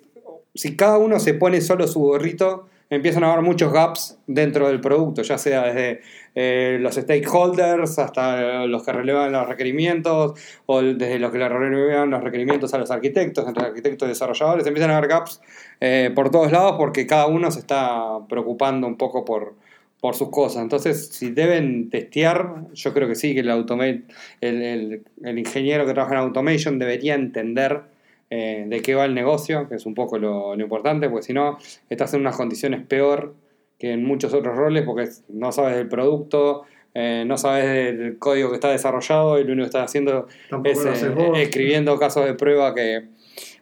si 0.56 0.76
cada 0.76 0.98
uno 0.98 1.20
se 1.20 1.34
pone 1.36 1.62
solo 1.62 1.88
su 1.88 2.00
gorrito, 2.00 2.68
empiezan 2.96 3.24
a 3.24 3.32
haber 3.34 3.44
muchos 3.44 3.72
gaps 3.72 4.18
dentro 4.28 4.68
del 4.68 4.82
producto, 4.82 5.22
ya 5.22 5.38
sea 5.38 5.64
desde 5.64 6.02
eh, 6.36 6.78
los 6.82 6.96
stakeholders 6.96 7.98
hasta 8.00 8.66
los 8.66 8.84
que 8.84 8.92
relevan 8.92 9.32
los 9.32 9.48
requerimientos, 9.48 10.40
o 10.66 10.82
desde 10.82 11.20
los 11.20 11.32
que 11.32 11.38
le 11.38 11.48
relevan 11.50 12.10
los 12.10 12.24
requerimientos 12.24 12.74
a 12.74 12.78
los 12.78 12.92
arquitectos, 12.92 13.48
entre 13.48 13.66
arquitectos 13.66 14.08
y 14.08 14.10
desarrolladores, 14.10 14.66
empiezan 14.68 14.92
a 14.92 14.98
haber 14.98 15.10
gaps 15.10 15.42
eh, 15.82 16.12
por 16.16 16.30
todos 16.32 16.52
lados 16.52 16.76
porque 16.78 17.06
cada 17.08 17.28
uno 17.28 17.52
se 17.52 17.60
está 17.60 18.20
preocupando 18.30 18.88
un 18.88 18.98
poco 18.98 19.24
por, 19.26 19.54
por 20.02 20.16
sus 20.16 20.30
cosas. 20.30 20.62
Entonces, 20.64 21.08
si 21.10 21.32
deben 21.32 21.90
testear, 21.90 22.66
yo 22.74 22.94
creo 22.94 23.08
que 23.08 23.16
sí, 23.16 23.34
que 23.34 23.40
el, 23.42 23.50
automate, 23.50 24.04
el, 24.42 24.62
el- 24.62 25.04
el 25.24 25.40
ingeniero 25.40 25.86
que 25.86 25.94
trabaja 25.94 26.16
en 26.16 26.22
automation 26.22 26.78
debería 26.80 27.16
entender 27.16 27.82
eh, 28.30 28.66
de 28.68 28.82
qué 28.82 28.96
va 28.96 29.06
el 29.06 29.14
negocio, 29.14 29.68
que 29.68 29.76
es 29.76 29.86
un 29.86 29.94
poco 29.94 30.18
lo, 30.18 30.56
lo 30.56 30.64
importante, 30.64 31.10
porque 31.10 31.24
si 31.24 31.34
no, 31.34 31.58
estás 31.90 32.14
en 32.14 32.22
unas 32.22 32.36
condiciones 32.36 32.86
peor 32.86 33.36
que 33.78 33.92
en 33.92 34.06
muchos 34.06 34.34
otros 34.34 34.56
roles, 34.56 34.84
porque 34.84 35.10
no 35.30 35.52
sabes 35.52 35.76
del 35.76 35.88
producto, 35.88 36.64
eh, 36.94 37.26
no 37.28 37.38
sabes 37.38 37.66
del 37.66 38.18
código 38.18 38.50
que 38.50 38.56
está 38.56 38.72
desarrollado 38.72 39.38
y 39.38 39.44
lo 39.44 39.52
único 39.52 39.64
que 39.64 39.68
estás 39.68 39.90
haciendo 39.90 40.28
Tampoco 40.50 40.82
es 40.90 41.04
eh, 41.04 41.14
escribiendo 41.36 42.00
casos 42.00 42.26
de 42.26 42.36
prueba 42.36 42.74
que 42.74 43.10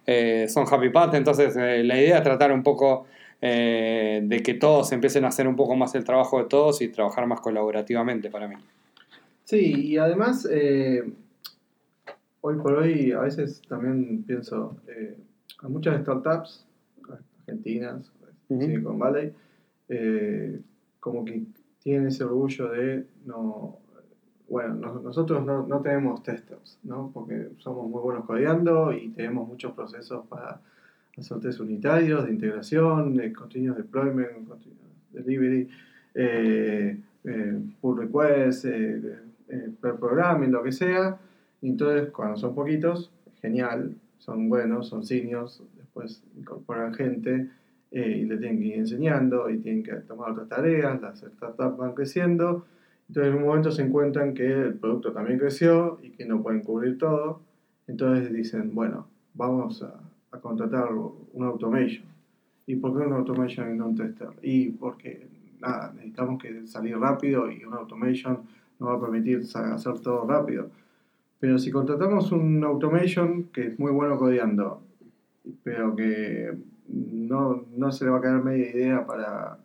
eh, 0.06 0.48
son 0.50 0.66
happy 0.70 0.90
path. 0.90 1.16
Entonces, 1.16 1.56
eh, 1.58 1.84
la 1.84 2.00
idea 2.00 2.18
es 2.18 2.24
tratar 2.24 2.52
un 2.52 2.62
poco 2.62 3.08
eh, 3.42 4.22
de 4.24 4.40
que 4.42 4.54
todos 4.54 4.92
empiecen 4.92 5.26
a 5.26 5.30
hacer 5.30 5.48
un 5.48 5.56
poco 5.56 5.76
más 5.76 5.96
el 5.96 6.04
trabajo 6.04 6.40
de 6.40 6.46
todos 6.46 6.82
y 6.82 6.90
trabajar 6.90 7.26
más 7.28 7.42
colaborativamente 7.42 8.30
para 8.30 8.48
mí. 8.48 8.56
Sí, 9.44 9.88
y 9.88 9.98
además, 9.98 10.48
eh, 10.50 11.04
hoy 12.46 12.56
por 12.58 12.74
hoy, 12.74 13.12
a 13.14 13.22
veces 13.22 13.62
también 13.70 14.24
pienso, 14.28 14.76
eh, 14.88 15.16
hay 15.62 15.70
muchas 15.72 16.02
startups 16.02 16.66
argentinas, 17.40 18.12
Ujú. 18.50 18.62
Silicon 18.62 19.00
Valley, 19.00 19.32
eh, 19.88 20.60
como 21.00 21.24
que 21.24 21.44
tienen 21.82 22.08
ese 22.08 22.24
orgullo 22.26 22.70
de 22.72 23.06
no. 23.26 23.78
Bueno, 24.50 24.74
no- 24.76 25.00
nosotros 25.00 25.44
no, 25.46 25.66
no 25.66 25.80
tenemos 25.82 26.22
testers, 26.22 26.78
¿no? 26.84 27.10
Porque 27.14 27.50
somos 27.60 27.90
muy 27.90 28.02
buenos 28.02 28.26
codeando 28.26 28.92
y 28.92 29.10
tenemos 29.10 29.48
muchos 29.48 29.72
procesos 29.72 30.26
para 30.28 30.60
hacer 31.18 31.40
test 31.40 31.60
unitarios, 31.62 32.26
de 32.26 32.32
integración, 32.34 33.16
de 33.16 33.32
continuous 33.32 33.78
deployment, 33.78 34.48
continuous 34.48 34.92
delivery, 35.12 35.70
eh, 36.14 37.00
eh, 37.24 37.60
pull 37.82 37.98
request, 38.00 38.66
eh, 38.66 39.18
per 39.80 39.96
programming, 39.96 40.52
lo 40.52 40.62
que 40.62 40.72
sea. 40.74 41.18
Entonces, 41.64 42.12
cuando 42.12 42.38
son 42.38 42.54
poquitos, 42.54 43.12
genial, 43.42 43.96
son 44.18 44.50
buenos, 44.50 44.88
son 44.88 45.04
seniors, 45.04 45.62
después 45.78 46.22
incorporan 46.38 46.94
gente 46.94 47.50
eh, 47.92 48.18
y 48.22 48.26
le 48.26 48.38
tienen 48.38 48.60
que 48.60 48.66
ir 48.66 48.76
enseñando 48.76 49.50
y 49.50 49.60
tienen 49.60 49.84
que 49.84 49.94
tomar 49.94 50.32
otras 50.32 50.50
tareas, 50.50 51.02
las 51.02 51.20
startups 51.20 51.78
van 51.78 51.94
creciendo. 51.94 52.66
Entonces, 53.08 53.34
en 53.34 53.40
un 53.40 53.48
momento 53.48 53.72
se 53.72 53.82
encuentran 53.82 54.34
que 54.34 54.46
el 54.46 54.74
producto 54.76 55.12
también 55.12 55.40
creció 55.40 56.00
y 56.02 56.12
que 56.12 56.26
no 56.26 56.42
pueden 56.42 56.62
cubrir 56.62 56.98
todo. 56.98 57.42
Entonces 57.88 58.32
dicen, 58.32 58.74
bueno, 58.74 59.08
vamos 59.34 59.84
a, 59.84 60.00
a 60.32 60.40
contratar 60.40 60.90
un 60.94 61.44
automation. 61.44 62.06
¿Y 62.66 62.78
por 62.78 62.98
qué 62.98 63.06
un 63.06 63.14
automation 63.14 63.74
y 63.74 63.78
no 63.78 63.88
un 63.88 63.96
tester? 63.96 64.30
Y 64.42 64.70
porque 64.70 65.28
nada, 65.60 65.92
necesitamos 65.94 66.42
que 66.42 66.66
salir 66.66 66.98
rápido 66.98 67.52
y 67.52 67.64
un 67.64 67.74
automation 67.74 68.40
nos 68.80 68.90
va 68.90 68.94
a 68.96 69.02
permitir 69.02 69.42
hacer 69.54 70.00
todo 70.00 70.26
rápido. 70.26 70.70
Pero 71.44 71.58
si 71.60 71.72
contratamos 71.72 72.32
un 72.32 72.64
automation 72.64 73.50
que 73.52 73.68
es 73.68 73.78
muy 73.78 73.92
bueno 73.92 74.18
codeando, 74.18 74.82
pero 75.62 75.94
que 75.94 76.54
no, 76.88 77.66
no 77.76 77.92
se 77.92 78.06
le 78.06 78.12
va 78.12 78.20
a 78.20 78.22
caer 78.22 78.42
media 78.42 78.70
idea 78.72 79.06
para 79.06 79.58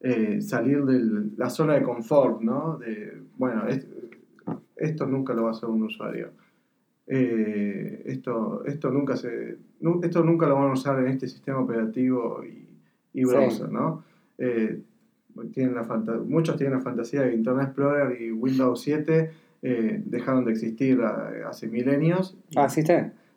eh, 0.00 0.40
salir 0.42 0.84
de 0.84 1.30
la 1.36 1.48
zona 1.48 1.74
de 1.74 1.84
confort, 1.84 2.40
¿no? 2.40 2.76
De, 2.78 3.22
bueno, 3.38 3.68
es- 3.68 3.86
esto 4.74 5.06
nunca 5.06 5.32
lo 5.32 5.44
va 5.44 5.50
a 5.50 5.52
hacer 5.52 5.68
un 5.68 5.84
usuario. 5.84 6.30
Eh, 7.06 8.02
esto, 8.06 8.64
esto, 8.66 8.90
nunca 8.90 9.16
se, 9.16 9.58
nu- 9.80 10.00
esto 10.02 10.24
nunca 10.24 10.46
lo 10.48 10.56
van 10.56 10.70
a 10.70 10.72
usar 10.72 10.98
en 10.98 11.06
este 11.06 11.28
sistema 11.28 11.60
operativo 11.60 12.42
y, 12.44 12.66
y 13.20 13.24
Sí. 13.24 13.30
browser, 13.30 13.70
¿no? 13.70 14.02
Eh, 14.38 14.80
tienen 15.52 15.76
la 15.76 15.84
muchos 16.26 16.56
tienen 16.56 16.74
la 16.78 16.82
fantasía 16.82 17.22
de 17.22 17.34
Internet 17.36 17.66
Explorer 17.68 18.20
y 18.20 18.32
Windows 18.32 18.80
7 18.82 19.30
eh, 19.62 20.00
dejaron 20.04 20.44
de 20.44 20.52
existir 20.52 21.00
a- 21.00 21.48
hace 21.48 21.66
milenios. 21.68 22.36
Ah, 22.56 22.68
¿sí? 22.68 22.82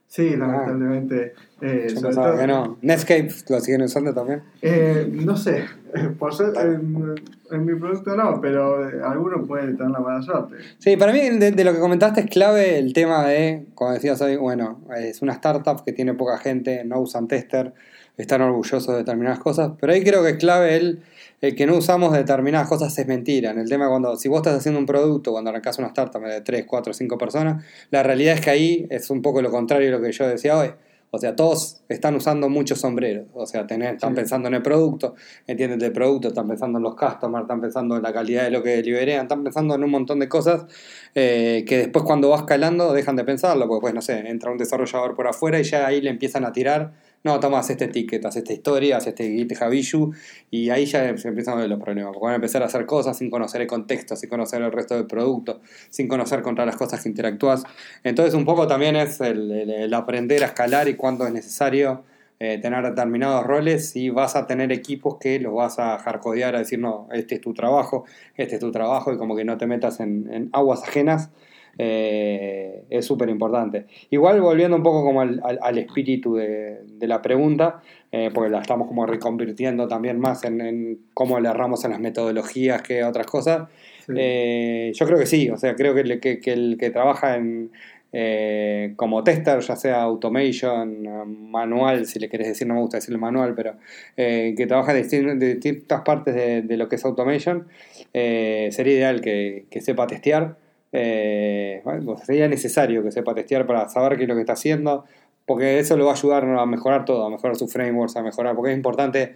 Sí, 0.07 0.35
lamentablemente. 0.35 1.33
eh, 1.61 1.87
Yo 1.89 1.95
sobre 1.95 2.07
pensaba 2.09 2.27
todo- 2.31 2.39
que 2.39 2.47
no. 2.47 2.77
Netscape 2.81 3.29
lo 3.49 3.59
siguen 3.59 3.81
usando 3.83 4.13
también. 4.13 4.43
eh, 4.61 5.09
no 5.11 5.35
sé, 5.35 5.65
por 6.19 6.33
ser, 6.33 6.53
en, 6.57 7.15
en 7.51 7.65
mi 7.65 7.73
producto 7.75 8.15
no, 8.15 8.39
pero 8.39 8.87
eh, 8.87 9.01
alguno 9.03 9.43
puede 9.45 9.73
tener 9.73 9.89
la 9.91 9.99
mala 9.99 10.21
suerte. 10.21 10.55
Sí, 10.77 10.95
para 10.95 11.11
mí 11.11 11.19
de, 11.39 11.51
de 11.51 11.63
lo 11.63 11.73
que 11.73 11.79
comentaste 11.79 12.21
es 12.21 12.27
clave 12.29 12.77
el 12.77 12.93
tema 12.93 13.25
de, 13.25 13.65
como 13.73 13.93
decías 13.93 14.21
hoy, 14.21 14.35
bueno, 14.35 14.81
es 14.95 15.21
una 15.23 15.33
startup 15.33 15.83
que 15.83 15.91
tiene 15.93 16.13
poca 16.13 16.37
gente, 16.37 16.83
no 16.85 16.99
usan 16.99 17.27
tester, 17.27 17.73
están 18.17 18.41
orgullosos 18.41 18.87
de 18.87 18.97
determinadas 18.97 19.39
cosas, 19.39 19.71
pero 19.81 19.91
ahí 19.93 20.03
creo 20.03 20.23
que 20.23 20.29
es 20.31 20.37
clave 20.37 20.75
el, 20.77 21.01
el 21.45 21.55
que 21.55 21.65
no 21.65 21.75
usamos 21.77 22.13
determinadas 22.13 22.67
cosas 22.67 22.97
es 22.97 23.07
mentira. 23.07 23.51
En 23.51 23.59
el 23.59 23.69
tema 23.69 23.87
cuando, 23.89 24.15
si 24.17 24.27
vos 24.29 24.37
estás 24.37 24.55
haciendo 24.57 24.79
un 24.79 24.85
producto, 24.85 25.31
cuando 25.31 25.49
arrancás 25.49 25.77
una 25.79 25.87
startup 25.87 26.21
de 26.23 26.41
3, 26.41 26.65
4, 26.67 26.93
5 26.93 27.17
personas, 27.17 27.63
la 27.91 28.03
realidad 28.03 28.35
es 28.35 28.41
que 28.41 28.49
ahí 28.49 28.87
es 28.89 29.09
un 29.09 29.21
poco 29.21 29.41
lo 29.41 29.51
contrario 29.51 29.87
de 29.87 29.97
lo 29.97 30.01
que 30.03 30.11
yo 30.11 30.27
decía 30.27 30.57
hoy. 30.57 30.69
O 31.11 31.17
sea, 31.17 31.33
todos 31.33 31.81
están 31.87 32.15
usando 32.15 32.49
muchos 32.49 32.79
sombreros. 32.81 33.27
O 33.33 33.45
sea, 33.45 33.65
tenés- 33.65 33.93
están 33.93 34.09
Sí. 34.09 34.15
pensando 34.17 34.49
en 34.49 34.55
el 34.55 34.61
producto, 34.61 35.15
entienden 35.47 35.79
del 35.79 35.93
producto, 35.93 36.27
están 36.27 36.45
pensando 36.47 36.77
en 36.77 36.83
los 36.83 36.95
customers, 36.95 37.43
están 37.43 37.61
pensando 37.61 37.95
en 37.95 38.03
la 38.03 38.11
calidad 38.11 38.43
de 38.43 38.51
lo 38.51 38.61
que 38.61 38.71
deliverean, 38.71 39.21
están 39.21 39.41
pensando 39.43 39.75
en 39.75 39.83
un 39.85 39.91
montón 39.91 40.19
de 40.19 40.27
cosas 40.27 40.65
eh, 41.13 41.63
que 41.65 41.77
después 41.77 42.03
cuando 42.03 42.27
vas 42.29 42.43
calando 42.43 42.91
dejan 42.91 43.15
de 43.15 43.23
pensarlo, 43.23 43.65
porque 43.67 43.81
pues 43.81 43.93
no 43.93 44.01
sé, 44.01 44.27
entra 44.27 44.51
un 44.51 44.57
desarrollador 44.57 45.15
por 45.15 45.27
afuera 45.27 45.57
y 45.59 45.63
ya 45.63 45.87
ahí 45.87 46.01
le 46.01 46.09
empiezan 46.09 46.43
a 46.43 46.51
tirar, 46.51 46.91
no, 47.25 47.39
tomas 47.39 47.67
este 47.71 47.87
ticket, 47.87 48.23
haz 48.23 48.35
esta 48.35 48.53
historia, 48.53 48.97
haz 48.97 49.07
este 49.07 49.25
issue, 49.25 50.11
y 50.51 50.69
ahí 50.69 50.85
ya 50.85 51.17
se 51.17 51.27
empiezan 51.27 51.57
a 51.57 51.61
ver 51.61 51.69
los 51.69 51.79
problemas, 51.79 52.13
porque 52.13 52.25
van 52.25 52.33
a 52.33 52.35
empezar 52.35 52.61
a 52.61 52.67
hacer 52.67 52.85
cosas 52.85 53.17
sin 53.17 53.31
conocer 53.31 53.61
el 53.61 53.67
contexto, 53.67 54.15
sin 54.15 54.29
conocer 54.29 54.61
el 54.61 54.71
resto 54.71 54.93
del 54.95 55.07
producto, 55.07 55.59
sin 55.89 56.07
conocer 56.07 56.43
contra 56.43 56.67
las 56.67 56.75
cosas 56.75 57.01
que 57.01 57.09
interactúas. 57.09 57.63
Entonces 58.03 58.35
un 58.35 58.45
poco 58.45 58.67
también 58.67 58.95
es 58.95 59.19
el, 59.21 59.91
aprender 59.93 60.43
a 60.43 60.45
escalar 60.45 60.87
y 60.87 60.93
cuándo 60.93 61.25
es 61.25 61.33
necesario 61.33 62.03
eh, 62.39 62.59
tener 62.61 62.83
determinados 62.83 63.43
roles 63.43 63.95
y 63.95 64.11
vas 64.11 64.35
a 64.35 64.45
tener 64.45 64.71
equipos 64.71 65.17
que 65.19 65.39
los 65.39 65.55
vas 65.55 65.79
a 65.79 65.97
hardcodear 65.97 66.55
a 66.55 66.59
decir, 66.59 66.77
no, 66.77 67.07
este 67.11 67.35
es 67.35 67.41
tu 67.41 67.55
trabajo, 67.55 68.05
este 68.35 68.55
es 68.55 68.61
tu 68.61 68.71
trabajo 68.71 69.11
y 69.11 69.17
como 69.17 69.35
que 69.35 69.45
no 69.45 69.57
te 69.57 69.65
metas 69.65 69.99
en 69.99 70.49
aguas 70.53 70.83
ajenas. 70.83 71.31
Eh, 71.77 72.83
es 72.89 73.05
súper 73.05 73.29
importante. 73.29 73.85
Igual 74.09 74.41
volviendo 74.41 74.77
un 74.77 74.83
poco 74.83 75.03
como 75.03 75.21
al, 75.21 75.41
al- 75.43 75.59
al 75.61 75.77
espíritu 75.77 76.35
de, 76.35 76.79
de 76.85 77.07
la 77.07 77.21
pregunta, 77.21 77.81
eh, 78.11 78.29
porque 78.33 78.49
la 78.49 78.61
estamos 78.61 78.87
como 78.87 79.05
reconvirtiendo 79.05 79.87
también 79.87 80.19
más 80.19 80.43
en, 80.45 80.61
en 80.61 80.99
cómo 81.13 81.39
le 81.39 81.49
erramos 81.49 81.83
en 81.85 81.91
las 81.91 81.99
metodologías 81.99 82.81
que 82.81 83.03
otras 83.03 83.27
cosas. 83.27 83.67
Sí. 84.05 84.13
Eh, 84.15 84.91
yo 84.93 85.05
creo 85.05 85.17
que 85.19 85.25
sí, 85.25 85.49
o 85.49 85.57
sea, 85.57 85.75
creo 85.75 85.93
que, 85.95 86.01
el 86.01 86.19
que, 86.19 86.39
que 86.39 86.53
el 86.53 86.77
que 86.79 86.91
trabaja 86.91 87.35
en, 87.35 87.71
eh, 88.13 88.93
como 88.95 89.23
tester, 89.23 89.59
ya 89.59 89.75
sea 89.75 90.03
automation, 90.03 91.49
manual, 91.49 92.05
si 92.05 92.19
le 92.19 92.29
querés 92.29 92.47
decir, 92.47 92.67
no 92.67 92.75
me 92.75 92.81
gusta 92.81 92.97
decirle 92.97 93.17
manual, 93.17 93.53
pero 93.55 93.73
eh, 94.15 94.53
que 94.55 94.67
trabaja 94.67 94.93
de, 94.93 95.03
distin- 95.03 95.37
de 95.37 95.55
distintas 95.55 96.01
partes 96.01 96.33
de, 96.35 96.61
de 96.61 96.77
lo 96.77 96.87
que 96.87 96.95
es 96.95 97.03
automation, 97.03 97.67
eh, 98.13 98.69
sería 98.71 98.93
ideal 98.93 99.19
que, 99.21 99.65
que 99.69 99.81
sepa 99.81 100.07
testear. 100.07 100.55
Eh, 100.95 101.81
bueno, 101.83 102.17
sería 102.17 102.47
necesario 102.47 103.03
que 103.03 103.11
sepa 103.11 103.35
testear 103.35 103.65
para 103.67 103.89
saber 103.89 104.17
qué 104.17 104.23
es 104.23 104.29
lo 104.29 104.35
que 104.35 104.41
está 104.41 104.53
haciendo, 104.53 105.05
porque 105.45 105.79
eso 105.79 105.97
lo 105.97 106.05
va 106.05 106.11
a 106.11 106.15
ayudar 106.15 106.45
a 106.45 106.65
mejorar 106.65 107.05
todo, 107.05 107.25
a 107.25 107.29
mejorar 107.29 107.55
sus 107.55 107.71
frameworks, 107.71 108.15
a 108.15 108.23
mejorar, 108.23 108.55
porque 108.55 108.71
es 108.71 108.77
importante, 108.77 109.35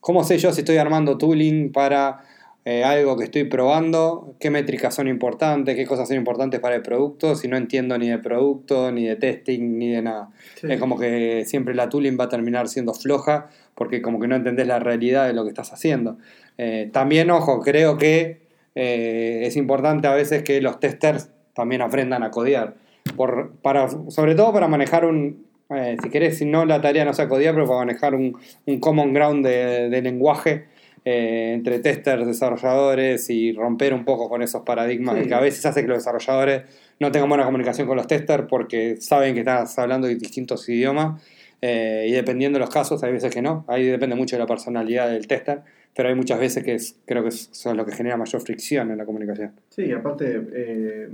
¿cómo 0.00 0.24
sé 0.24 0.38
yo 0.38 0.52
si 0.52 0.60
estoy 0.60 0.76
armando 0.76 1.16
tooling 1.16 1.72
para 1.72 2.20
eh, 2.64 2.84
algo 2.84 3.16
que 3.16 3.24
estoy 3.24 3.44
probando, 3.44 4.34
qué 4.38 4.50
métricas 4.50 4.94
son 4.94 5.08
importantes, 5.08 5.74
qué 5.74 5.86
cosas 5.86 6.08
son 6.08 6.18
importantes 6.18 6.60
para 6.60 6.74
el 6.74 6.82
producto, 6.82 7.34
si 7.34 7.48
no 7.48 7.56
entiendo 7.56 7.96
ni 7.96 8.10
de 8.10 8.18
producto, 8.18 8.92
ni 8.92 9.06
de 9.06 9.16
testing, 9.16 9.78
ni 9.78 9.90
de 9.90 10.02
nada. 10.02 10.28
Sí. 10.56 10.66
Es 10.68 10.78
como 10.78 10.98
que 10.98 11.44
siempre 11.46 11.74
la 11.74 11.88
tooling 11.88 12.18
va 12.20 12.24
a 12.24 12.28
terminar 12.28 12.68
siendo 12.68 12.92
floja 12.92 13.48
porque 13.74 14.02
como 14.02 14.18
que 14.18 14.26
no 14.26 14.34
entendés 14.34 14.66
la 14.66 14.80
realidad 14.80 15.28
de 15.28 15.32
lo 15.32 15.44
que 15.44 15.50
estás 15.50 15.72
haciendo. 15.72 16.18
Eh, 16.58 16.90
también, 16.92 17.30
ojo, 17.30 17.60
creo 17.60 17.96
que 17.96 18.47
eh, 18.74 19.42
es 19.44 19.56
importante 19.56 20.06
a 20.08 20.14
veces 20.14 20.42
que 20.42 20.60
los 20.60 20.80
testers 20.80 21.30
también 21.54 21.82
aprendan 21.82 22.22
a 22.22 22.30
codear. 22.30 22.74
Por, 23.16 23.52
para, 23.62 23.88
sobre 24.10 24.34
todo 24.34 24.52
para 24.52 24.68
manejar 24.68 25.04
un, 25.04 25.46
eh, 25.70 25.96
si 26.02 26.10
querés, 26.10 26.38
si 26.38 26.44
no 26.44 26.64
la 26.64 26.80
tarea 26.80 27.04
no 27.04 27.12
sea 27.14 27.28
codear, 27.28 27.54
pero 27.54 27.66
para 27.66 27.80
manejar 27.80 28.14
un, 28.14 28.36
un 28.66 28.80
common 28.80 29.12
ground 29.14 29.44
de, 29.46 29.88
de 29.88 30.02
lenguaje 30.02 30.66
eh, 31.04 31.52
entre 31.54 31.78
testers, 31.78 32.26
desarrolladores 32.26 33.30
y 33.30 33.52
romper 33.52 33.94
un 33.94 34.04
poco 34.04 34.28
con 34.28 34.42
esos 34.42 34.62
paradigmas 34.62 35.16
Sí. 35.16 35.28
que 35.28 35.34
a 35.34 35.40
veces 35.40 35.64
hace 35.64 35.82
que 35.82 35.88
los 35.88 35.98
desarrolladores 35.98 36.62
no 37.00 37.10
tengan 37.10 37.28
buena 37.28 37.44
comunicación 37.44 37.86
con 37.86 37.96
los 37.96 38.06
testers 38.06 38.44
porque 38.48 38.96
saben 39.00 39.32
que 39.34 39.40
estás 39.40 39.78
hablando 39.78 40.06
de 40.06 40.16
distintos 40.16 40.68
idiomas 40.68 41.22
eh, 41.62 42.06
y 42.08 42.12
dependiendo 42.12 42.58
de 42.58 42.60
los 42.60 42.70
casos 42.70 43.02
hay 43.04 43.12
veces 43.12 43.32
que 43.32 43.40
no, 43.40 43.64
ahí 43.68 43.84
depende 43.84 44.16
mucho 44.16 44.36
de 44.36 44.40
la 44.40 44.46
personalidad 44.46 45.08
del 45.08 45.26
tester, 45.26 45.62
pero 45.94 46.08
hay 46.08 46.14
muchas 46.14 46.38
veces 46.40 46.62
que 46.64 46.74
es- 46.74 46.96
creo 47.06 47.22
que 47.22 47.28
es- 47.30 47.48
son 47.52 47.76
lo 47.76 47.84
que 47.84 47.92
genera 47.92 48.16
mayor 48.16 48.40
fricción 48.40 48.90
en 48.90 48.98
la 48.98 49.04
comunicación. 49.04 49.52
Sí, 49.70 49.90
aparte, 49.92 50.46
eh, 50.52 51.08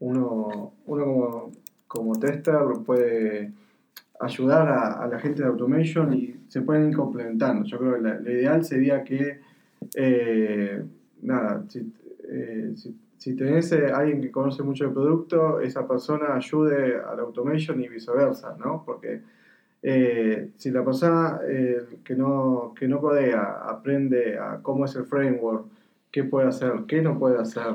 uno, 0.00 0.72
uno 0.86 1.04
como, 1.04 1.52
como 1.86 2.12
tester 2.18 2.54
puede 2.84 3.52
ayudar 4.20 4.68
a, 4.68 4.92
a 5.02 5.06
la 5.08 5.18
gente 5.18 5.42
de 5.42 5.48
automation 5.48 6.12
y 6.14 6.34
se 6.48 6.62
pueden 6.62 6.88
ir 6.90 6.96
complementando. 6.96 7.64
Yo 7.66 7.78
creo 7.78 7.94
que 7.96 8.00
la- 8.02 8.18
lo 8.20 8.30
ideal 8.30 8.64
sería 8.64 9.04
que, 9.04 9.38
eh, 9.94 10.82
nada, 11.22 11.64
si, 11.68 11.92
eh, 12.28 12.72
si, 12.76 12.94
si 13.18 13.34
tenés 13.34 13.70
eh, 13.72 13.86
alguien 13.92 14.20
que 14.20 14.30
conoce 14.30 14.62
mucho 14.62 14.84
el 14.86 14.92
producto, 14.92 15.60
esa 15.60 15.86
persona 15.86 16.34
ayude 16.34 16.96
al 16.96 17.20
automation 17.20 17.80
y 17.82 17.88
viceversa, 17.88 18.56
¿no? 18.58 18.82
Porque 18.84 19.20
eh, 19.82 20.50
si 20.56 20.70
la 20.70 20.84
persona 20.84 21.40
eh, 21.48 21.84
que, 22.04 22.14
no, 22.14 22.74
que 22.78 22.88
no 22.88 23.00
codea 23.00 23.60
aprende 23.68 24.38
a 24.38 24.60
cómo 24.62 24.84
es 24.84 24.96
el 24.96 25.04
framework, 25.04 25.66
qué 26.10 26.24
puede 26.24 26.48
hacer, 26.48 26.84
qué 26.86 27.02
no 27.02 27.18
puede 27.18 27.38
hacer, 27.38 27.74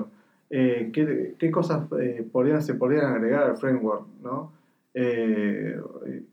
eh, 0.49 0.89
qué, 0.93 1.35
qué 1.37 1.51
cosas 1.51 1.87
eh, 1.99 2.27
podrían, 2.31 2.61
se 2.61 2.73
podrían 2.73 3.05
agregar 3.05 3.43
al 3.43 3.57
framework, 3.57 4.05
¿no? 4.21 4.51
Eh, 4.93 5.79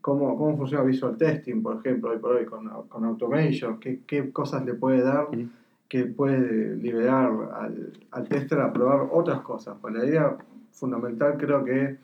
cómo, 0.01 0.37
cómo 0.37 0.57
funciona 0.57 0.83
Visual 0.83 1.15
Testing, 1.15 1.61
por 1.61 1.77
ejemplo, 1.77 2.09
hoy 2.09 2.17
por 2.17 2.35
hoy 2.35 2.45
con, 2.45 2.67
con 2.89 3.05
Automation, 3.05 3.79
qué, 3.79 4.01
qué 4.05 4.31
cosas 4.33 4.65
le 4.65 4.73
puede 4.73 5.01
dar 5.01 5.27
que 5.87 6.05
puede 6.05 6.75
liberar 6.75 7.31
al, 7.53 7.93
al 8.11 8.27
tester 8.27 8.59
a 8.59 8.71
probar 8.71 9.07
otras 9.11 9.41
cosas. 9.41 9.75
Pues 9.81 9.93
la 9.93 10.05
idea 10.05 10.37
fundamental 10.71 11.37
creo 11.37 11.63
que 11.63 11.97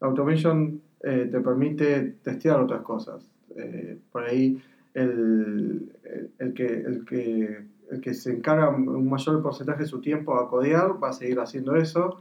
Automation 0.00 0.80
eh, 1.08 1.28
te 1.30 1.40
permite 1.40 2.16
testear 2.22 2.60
otras 2.60 2.82
cosas. 2.82 3.24
Eh, 3.56 3.96
por 4.12 4.24
ahí 4.24 4.60
el, 4.94 5.92
el- 6.04 6.30
el 6.38 6.52
que, 6.52 6.66
el, 6.66 7.04
que, 7.04 7.64
el 7.92 8.00
que 8.00 8.12
se 8.14 8.32
encarga 8.32 8.68
un 8.70 9.08
mayor 9.08 9.40
porcentaje 9.42 9.84
de 9.84 9.88
su 9.88 10.00
tiempo 10.00 10.34
a 10.36 10.48
codear 10.50 11.02
va 11.02 11.10
a 11.10 11.12
seguir 11.12 11.38
haciendo 11.38 11.76
eso, 11.76 12.20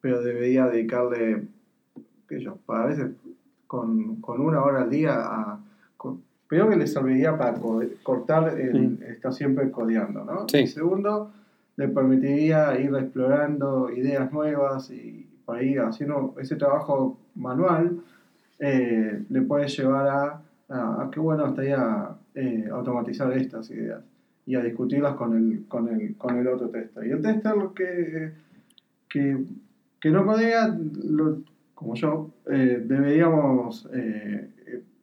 pero 0.00 0.22
debería 0.22 0.66
dedicarle, 0.66 1.42
qué 2.28 2.40
yo, 2.40 2.56
a 2.68 2.86
veces 2.86 3.10
con, 3.66 4.16
con 4.22 4.40
una 4.40 4.62
hora 4.64 4.82
al 4.82 4.90
día 4.90 5.14
a... 5.16 5.60
con- 5.96 6.22
Primero 6.48 6.68
que 6.70 6.76
le 6.76 6.86
serviría 6.86 7.36
para 7.38 7.54
co- 7.54 7.82
cortar 8.02 8.58
el 8.60 8.90
Mm. 8.90 9.02
estar 9.04 9.32
siempre 9.32 9.70
codeando, 9.70 10.24
¿no? 10.24 10.46
Sí. 10.48 10.58
Y 10.58 10.66
segundo, 10.66 11.30
le 11.76 11.88
permitiría 11.88 12.78
ir 12.78 12.94
explorando 12.94 13.90
ideas 13.90 14.30
nuevas 14.32 14.90
y 14.90 15.26
por 15.46 15.56
ahí 15.56 15.76
haciendo 15.76 16.34
ese 16.38 16.56
trabajo 16.56 17.18
manual, 17.34 18.00
eh, 18.64 19.24
le 19.28 19.42
puede 19.42 19.66
llevar 19.66 20.06
a, 20.08 20.42
a, 20.68 21.02
a 21.02 21.10
qué 21.10 21.18
bueno 21.18 21.48
estaría 21.48 22.10
eh, 22.32 22.68
automatizar 22.70 23.32
estas 23.32 23.68
ideas 23.70 24.04
y 24.46 24.54
a 24.54 24.62
discutirlas 24.62 25.16
con 25.16 25.36
el, 25.36 25.66
con 25.66 25.88
el, 25.88 26.16
con 26.16 26.38
el 26.38 26.46
otro 26.46 26.68
tester. 26.68 27.04
Y 27.06 27.10
el 27.10 27.20
tester 27.20 27.54
que, 27.74 28.32
que, 29.08 29.44
que 30.00 30.10
no 30.10 30.24
codea, 30.24 30.78
como 31.74 31.94
yo, 31.96 32.30
eh, 32.46 32.84
deberíamos 32.86 33.88
eh, 33.92 34.48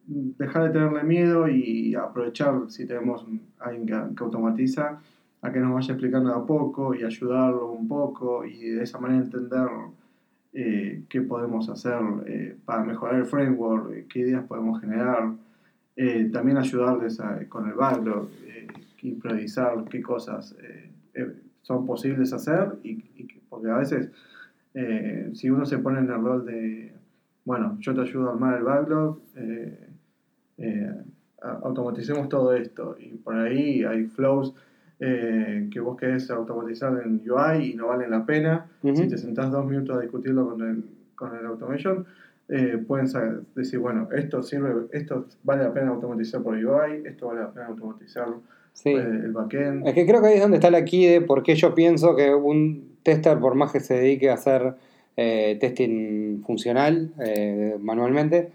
dejar 0.06 0.64
de 0.64 0.70
tenerle 0.70 1.04
miedo 1.04 1.46
y 1.46 1.94
aprovechar 1.94 2.62
si 2.68 2.86
tenemos 2.86 3.26
alguien 3.58 3.84
que, 3.84 4.14
que 4.16 4.24
automatiza 4.24 5.00
a 5.42 5.52
que 5.52 5.60
nos 5.60 5.74
vaya 5.74 5.92
explicando 5.92 6.30
de 6.30 6.36
a 6.36 6.46
poco 6.46 6.94
y 6.94 7.04
ayudarlo 7.04 7.72
un 7.72 7.86
poco 7.86 8.46
y 8.46 8.70
de 8.70 8.84
esa 8.84 8.98
manera 8.98 9.22
entender 9.22 9.68
eh, 10.52 11.02
qué 11.08 11.20
podemos 11.22 11.68
hacer 11.68 11.98
eh, 12.26 12.56
para 12.64 12.82
mejorar 12.82 13.16
el 13.16 13.26
framework, 13.26 13.92
eh, 13.92 14.06
qué 14.08 14.20
ideas 14.20 14.44
podemos 14.46 14.80
generar, 14.80 15.32
también 16.32 16.56
ayudarles 16.56 17.20
con 17.50 17.68
el 17.68 17.74
backlog, 17.74 18.26
eh, 18.46 18.66
improvisar 19.02 19.84
qué 19.84 20.00
cosas 20.00 20.56
son 21.60 21.84
posibles 21.86 22.32
hacer 22.32 22.76
y, 22.82 23.04
y 23.16 23.26
que- 23.26 23.40
porque 23.50 23.68
a 23.68 23.76
veces 23.76 24.10
si 25.34 25.50
uno 25.50 25.66
se 25.66 25.76
pone 25.78 25.98
en 25.98 26.08
el 26.10 26.22
rol 26.22 26.46
de, 26.46 26.94
bueno, 27.44 27.76
yo 27.80 27.92
te 27.94 28.00
ayudo 28.00 28.30
a 28.30 28.32
armar 28.32 28.56
el 28.58 28.64
backlog, 28.64 29.18
automaticemos 31.62 32.28
todo 32.28 32.54
esto 32.54 32.96
y 32.98 33.08
por 33.16 33.34
ahí 33.36 33.84
hay 33.84 34.04
flows 34.06 34.54
eh, 35.00 35.68
que 35.72 35.80
vos 35.80 35.96
querés 35.96 36.30
automatizar 36.30 36.92
en 37.04 37.22
UI 37.28 37.70
y 37.72 37.74
no 37.74 37.88
valen 37.88 38.10
la 38.10 38.24
pena. 38.26 38.66
Si 38.82 39.08
te 39.08 39.16
sentás 39.18 39.50
dos 39.50 39.64
minutos 39.66 39.96
a 39.96 40.00
discutirlo 40.00 40.48
con 40.50 40.60
el, 40.68 40.84
con 41.14 41.34
el 41.36 41.46
automation, 41.46 42.04
eh, 42.48 42.82
pueden 42.86 43.06
decir, 43.54 43.78
bueno, 43.78 44.08
esto 44.12 44.42
sirve, 44.42 44.86
esto 44.92 45.26
vale 45.44 45.62
la 45.64 45.72
pena 45.72 45.88
automatizar 45.90 46.42
por 46.42 46.54
UI, 46.54 47.02
esto 47.06 47.28
vale 47.28 47.40
la 47.40 47.50
pena 47.52 47.66
automatizar 47.66 48.26
Sí. 48.72 48.90
eh, 48.90 48.98
el 48.98 49.32
backend. 49.32 49.86
Es 49.86 49.94
que 49.94 50.06
creo 50.06 50.20
que 50.20 50.28
ahí 50.28 50.34
es 50.34 50.42
donde 50.42 50.58
está 50.58 50.70
la 50.70 50.84
key 50.84 51.06
de 51.06 51.20
por 51.20 51.42
qué 51.42 51.54
yo 51.54 51.74
pienso 51.74 52.14
que 52.14 52.34
un 52.34 52.96
tester, 53.02 53.38
por 53.38 53.54
más 53.54 53.72
que 53.72 53.80
se 53.80 53.94
dedique 53.94 54.30
a 54.30 54.34
hacer 54.34 54.74
eh, 55.16 55.56
testing 55.60 56.42
funcional 56.44 57.12
manualmente, 57.80 58.50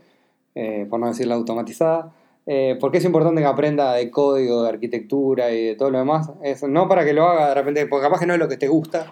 por 0.89 0.99
no 0.99 1.07
decir 1.07 1.27
la 1.27 1.35
automatizada, 1.35 2.13
eh, 2.47 2.77
porque 2.79 2.99
es 2.99 3.05
importante 3.05 3.41
que 3.41 3.47
aprenda 3.47 3.93
de 3.93 4.09
código, 4.11 4.63
de 4.63 4.69
arquitectura 4.69 5.51
y 5.51 5.67
de 5.67 5.75
todo 5.75 5.89
lo 5.89 5.97
demás. 5.99 6.29
Es, 6.43 6.63
no 6.63 6.87
para 6.87 7.03
que 7.05 7.13
lo 7.13 7.23
haga 7.27 7.49
de 7.49 7.55
repente, 7.55 7.85
porque 7.87 8.05
capaz 8.05 8.19
que 8.19 8.27
no 8.27 8.33
es 8.33 8.39
lo 8.39 8.47
que 8.47 8.57
te 8.57 8.67
gusta, 8.67 9.11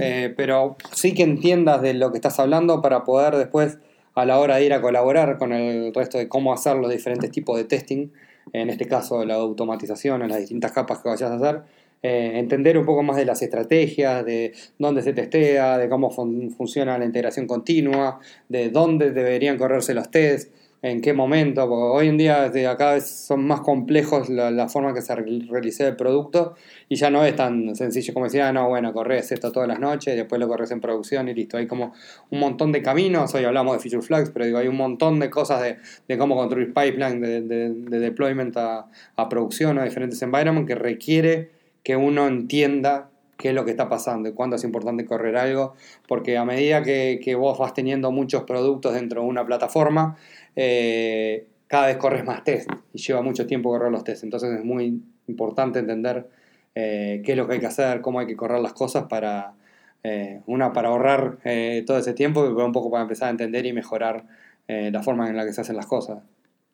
eh, 0.00 0.32
pero 0.36 0.76
sí 0.92 1.14
que 1.14 1.22
entiendas 1.22 1.82
de 1.82 1.94
lo 1.94 2.10
que 2.12 2.18
estás 2.18 2.38
hablando 2.38 2.80
para 2.82 3.04
poder 3.04 3.36
después, 3.36 3.78
a 4.14 4.24
la 4.24 4.38
hora 4.38 4.56
de 4.56 4.64
ir 4.64 4.72
a 4.72 4.80
colaborar 4.80 5.38
con 5.38 5.52
el 5.52 5.94
resto 5.94 6.18
de 6.18 6.28
cómo 6.28 6.52
hacer 6.52 6.76
los 6.76 6.90
diferentes 6.90 7.30
tipos 7.30 7.56
de 7.56 7.64
testing, 7.64 8.08
en 8.52 8.70
este 8.70 8.86
caso 8.86 9.24
la 9.24 9.34
automatización 9.34 10.22
en 10.22 10.30
las 10.30 10.38
distintas 10.38 10.72
capas 10.72 10.98
que 10.98 11.08
vayas 11.08 11.30
a 11.30 11.34
hacer, 11.36 11.62
eh, 12.02 12.32
entender 12.36 12.78
un 12.78 12.84
poco 12.86 13.02
más 13.02 13.16
de 13.16 13.24
las 13.24 13.42
estrategias, 13.42 14.24
de 14.24 14.52
dónde 14.78 15.02
se 15.02 15.12
testea, 15.12 15.78
de 15.78 15.88
cómo 15.88 16.10
fun- 16.10 16.50
funciona 16.56 16.96
la 16.98 17.04
integración 17.04 17.46
continua, 17.46 18.18
de 18.48 18.70
dónde 18.70 19.10
deberían 19.10 19.58
correrse 19.58 19.94
los 19.94 20.10
tests, 20.10 20.50
en 20.80 21.00
qué 21.00 21.12
momento, 21.12 21.68
porque 21.68 21.82
hoy 21.82 22.08
en 22.08 22.16
día 22.18 22.48
de 22.50 22.62
cada 22.78 22.94
vez 22.94 23.08
son 23.10 23.44
más 23.46 23.60
complejos 23.62 24.28
la, 24.28 24.50
la 24.52 24.68
forma 24.68 24.94
que 24.94 25.02
se 25.02 25.12
re- 25.14 25.40
realice 25.48 25.86
el 25.88 25.96
producto 25.96 26.54
y 26.88 26.94
ya 26.94 27.10
no 27.10 27.24
es 27.24 27.34
tan 27.34 27.74
sencillo 27.74 28.14
como 28.14 28.26
decir, 28.26 28.42
ah, 28.42 28.52
no, 28.52 28.68
bueno, 28.68 28.92
corres 28.92 29.32
esto 29.32 29.50
todas 29.50 29.68
las 29.68 29.80
noches, 29.80 30.14
después 30.14 30.40
lo 30.40 30.46
corres 30.46 30.70
en 30.70 30.80
producción 30.80 31.28
y 31.28 31.34
listo. 31.34 31.56
Hay 31.56 31.66
como 31.66 31.92
un 32.30 32.38
montón 32.38 32.70
de 32.70 32.80
caminos, 32.82 33.34
hoy 33.34 33.44
hablamos 33.44 33.74
de 33.74 33.80
feature 33.80 34.02
flags, 34.06 34.30
pero 34.30 34.44
digo, 34.44 34.58
hay 34.58 34.68
un 34.68 34.76
montón 34.76 35.18
de 35.18 35.30
cosas 35.30 35.62
de, 35.62 35.78
de 36.06 36.18
cómo 36.18 36.36
construir 36.36 36.68
pipeline 36.72 37.20
de, 37.20 37.40
de- 37.42 37.70
de 37.74 37.98
deployment 37.98 38.56
a, 38.56 38.86
a 39.16 39.28
producción 39.28 39.78
a 39.78 39.84
diferentes 39.84 40.22
environments 40.22 40.68
que 40.68 40.74
requiere 40.76 41.50
que 41.82 41.96
uno 41.96 42.26
entienda 42.28 43.10
qué 43.36 43.50
es 43.50 43.54
lo 43.54 43.64
que 43.64 43.70
está 43.70 43.88
pasando 43.88 44.28
y 44.28 44.32
cuándo 44.32 44.56
es 44.56 44.64
importante 44.64 45.06
correr 45.06 45.36
algo, 45.36 45.74
porque 46.08 46.36
a 46.36 46.44
medida 46.44 46.82
que, 46.82 47.20
que 47.22 47.36
vos 47.36 47.56
vas 47.56 47.72
teniendo 47.72 48.10
muchos 48.10 48.42
productos 48.42 48.94
dentro 48.94 49.22
de 49.22 49.28
una 49.28 49.46
plataforma, 49.46 50.16
eh, 50.60 51.46
cada 51.68 51.86
vez 51.86 51.98
corres 51.98 52.24
más 52.24 52.42
test 52.42 52.68
y 52.92 52.98
lleva 52.98 53.22
mucho 53.22 53.46
tiempo 53.46 53.70
correr 53.70 53.92
los 53.92 54.02
test. 54.02 54.24
Entonces 54.24 54.58
es 54.58 54.64
muy 54.64 55.00
importante 55.28 55.78
entender 55.78 56.26
eh, 56.74 57.22
qué 57.24 57.32
es 57.32 57.38
lo 57.38 57.46
que 57.46 57.54
hay 57.54 57.60
que 57.60 57.66
hacer, 57.66 58.00
cómo 58.00 58.18
hay 58.18 58.26
que 58.26 58.34
correr 58.34 58.60
las 58.60 58.72
cosas 58.72 59.04
para, 59.04 59.54
eh, 60.02 60.40
una, 60.46 60.72
para 60.72 60.88
ahorrar 60.88 61.38
todo 61.86 61.98
ese 61.98 62.12
tiempo 62.12 62.44
y 62.44 62.48
un 62.48 62.72
poco 62.72 62.90
para 62.90 63.02
empezar 63.02 63.28
a 63.28 63.30
entender 63.30 63.66
y 63.66 63.72
mejorar 63.72 64.24
la 64.66 65.02
forma 65.02 65.30
en 65.30 65.36
la 65.36 65.46
que 65.46 65.52
se 65.52 65.60
hacen 65.60 65.76
las 65.76 65.86
cosas. 65.86 66.18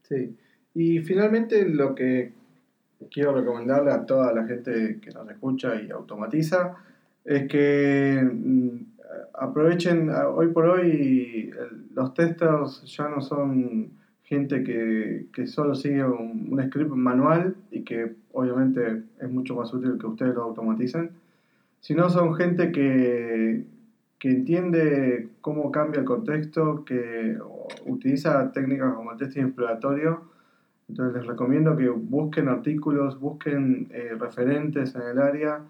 Sí. 0.03 0.35
Y 0.75 1.01
finalmente 1.01 1.69
lo 1.69 1.95
que 1.95 2.33
quiero 3.11 3.35
recomendarle 3.35 3.93
a 3.93 4.07
toda 4.07 4.33
la 4.33 4.45
gente 4.45 4.99
que 5.01 5.11
nos 5.11 5.31
escucha 5.31 5.81
y 5.81 5.91
automatiza 5.91 6.75
es 7.25 7.47
que 7.47 8.21
mm, 8.23 8.94
aprovechen, 9.35 10.11
a- 10.11 10.29
hoy 10.29 10.49
por 10.49 10.67
hoy 10.67 11.51
los 11.95 12.15
testers 12.15 12.83
ya 12.97 13.09
no 13.09 13.21
son 13.21 13.91
gente 14.23 14.63
que, 14.63 15.27
que 15.33 15.47
solo 15.47 15.75
sigue 15.75 16.05
un, 16.05 16.49
un 16.51 16.65
script 16.67 16.91
manual 16.93 17.57
y 17.71 17.83
que 17.83 18.13
obviamente 18.33 19.03
es 19.19 19.31
mucho 19.31 19.55
más 19.55 19.73
útil 19.73 19.99
que 19.99 20.07
ustedes 20.07 20.35
lo 20.35 20.43
automaticen, 20.45 21.13
sino 21.81 22.09
son 22.11 22.35
gente 22.35 22.73
que, 22.73 23.65
que 24.19 24.31
entiende 24.31 25.29
cómo 25.41 25.71
cambia 25.71 26.01
el 26.01 26.07
contexto, 26.07 26.85
que 26.85 27.37
utiliza 27.87 28.51
técnicas 28.53 28.95
como 28.95 29.13
el 29.13 29.19
testing 29.19 29.43
exploratorio. 29.43 30.23
Entonces 30.89 31.15
les 31.15 31.27
recomiendo 31.27 31.77
que 31.77 31.89
busquen 31.89 32.49
artículos, 32.49 33.19
busquen 33.19 33.87
eh, 33.91 34.15
referentes 34.19 34.95
en 34.95 35.03
el 35.03 35.19
área 35.19 35.63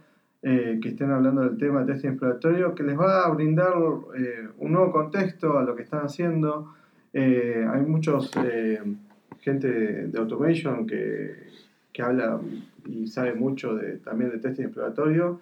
eh, 0.47 0.79
que 0.83 0.91
estén 0.91 1.11
hablando 1.11 1.41
del 1.41 1.57
tema 1.57 1.81
de 1.81 1.93
testing 1.95 2.11
exploratorio, 2.11 2.75
que 2.75 2.83
les 2.83 2.99
va 2.99 3.25
a 3.25 3.31
brindar 3.31 3.73
eh, 4.15 4.47
un 4.59 4.73
nuevo 4.73 4.93
contexto 4.93 5.59
a 5.59 5.63
lo 5.63 5.75
que 5.75 5.85
están 5.85 6.05
haciendo. 6.05 6.75
Eh, 7.15 7.67
hay 7.67 7.81
muchos 7.81 8.31
eh, 8.45 8.79
gente 9.41 9.69
de, 10.09 10.19
automation 10.19 10.87
que, 10.87 11.35
que 11.95 12.03
habla 12.03 12.39
y 12.85 13.07
sabe 13.07 13.33
mucho 13.33 13.75
de, 13.75 13.97
también 13.97 14.33
de 14.33 14.39
testing 14.39 14.65
exploratorio. 14.65 15.41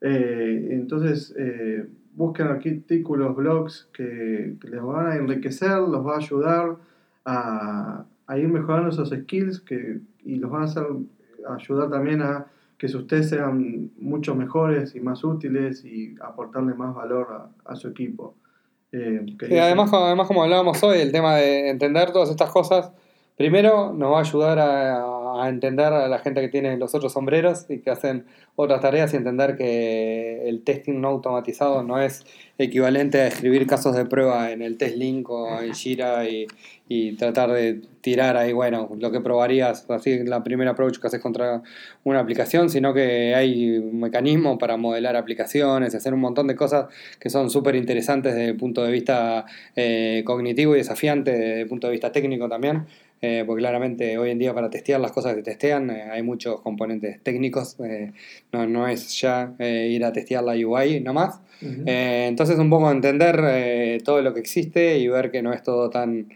Eh, 0.00 0.70
entonces, 0.72 1.32
eh, 1.38 1.86
busquen 2.14 2.48
artículos, 2.48 3.36
blogs 3.36 3.88
que, 3.92 4.56
que 4.60 4.68
les 4.68 4.82
van 4.82 5.06
a 5.06 5.14
enriquecer, 5.14 5.78
los 5.78 6.04
va 6.04 6.14
a 6.14 6.18
ayudar 6.18 6.76
a, 7.24 8.04
a 8.26 8.38
ir 8.38 8.48
mejorando 8.48 8.88
esos 8.88 9.10
skills 9.10 9.60
que, 9.60 10.00
y 10.24 10.36
los 10.36 10.50
van 10.50 10.62
a 10.62 10.64
hacer, 10.64 10.86
ayudar 11.48 11.88
también 11.88 12.22
a 12.22 12.46
que 12.80 12.88
sus 12.88 13.06
test 13.06 13.28
sean 13.30 13.90
mucho 13.98 14.34
mejores 14.34 14.94
y 14.94 15.00
más 15.00 15.22
útiles 15.22 15.84
y 15.84 16.14
aportarle 16.22 16.72
más 16.72 16.94
valor 16.94 17.26
a, 17.30 17.70
a 17.70 17.76
su 17.76 17.88
equipo. 17.88 18.34
Eh, 18.90 19.24
Sí, 19.38 19.58
además, 19.58 19.90
como- 19.90 20.06
además, 20.06 20.26
como 20.26 20.42
hablábamos 20.42 20.82
hoy, 20.82 20.98
el 20.98 21.12
tema 21.12 21.36
de 21.36 21.68
entender 21.68 22.10
todas 22.10 22.30
estas 22.30 22.48
cosas, 22.50 22.90
primero 23.36 23.92
nos 23.92 24.10
va 24.12 24.16
a 24.16 24.20
ayudar 24.22 24.58
a, 24.58 24.96
a 24.96 25.19
entender 25.48 25.92
a 25.92 26.08
la 26.08 26.18
gente 26.18 26.40
que 26.40 26.48
tiene 26.48 26.76
los 26.76 26.94
otros 26.94 27.12
sombreros 27.12 27.66
y 27.68 27.78
que 27.78 27.90
hacen 27.90 28.24
otras 28.56 28.80
tareas 28.80 29.12
y 29.12 29.16
entender 29.16 29.56
que 29.56 30.48
el 30.48 30.62
testing 30.62 31.00
no 31.00 31.08
automatizado 31.08 31.82
no 31.82 32.00
es 32.00 32.24
equivalente 32.58 33.20
a 33.20 33.26
escribir 33.26 33.66
casos 33.66 33.96
de 33.96 34.04
prueba 34.04 34.50
en 34.50 34.62
el 34.62 34.76
test 34.76 34.96
link 34.96 35.28
o 35.30 35.60
en 35.60 35.74
Jira 35.74 36.28
y, 36.28 36.46
y 36.88 37.12
tratar 37.12 37.52
de 37.52 37.80
tirar 38.00 38.36
ahí, 38.36 38.52
bueno, 38.52 38.90
lo 38.98 39.12
que 39.12 39.20
probarías, 39.20 39.88
así 39.88 40.24
la 40.24 40.42
primera 40.42 40.72
approach 40.72 40.98
que 40.98 41.06
haces 41.06 41.20
contra 41.20 41.62
una 42.02 42.18
aplicación, 42.18 42.68
sino 42.68 42.92
que 42.92 43.34
hay 43.34 43.78
un 43.78 44.00
mecanismo 44.00 44.58
para 44.58 44.76
modelar 44.76 45.16
aplicaciones, 45.16 45.94
hacer 45.94 46.12
un 46.14 46.20
montón 46.20 46.48
de 46.48 46.56
cosas 46.56 46.86
que 47.20 47.30
son 47.30 47.48
súper 47.48 47.76
interesantes 47.76 48.34
desde 48.34 48.50
el 48.50 48.56
punto 48.56 48.82
de 48.82 48.90
vista 48.90 49.46
eh, 49.76 50.22
cognitivo 50.24 50.74
y 50.74 50.78
desafiante, 50.78 51.30
desde 51.30 51.60
el 51.62 51.68
punto 51.68 51.86
de 51.86 51.92
vista 51.92 52.10
técnico 52.10 52.48
también, 52.48 52.86
eh, 53.22 53.44
porque 53.46 53.60
claramente 53.60 54.16
hoy 54.16 54.30
en 54.30 54.38
día 54.38 54.54
para 54.54 54.70
testear 54.70 55.00
las 55.00 55.12
cosas 55.12 55.34
que 55.34 55.42
testean 55.42 55.90
eh, 55.90 56.04
hay 56.10 56.22
muchos 56.22 56.60
componentes 56.62 57.22
técnicos, 57.22 57.76
eh, 57.84 58.12
no, 58.52 58.66
no 58.66 58.88
es 58.88 59.20
ya 59.20 59.54
ir 59.58 60.04
a 60.04 60.12
testear 60.12 60.44
la 60.44 60.52
UI 60.52 61.00
nomás. 61.00 61.40
Eh, 61.62 62.24
entonces 62.26 62.58
un 62.58 62.70
poco 62.70 62.90
entender 62.90 64.02
todo 64.02 64.22
lo 64.22 64.32
que 64.32 64.40
existe 64.40 64.98
y 64.98 65.08
ver 65.08 65.30
que 65.30 65.42
no 65.42 65.52
es 65.52 65.62
todo 65.62 65.90
tan, 65.90 66.28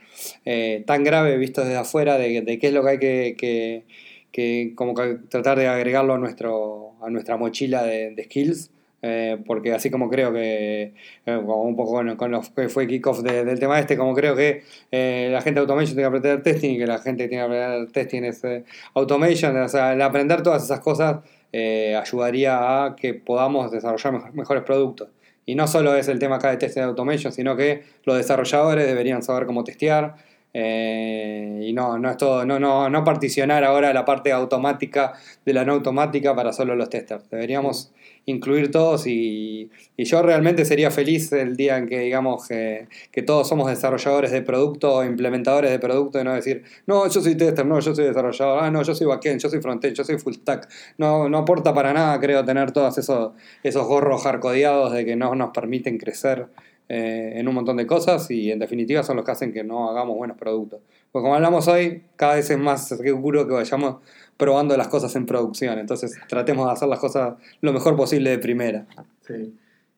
eh, 0.44 0.84
tan 0.86 1.04
grave 1.04 1.38
visto 1.38 1.62
desde 1.62 1.76
afuera 1.76 2.18
de, 2.18 2.42
de 2.42 2.58
qué 2.58 2.66
es 2.68 2.74
lo 2.74 2.82
que 2.82 2.90
hay 2.90 2.98
que, 2.98 3.34
que, 3.38 3.84
que 4.30 4.72
como 4.74 4.94
que 4.94 5.18
tratar 5.28 5.58
de 5.58 5.68
agregarlo 5.68 6.14
a, 6.14 6.18
nuestro, 6.18 6.92
a 7.02 7.08
nuestra 7.08 7.36
mochila 7.36 7.82
de, 7.84 8.10
de 8.14 8.24
skills. 8.24 8.70
Eh, 9.06 9.36
porque 9.46 9.74
así 9.74 9.90
como 9.90 10.08
creo 10.08 10.32
que, 10.32 10.94
eh, 11.26 11.36
un 11.36 11.76
poco 11.76 11.92
con, 11.92 12.16
con 12.16 12.30
lo 12.30 12.40
que 12.56 12.70
fue 12.70 12.86
kickoff 12.86 13.20
de- 13.20 13.44
del 13.44 13.58
tema 13.60 13.78
este, 13.78 13.98
como 13.98 14.14
creo 14.14 14.34
que 14.34 14.62
eh, 14.90 15.28
la 15.30 15.42
gente 15.42 15.56
de 15.56 15.60
automation 15.60 15.94
tiene 15.94 16.02
que 16.02 16.06
aprender 16.16 16.42
testing 16.42 16.70
y 16.70 16.78
que 16.78 16.86
la 16.86 16.98
gente 16.98 17.24
que 17.24 17.28
tiene 17.28 17.42
que 17.46 17.46
aprender 17.62 17.92
testing 17.92 18.22
es 18.24 18.42
eh, 18.44 18.64
automation, 18.94 19.54
o 19.60 19.68
sea, 19.68 19.92
el 19.92 20.00
aprender 20.00 20.42
todas 20.42 20.64
esas 20.64 20.80
cosas 20.80 21.18
eh, 21.52 21.94
ayudaría 22.00 22.84
a 22.86 22.96
que 22.96 23.12
podamos 23.12 23.70
desarrollar 23.70 24.12
mejor- 24.14 24.32
mejores 24.34 24.62
productos. 24.62 25.08
Y 25.46 25.54
no 25.56 25.66
solo 25.66 25.94
es 25.94 26.08
el 26.08 26.18
tema 26.18 26.36
acá 26.36 26.48
de 26.50 26.56
testing 26.56 26.80
de 26.80 26.86
automation, 26.86 27.30
sino 27.30 27.54
que 27.56 27.82
los 28.04 28.16
desarrolladores 28.16 28.86
deberían 28.86 29.22
saber 29.22 29.44
cómo 29.44 29.62
testear. 29.64 30.14
y 30.56 31.72
no, 31.72 31.98
no 31.98 32.10
es 32.10 32.16
todo, 32.16 32.44
no, 32.46 32.58
no, 32.60 32.88
no 32.88 33.04
particionar 33.04 33.64
ahora 33.64 33.92
la 33.92 34.04
parte 34.04 34.30
automática 34.32 35.12
de 35.44 35.52
la 35.52 35.64
no 35.64 35.72
automática 35.72 36.34
para 36.34 36.52
solo 36.52 36.76
los 36.76 36.88
testers. 36.90 37.28
Deberíamos 37.28 37.92
incluir 38.26 38.70
todos 38.70 39.06
y, 39.06 39.70
yo 39.96 40.22
realmente 40.22 40.64
sería 40.64 40.90
feliz 40.90 41.32
el 41.32 41.56
día 41.56 41.78
en 41.78 41.86
que 41.86 42.00
digamos 42.00 42.48
que, 42.48 42.88
todos 43.26 43.48
somos 43.48 43.68
desarrolladores 43.68 44.32
de 44.32 44.42
producto 44.42 45.04
implementadores 45.04 45.70
de 45.70 45.78
producto 45.78 46.20
y 46.20 46.24
no 46.24 46.34
decir, 46.34 46.62
no, 46.86 47.08
yo 47.08 47.20
soy 47.20 47.36
tester, 47.36 47.64
no, 47.64 47.78
yo 47.80 47.94
soy 47.94 48.04
desarrollador, 48.06 48.64
ah, 48.64 48.70
no, 48.70 48.82
yo 48.82 48.94
soy 48.94 49.06
backend, 49.06 49.40
yo 49.40 49.48
soy 49.48 49.60
frontend, 49.60 49.94
yo 49.94 50.04
soy 50.04 50.18
full 50.18 50.34
stack. 50.34 50.68
No, 50.98 51.28
no 51.28 51.38
aporta 51.38 51.72
para 51.72 51.92
nada, 51.92 52.18
creo, 52.20 52.44
tener 52.44 52.72
todos 52.72 52.98
esos, 52.98 53.32
esos 53.62 53.86
gorros 53.86 54.22
hardcodeados 54.24 54.92
de 54.92 55.04
que 55.04 55.16
no 55.16 55.34
nos 55.34 55.50
permiten 55.50 55.98
crecer 55.98 56.48
eh, 56.90 57.32
en 57.36 57.48
un 57.48 57.54
montón 57.54 57.78
de 57.78 57.86
cosas 57.86 58.30
y 58.30 58.52
en 58.52 58.58
definitiva 58.58 59.02
son 59.02 59.16
los 59.16 59.24
que 59.24 59.30
hacen 59.30 59.54
que 59.54 59.64
no 59.64 59.88
hagamos 59.88 60.16
buenos 60.16 60.36
productos. 60.36 60.80
Porque 61.10 61.24
como 61.24 61.34
hablamos 61.34 61.66
hoy, 61.66 62.02
cada 62.16 62.34
vez 62.34 62.50
es 62.50 62.58
más 62.58 62.88
seguro 62.88 63.46
que 63.46 63.54
vayamos 63.54 63.96
probando 64.36 64.76
las 64.76 64.88
cosas 64.88 65.14
en 65.16 65.26
producción. 65.26 65.78
Entonces 65.78 66.18
tratemos 66.28 66.66
de 66.66 66.72
hacer 66.72 66.88
las 66.88 66.98
cosas 66.98 67.34
lo 67.60 67.72
mejor 67.72 67.96
posible 67.96 68.30
de 68.30 68.38
primera. 68.38 68.86
Sí. 69.22 69.54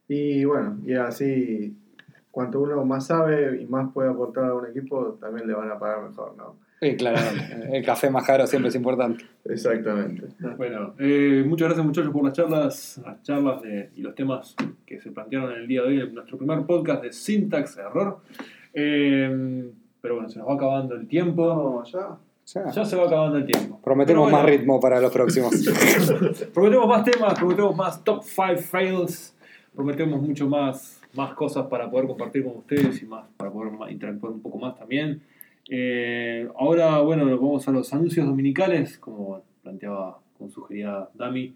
Y 0.09 0.45
bueno, 0.45 0.79
y 0.85 0.95
así, 0.95 1.77
cuanto 2.31 2.61
uno 2.61 2.85
más 2.85 3.07
sabe 3.07 3.61
y 3.61 3.67
más 3.67 3.93
puede 3.93 4.09
aportar 4.11 4.45
a 4.45 4.55
un 4.55 4.67
equipo, 4.67 5.17
también 5.21 5.47
le 5.49 5.55
van 5.55 5.71
a 5.71 5.79
pagar 5.79 6.09
mejor, 6.09 6.35
¿no? 6.37 6.57
Y 6.81 6.95
claro, 6.95 7.19
el 7.73 7.83
café 7.85 8.11
más 8.11 8.25
caro 8.27 8.47
siempre 8.47 8.69
es 8.69 8.75
importante. 8.75 9.25
Exactamente. 9.47 10.25
Bueno, 10.59 10.95
eh, 10.99 11.43
muchas 11.47 11.69
gracias 11.69 11.87
muchachos 11.87 12.13
por 12.13 12.23
las 12.25 12.35
charlas, 12.35 13.01
las 13.05 13.23
charlas 13.23 13.63
de- 13.63 13.91
y 13.97 14.03
los 14.03 14.15
temas 14.15 14.55
que 14.85 15.01
se 15.01 15.11
plantearon 15.11 15.53
en 15.53 15.59
el 15.63 15.67
día 15.67 15.81
de 15.83 15.89
hoy 15.89 16.01
en 16.01 16.15
nuestro 16.15 16.37
primer 16.37 16.65
podcast 16.67 17.03
de 17.03 17.13
Syntax 17.13 17.79
Error. 17.79 18.19
Eh, 18.75 19.71
pero 20.03 20.17
bueno, 20.17 20.29
se 20.29 20.39
nos 20.39 20.47
va 20.49 20.55
acabando 20.55 20.95
el 20.95 21.09
tiempo. 21.09 21.49
Vamos 21.49 21.91
ya. 21.91 22.17
Ya. 22.47 22.71
Ya 22.71 22.85
se 22.85 22.95
va 22.97 23.07
acabando 23.07 23.39
el 23.39 23.47
tiempo. 23.47 23.81
Prometemos 23.83 24.31
más 24.31 24.45
ritmo 24.45 24.79
para 24.79 25.01
los 25.01 25.13
próximos. 25.13 25.53
Prometemos 26.55 26.87
más 26.89 27.05
temas, 27.05 27.35
prometemos 27.35 27.75
más 27.77 28.05
top 28.05 28.23
5 28.23 28.59
fails, 28.59 29.35
prometemos 29.75 30.23
mucho 30.23 30.49
más, 30.49 31.01
más 31.15 31.35
cosas 31.35 31.67
para 31.67 31.91
poder 31.91 32.07
compartir 32.07 32.45
con 32.45 32.59
ustedes 32.59 33.03
y 33.03 33.07
más 33.07 33.25
para 33.37 33.51
poder 33.51 33.73
interactuar 33.91 34.33
un 34.33 34.41
poco 34.41 34.59
más 34.59 34.77
también. 34.79 35.21
Eh, 35.69 36.49
ahora, 36.57 37.01
bueno, 37.01 37.25
nos 37.25 37.41
vamos 37.41 37.67
a 37.67 37.73
los 37.73 37.93
anuncios 37.93 38.25
dominicales, 38.25 38.97
como 38.99 39.43
planteaba, 39.65 40.19
como 40.39 40.49
sugería 40.49 41.09
Dami. 41.15 41.53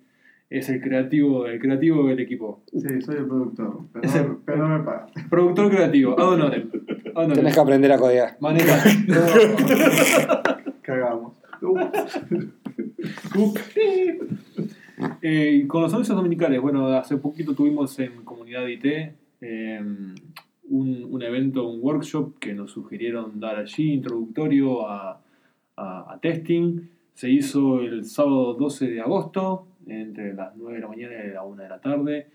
Es 0.50 0.68
el 0.68 0.80
creativo, 0.80 1.46
el 1.46 1.60
creativo 1.60 2.08
del 2.08 2.18
equipo. 2.18 2.62
Sí, 2.72 3.00
soy 3.02 3.18
el 3.18 3.26
productor, 3.28 3.82
pero, 3.92 4.04
Es 4.04 4.14
el- 4.16 4.26
no, 4.26 4.40
pero 4.44 4.66
no 4.66 4.78
me 4.78 4.84
pagan. 4.84 5.06
Productor 5.30 5.70
creativo, 5.70 6.18
ad 6.18 6.28
honorem. 6.30 6.68
Tenés 7.34 7.54
que 7.54 7.60
aprender 7.60 7.92
a 7.92 7.98
codear. 7.98 8.36
Maneja. 8.40 8.82
Cagamos. 10.90 11.32
Eh, 15.22 15.64
con 15.66 15.82
los 15.82 15.92
anuncios 15.92 16.16
dominicales, 16.16 16.60
bueno, 16.60 16.88
hace 16.88 17.16
poquito 17.16 17.54
tuvimos 17.54 17.98
en 18.00 18.22
Comunidad 18.24 18.66
IT 18.66 18.84
eh, 19.40 19.80
un, 20.68 21.22
evento, 21.22 21.66
un 21.68 21.80
workshop 21.82 22.38
que 22.38 22.54
nos 22.54 22.70
sugirieron 22.72 23.40
dar 23.40 23.56
allí, 23.56 23.92
introductorio 23.94 24.86
a, 24.88 25.20
a- 25.76 26.12
a 26.12 26.18
testing. 26.20 26.80
Se 27.14 27.30
hizo 27.30 27.80
el 27.80 28.04
sábado 28.04 28.54
12 28.54 28.88
de 28.88 29.00
agosto, 29.00 29.66
entre 29.86 30.34
las 30.34 30.54
9 30.56 30.74
de 30.74 30.80
la 30.80 30.88
mañana 30.88 31.14
y 31.24 31.30
la 31.32 31.42
1 31.44 31.62
de 31.62 31.68
la 31.68 31.80
tarde. 31.80 32.26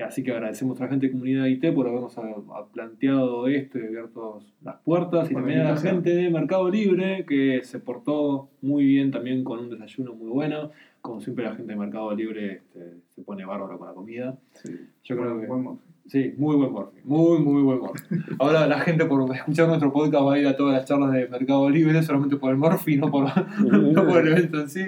Así 0.00 0.22
que 0.22 0.32
agradecemos 0.32 0.80
a 0.80 0.84
la 0.84 0.90
gente 0.90 1.06
de 1.06 1.12
Comunidad 1.12 1.46
IT 1.46 1.72
por 1.74 1.86
habernos 1.86 2.16
a- 2.18 2.22
a 2.22 2.66
planteado 2.72 3.46
esto 3.46 3.78
y 3.78 3.86
abierto 3.86 4.40
las 4.62 4.76
puertas. 4.80 5.30
Y 5.30 5.34
también 5.34 5.60
a 5.60 5.64
la 5.64 5.76
gente 5.76 6.14
de 6.14 6.30
Mercado 6.30 6.70
Libre 6.70 7.24
que 7.28 7.60
se 7.62 7.78
portó 7.78 8.48
muy 8.62 8.84
bien 8.86 9.10
también 9.10 9.44
con 9.44 9.58
un 9.58 9.68
desayuno 9.70 10.14
muy 10.14 10.28
bueno. 10.30 10.70
Como 11.02 11.20
siempre 11.20 11.44
la 11.44 11.54
gente 11.54 11.72
de 11.72 11.78
Mercado 11.78 12.14
Libre 12.14 12.52
este, 12.56 12.80
se 13.10 13.22
pone 13.22 13.44
bárbaro 13.44 13.76
con 13.78 13.88
la 13.88 13.94
comida. 13.94 14.38
Sí. 14.54 14.72
Yo 15.04 15.16
creo 15.16 15.40
que... 15.40 15.46
Buen- 15.46 15.64
buen- 15.64 15.92
Sí, 16.04 16.34
muy 16.36 16.56
buen 16.56 16.72
morfi, 16.72 16.98
muy, 17.04 17.38
muy 17.38 17.62
buen 17.62 17.78
morfi. 17.78 18.02
Ahora 18.40 18.66
la 18.66 18.80
gente 18.80 19.04
por 19.04 19.32
escuchar 19.36 19.68
nuestro 19.68 19.92
podcast 19.92 20.24
va 20.26 20.34
a 20.34 20.38
ir 20.40 20.48
a 20.48 20.56
todas 20.56 20.74
las 20.74 20.84
charlas 20.84 21.12
de 21.12 21.28
Mercado 21.28 21.70
Libre 21.70 22.02
solamente 22.02 22.36
por 22.36 22.50
el 22.50 22.56
morfi, 22.56 22.96
no 22.96 23.08
por, 23.08 23.24
no 23.60 24.04
por 24.08 24.20
el 24.26 24.32
evento 24.32 24.62
en 24.62 24.68
sí. 24.68 24.82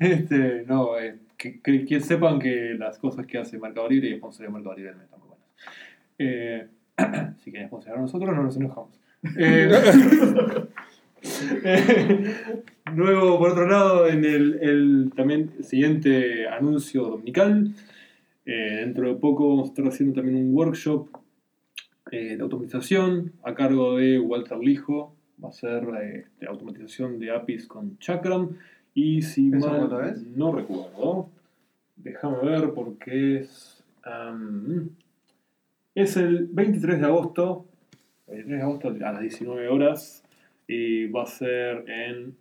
Este, 0.00 0.64
no, 0.66 0.98
eh, 0.98 1.14
que, 1.36 2.00
sepan 2.00 2.38
que 2.38 2.74
las 2.78 2.98
cosas 2.98 3.26
que 3.26 3.38
hace 3.38 3.58
Mercado 3.58 3.88
Libre 3.88 4.10
y 4.10 4.16
sponsor 4.16 4.46
de 4.46 4.52
Mercado 4.52 4.74
Libre 4.76 4.92
están 5.02 5.20
muy 5.20 5.28
buenas. 5.28 5.46
Eh, 6.18 6.66
si 7.44 7.50
quieren 7.50 7.68
sponsorar 7.68 7.98
a 7.98 8.02
nosotros, 8.02 8.34
no 8.34 8.42
nos 8.42 8.56
enojamos. 8.56 8.98
Eh, 9.38 9.70
por 12.94 13.50
otro 13.50 13.68
lado, 13.68 14.08
en 14.08 14.24
el, 14.24 14.58
el 14.60 15.12
también 15.14 15.62
siguiente 15.62 16.48
anuncio 16.48 17.04
dominical, 17.04 17.74
eh, 18.44 18.76
dentro 18.80 19.08
de 19.08 19.14
poco 19.16 19.48
vamos 19.48 19.68
a 19.68 19.70
estar 19.70 19.86
haciendo 19.88 20.14
también 20.14 20.36
un 20.38 20.54
workshop 20.54 21.08
eh, 22.12 22.36
de 22.36 22.42
automatización 22.42 23.32
a 23.42 23.54
cargo 23.54 23.96
de 23.96 24.20
Walter 24.20 24.58
Lijo. 24.58 25.16
Va 25.42 25.48
a 25.50 25.52
ser 25.52 25.84
automatización 26.48 27.18
de 27.18 27.30
APIs 27.30 27.66
con 27.66 27.98
Chakram. 27.98 28.56
Y 28.96 29.20
si 29.20 29.50
¿Eso 29.54 29.68
mal 29.68 30.08
es? 30.08 30.22
no 30.22 30.52
recuerdo, 30.52 31.28
déjame 31.96 32.38
ver 32.38 32.72
porque 32.72 33.40
es. 33.40 33.84
es 35.94 36.16
el 36.16 36.46
23 36.46 37.00
de 37.00 37.06
agosto. 37.06 37.66
23 38.26 38.56
de 38.56 38.62
agosto 38.62 38.88
a 38.88 39.12
las 39.12 39.20
19 39.20 39.68
horas. 39.68 40.24
Y 40.66 41.08
va 41.08 41.24
a 41.24 41.26
ser 41.26 41.84
en 41.90 42.38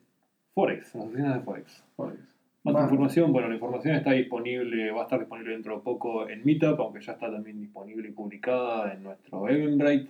Forex, 0.53 0.95
en 0.95 1.01
las 1.01 1.09
oficinas 1.09 1.35
de 1.35 1.41
Forex. 1.41 1.83
Forex. 1.97 2.19
Más 2.63 2.83
información, 2.83 3.33
bueno, 3.33 3.49
la 3.49 3.55
información 3.55 3.95
está 3.97 4.13
disponible, 4.13 4.91
va 4.91 5.01
a 5.01 5.03
estar 5.03 5.19
disponible 5.19 5.51
dentro 5.51 5.75
de 5.75 5.81
poco 5.83 6.27
en 6.29 6.43
Meetup, 6.45 6.79
aunque 6.79 7.01
ya 7.01 7.11
está 7.11 7.29
también 7.29 7.59
disponible 7.59 8.07
y 8.07 8.11
publicada 8.13 8.93
en 8.93 9.03
nuestro 9.03 9.47
Eventbrite. 9.49 10.09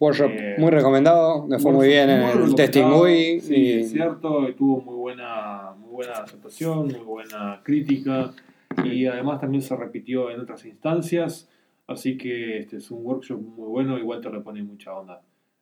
Workshop 0.00 0.30
Eh, 0.32 0.56
muy 0.58 0.70
recomendado, 0.70 1.46
le 1.48 1.58
fue 1.58 1.72
muy 1.72 1.86
bien 1.86 2.10
en 2.10 2.20
Muy 2.20 2.30
el 2.48 2.54
testing. 2.54 2.82
GUI. 2.90 3.40
Sí, 3.40 3.54
y- 3.54 3.72
es 3.80 3.90
cierto, 3.92 4.48
y 4.48 4.52
tuvo 4.54 4.80
muy 4.80 4.96
buena, 4.96 5.72
muy 5.78 5.90
buena 5.90 6.12
aceptación, 6.14 6.88
muy 6.88 7.04
buena 7.04 7.60
crítica 7.62 8.32
y 8.84 9.06
además 9.06 9.40
también 9.40 9.62
se 9.62 9.76
repitió 9.76 10.30
en 10.30 10.40
otras 10.40 10.64
instancias. 10.64 11.48
Así 11.86 12.16
que 12.16 12.58
este 12.60 12.78
es 12.78 12.90
un 12.90 13.04
workshop 13.04 13.40
muy 13.40 13.68
bueno 13.68 13.98
y 13.98 14.02
Walter 14.02 14.32
le 14.32 14.40
pone 14.40 14.62
mucha 14.62 14.92
onda. 14.94 15.20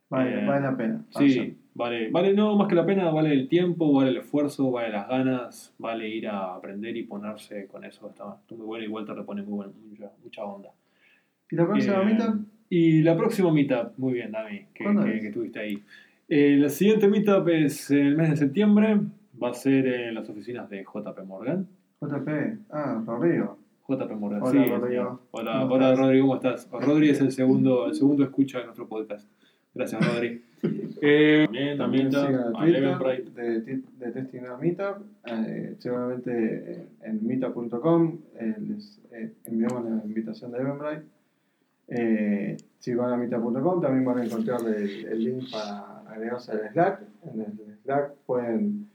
Vale, 0.08 0.42
Eh, 0.42 0.46
vale 0.46 0.60
la 0.62 0.76
pena. 0.76 1.04
Sí, 1.10 1.56
vale, 1.74 2.10
vale, 2.10 2.32
no, 2.34 2.54
más 2.56 2.68
que 2.68 2.74
la 2.74 2.86
pena, 2.86 3.10
vale 3.10 3.32
el 3.32 3.48
tiempo, 3.48 3.92
vale 3.92 4.10
el 4.10 4.18
esfuerzo, 4.18 4.70
vale 4.70 4.90
las 4.90 5.08
ganas, 5.08 5.74
vale 5.78 6.08
ir 6.08 6.28
a 6.28 6.54
aprender 6.54 6.96
y 6.96 7.02
ponerse 7.02 7.66
con 7.66 7.84
eso. 7.84 8.08
Está, 8.08 8.36
está 8.40 8.54
muy 8.54 8.66
bueno 8.66 8.84
y 8.84 8.88
Walter 8.88 9.16
le 9.16 9.24
pone 9.24 9.42
muy 9.42 9.54
buen- 9.54 9.72
mucha, 9.90 10.10
mucha 10.22 10.44
onda. 10.44 10.70
¿Y 11.50 11.56
la 11.56 11.66
próxima 11.66 12.02
Eh, 12.02 12.04
meetup? 12.04 12.46
Y 12.74 13.02
la 13.02 13.14
próxima 13.14 13.52
meetup, 13.52 13.98
muy 13.98 14.14
bien, 14.14 14.32
Dami, 14.32 14.64
que, 14.72 14.84
¿Cuándo 14.84 15.04
que, 15.04 15.16
es? 15.16 15.20
que 15.20 15.26
estuviste 15.28 15.60
ahí. 15.60 15.82
Eh, 16.26 16.56
la 16.58 16.70
siguiente 16.70 17.06
meetup 17.06 17.46
es 17.50 17.90
en 17.90 18.06
el 18.06 18.16
mes 18.16 18.30
de 18.30 18.36
septiembre, 18.38 18.98
va 19.42 19.50
a 19.50 19.52
ser 19.52 19.86
en 19.86 20.14
las 20.14 20.26
oficinas 20.30 20.70
de 20.70 20.82
JP 20.82 21.18
Morgan. 21.26 21.66
JP. 22.00 22.28
Ah, 22.70 23.02
Rodrigo. 23.06 23.58
JP 23.86 24.12
Morgan, 24.12 24.42
Hola, 24.42 24.64
sí. 24.64 24.70
Rodrigo. 24.70 25.20
Hola, 25.32 25.60
¿Cómo 25.60 25.74
hola 25.74 25.90
estás? 25.90 25.98
Rodrigo, 25.98 26.26
¿cómo 26.26 26.36
estás? 26.36 26.68
Rodri 26.86 27.10
es 27.10 27.20
el 27.20 27.32
segundo, 27.32 27.88
el 27.88 27.94
segundo 27.94 28.24
escucha 28.24 28.60
de 28.60 28.64
nuestro 28.64 28.88
podcast. 28.88 29.28
Gracias, 29.74 30.14
Rodri. 30.14 30.42
Eh, 31.04 31.44
también, 31.48 31.76
también 31.76 32.10
También 32.12 32.84
a 32.86 32.98
Twitter 32.98 33.32
de, 33.34 33.80
de 33.98 34.12
Testing 34.12 34.44
a 34.46 34.56
Meetup. 34.56 34.98
eh, 35.26 35.74
seguramente 35.80 36.86
en 37.02 37.26
meetup.com 37.26 38.18
eh, 38.38 38.54
les 38.68 39.00
eh, 39.10 39.32
enviamos 39.46 39.84
la 39.84 40.04
invitación 40.04 40.52
de 40.52 40.58
Eventbrite. 40.58 41.02
Eh, 41.94 42.56
si 42.78 42.94
van 42.94 43.12
a 43.12 43.16
meetup.com 43.18 43.82
también 43.82 44.04
van 44.04 44.18
a 44.18 44.24
encontrar 44.24 44.60
el, 44.66 45.04
el 45.04 45.24
link 45.24 45.50
para 45.52 46.00
agregarse 46.08 46.52
al 46.52 46.70
Slack. 46.72 47.02
En 47.24 47.40
el 47.40 47.78
Slack 47.82 48.14
pueden 48.24 48.88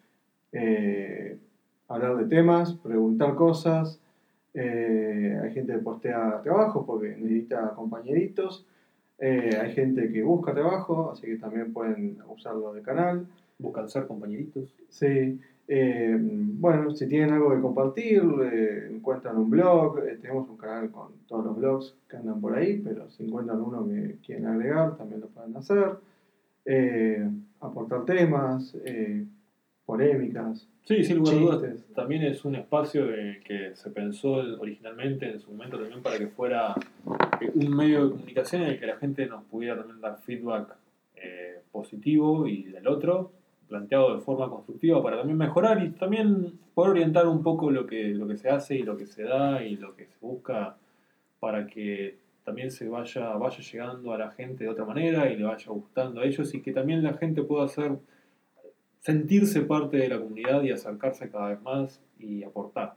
eh, 0.51 1.37
hablar 1.87 2.17
de 2.17 2.25
temas, 2.25 2.73
preguntar 2.73 3.35
cosas. 3.35 3.99
eh, 4.53 5.39
hay 5.43 5.51
gente 5.53 5.73
que 5.73 5.79
postea 5.79 6.41
trabajo 6.41 6.85
porque 6.85 7.09
necesita 7.09 7.75
compañeritos. 7.75 8.65
Eh, 9.19 9.55
hay 9.61 9.73
gente 9.73 10.11
que 10.11 10.23
busca 10.23 10.53
trabajo, 10.53 11.11
así 11.11 11.27
que 11.27 11.37
también 11.37 11.73
pueden 11.73 12.17
usarlo 12.27 12.73
de 12.73 12.81
canal. 12.81 13.27
Buscan 13.59 13.89
ser 13.89 14.07
compañeritos. 14.07 14.73
Sí. 14.89 15.39
Eh, 15.67 16.17
bueno, 16.19 16.91
si 16.95 17.07
tienen 17.07 17.31
algo 17.31 17.53
que 17.53 17.61
compartir, 17.61 18.23
eh, 18.51 18.87
encuentran 18.91 19.37
un 19.37 19.49
blog. 19.49 19.99
eh, 19.99 20.17
tenemos 20.21 20.49
un 20.49 20.57
canal 20.57 20.89
con 20.91 21.09
todos 21.27 21.43
los 21.45 21.57
blogs 21.57 21.95
que 22.09 22.17
andan 22.17 22.39
por 22.41 22.55
ahí, 22.57 22.81
pero 22.83 23.09
si 23.09 23.25
encuentran 23.25 23.59
uno 23.61 23.85
que 23.87 24.15
quieren 24.25 24.45
agregar, 24.47 24.95
también 24.97 25.21
lo 25.21 25.27
pueden 25.27 25.55
hacer. 25.57 25.97
Eh, 26.65 27.27
aportar 27.61 28.05
temas, 28.05 28.75
polémicas. 29.85 30.67
Sí, 30.83 31.03
sin 31.03 31.17
lugar 31.17 31.35
a 31.35 31.39
dudas. 31.39 31.85
También 31.95 32.23
es 32.23 32.43
un 32.45 32.55
espacio 32.55 33.07
de- 33.07 33.39
que 33.43 33.75
se 33.75 33.89
pensó 33.89 34.33
originalmente 34.59 35.29
en 35.29 35.39
su 35.39 35.51
momento 35.51 35.77
también 35.77 36.01
para 36.01 36.17
que 36.17 36.27
fuera 36.27 36.75
un 37.55 37.75
medio 37.75 38.05
de 38.05 38.11
comunicación 38.11 38.61
en 38.63 38.69
el 38.69 38.79
que 38.79 38.85
la 38.85 38.97
gente 38.97 39.25
nos 39.27 39.43
pudiera 39.45 39.77
también 39.77 39.99
dar 40.01 40.17
feedback 40.21 40.75
positivo 41.71 42.47
y 42.47 42.63
del 42.63 42.87
otro, 42.87 43.31
planteado 43.67 44.15
de 44.15 44.21
forma 44.21 44.49
constructiva 44.49 45.01
para 45.03 45.17
también 45.17 45.37
mejorar 45.37 45.83
y 45.83 45.89
también 45.91 46.53
poder 46.73 46.91
orientar 46.91 47.27
un 47.27 47.43
poco 47.43 47.71
lo 47.71 47.85
que, 47.85 48.09
lo 48.09 48.27
que 48.27 48.37
se 48.37 48.49
hace 48.49 48.75
y 48.75 48.83
lo 48.83 48.97
que 48.97 49.05
se 49.05 49.23
da 49.23 49.63
y 49.63 49.75
lo 49.75 49.95
que 49.95 50.05
se 50.05 50.17
busca 50.21 50.77
para 51.39 51.67
que 51.67 52.17
también 52.43 52.71
se 52.71 52.87
vaya, 52.87 53.33
vaya 53.33 53.59
llegando 53.59 54.13
a 54.13 54.17
la 54.17 54.31
gente 54.31 54.63
de 54.63 54.69
otra 54.69 54.85
manera 54.85 55.29
y 55.29 55.35
le 55.35 55.43
vaya 55.43 55.65
gustando 55.67 56.21
a 56.21 56.25
ellos 56.25 56.53
y 56.53 56.61
que 56.61 56.71
también 56.71 57.03
la 57.03 57.13
gente 57.13 57.43
pueda 57.43 57.65
hacer 57.65 57.97
sentirse 58.99 59.61
parte 59.61 59.97
de 59.97 60.09
la 60.09 60.19
comunidad 60.19 60.63
y 60.63 60.71
acercarse 60.71 61.29
cada 61.29 61.49
vez 61.49 61.61
más 61.61 62.01
y 62.19 62.43
aportar 62.43 62.95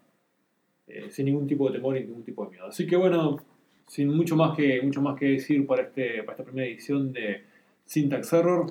eh, 0.86 1.10
sin 1.10 1.26
ningún 1.26 1.46
tipo 1.46 1.68
de 1.68 1.76
temor 1.76 1.96
y 1.96 2.00
ningún 2.00 2.22
tipo 2.22 2.44
de 2.44 2.50
miedo. 2.50 2.66
Así 2.66 2.86
que 2.86 2.96
bueno, 2.96 3.38
sin 3.86 4.08
mucho 4.14 4.36
más 4.36 4.56
que 4.56 4.80
mucho 4.82 5.02
más 5.02 5.18
que 5.18 5.26
decir 5.26 5.66
para 5.66 5.82
este 5.82 6.22
para 6.22 6.32
esta 6.32 6.44
primera 6.44 6.68
edición 6.68 7.12
de 7.12 7.42
Syntax 7.86 8.32
Error, 8.32 8.66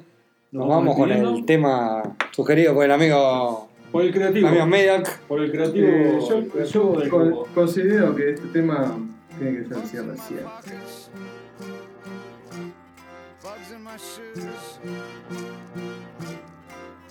Nos 0.51 0.67
vamos 0.67 0.95
con 0.95 1.11
el 1.11 1.45
tema 1.45 2.01
sugerido 2.31 2.73
por 2.73 2.85
el 2.85 2.91
amigo, 2.91 3.69
por 3.91 4.03
el 4.03 4.11
creativo, 4.11 4.47
amigo 4.47 4.65
Mediac. 4.65 5.19
por 5.27 5.41
el 5.41 5.51
creativo, 5.51 5.87
Eh, 5.87 6.19
yo 6.71 6.93
el 6.93 6.99
del 7.01 7.09
con- 7.09 7.45
considero 7.53 8.15
que 8.15 8.31
este 8.31 8.47
tema 8.47 8.97
tiene 9.37 9.59
que 9.59 9.65
ser 9.75 9.85
cierre 9.87 10.17
100. 10.17 10.43
Bugs 13.43 13.71
in 13.75 13.83
my 13.83 13.91
shoes. 13.97 14.79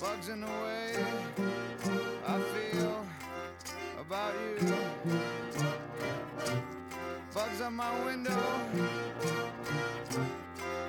Bugs 0.00 0.28
in 0.28 0.40
the 0.40 0.46
way 0.46 0.94
I 2.26 2.38
feel 2.52 3.04
about 4.00 4.34
you. 4.60 4.74
Bugs 7.32 7.60
on 7.64 7.74
my 7.76 7.90
window. 8.04 8.32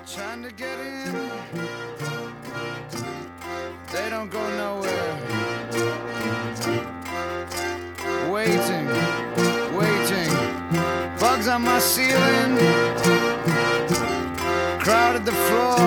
Trying 0.04 0.42
to 0.42 0.50
get 0.56 0.76
in. 0.80 1.99
They 3.92 4.08
don't 4.08 4.30
go 4.30 4.40
nowhere. 4.56 5.16
Waiting, 8.30 8.86
waiting. 9.76 10.32
Bugs 11.18 11.48
on 11.48 11.62
my 11.62 11.80
ceiling 11.80 12.56
crowded 14.78 15.24
the 15.24 15.32
floor. 15.48 15.78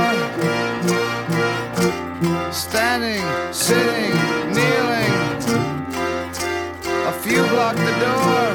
Standing, 2.51 3.23
sitting, 3.53 4.13
kneeling. 4.53 5.13
A 7.07 7.13
few 7.23 7.41
blocked 7.47 7.77
the 7.77 7.95
door. 8.05 8.45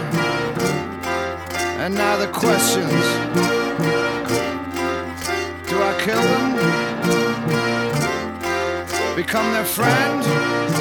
And 1.83 1.95
now 1.95 2.19
the 2.19 2.29
questions 2.29 3.05
Do 5.69 5.83
I 5.83 5.95
kill 6.05 6.21
them? 6.21 6.88
Become 9.19 9.53
their 9.53 9.65
friend? 9.65 10.78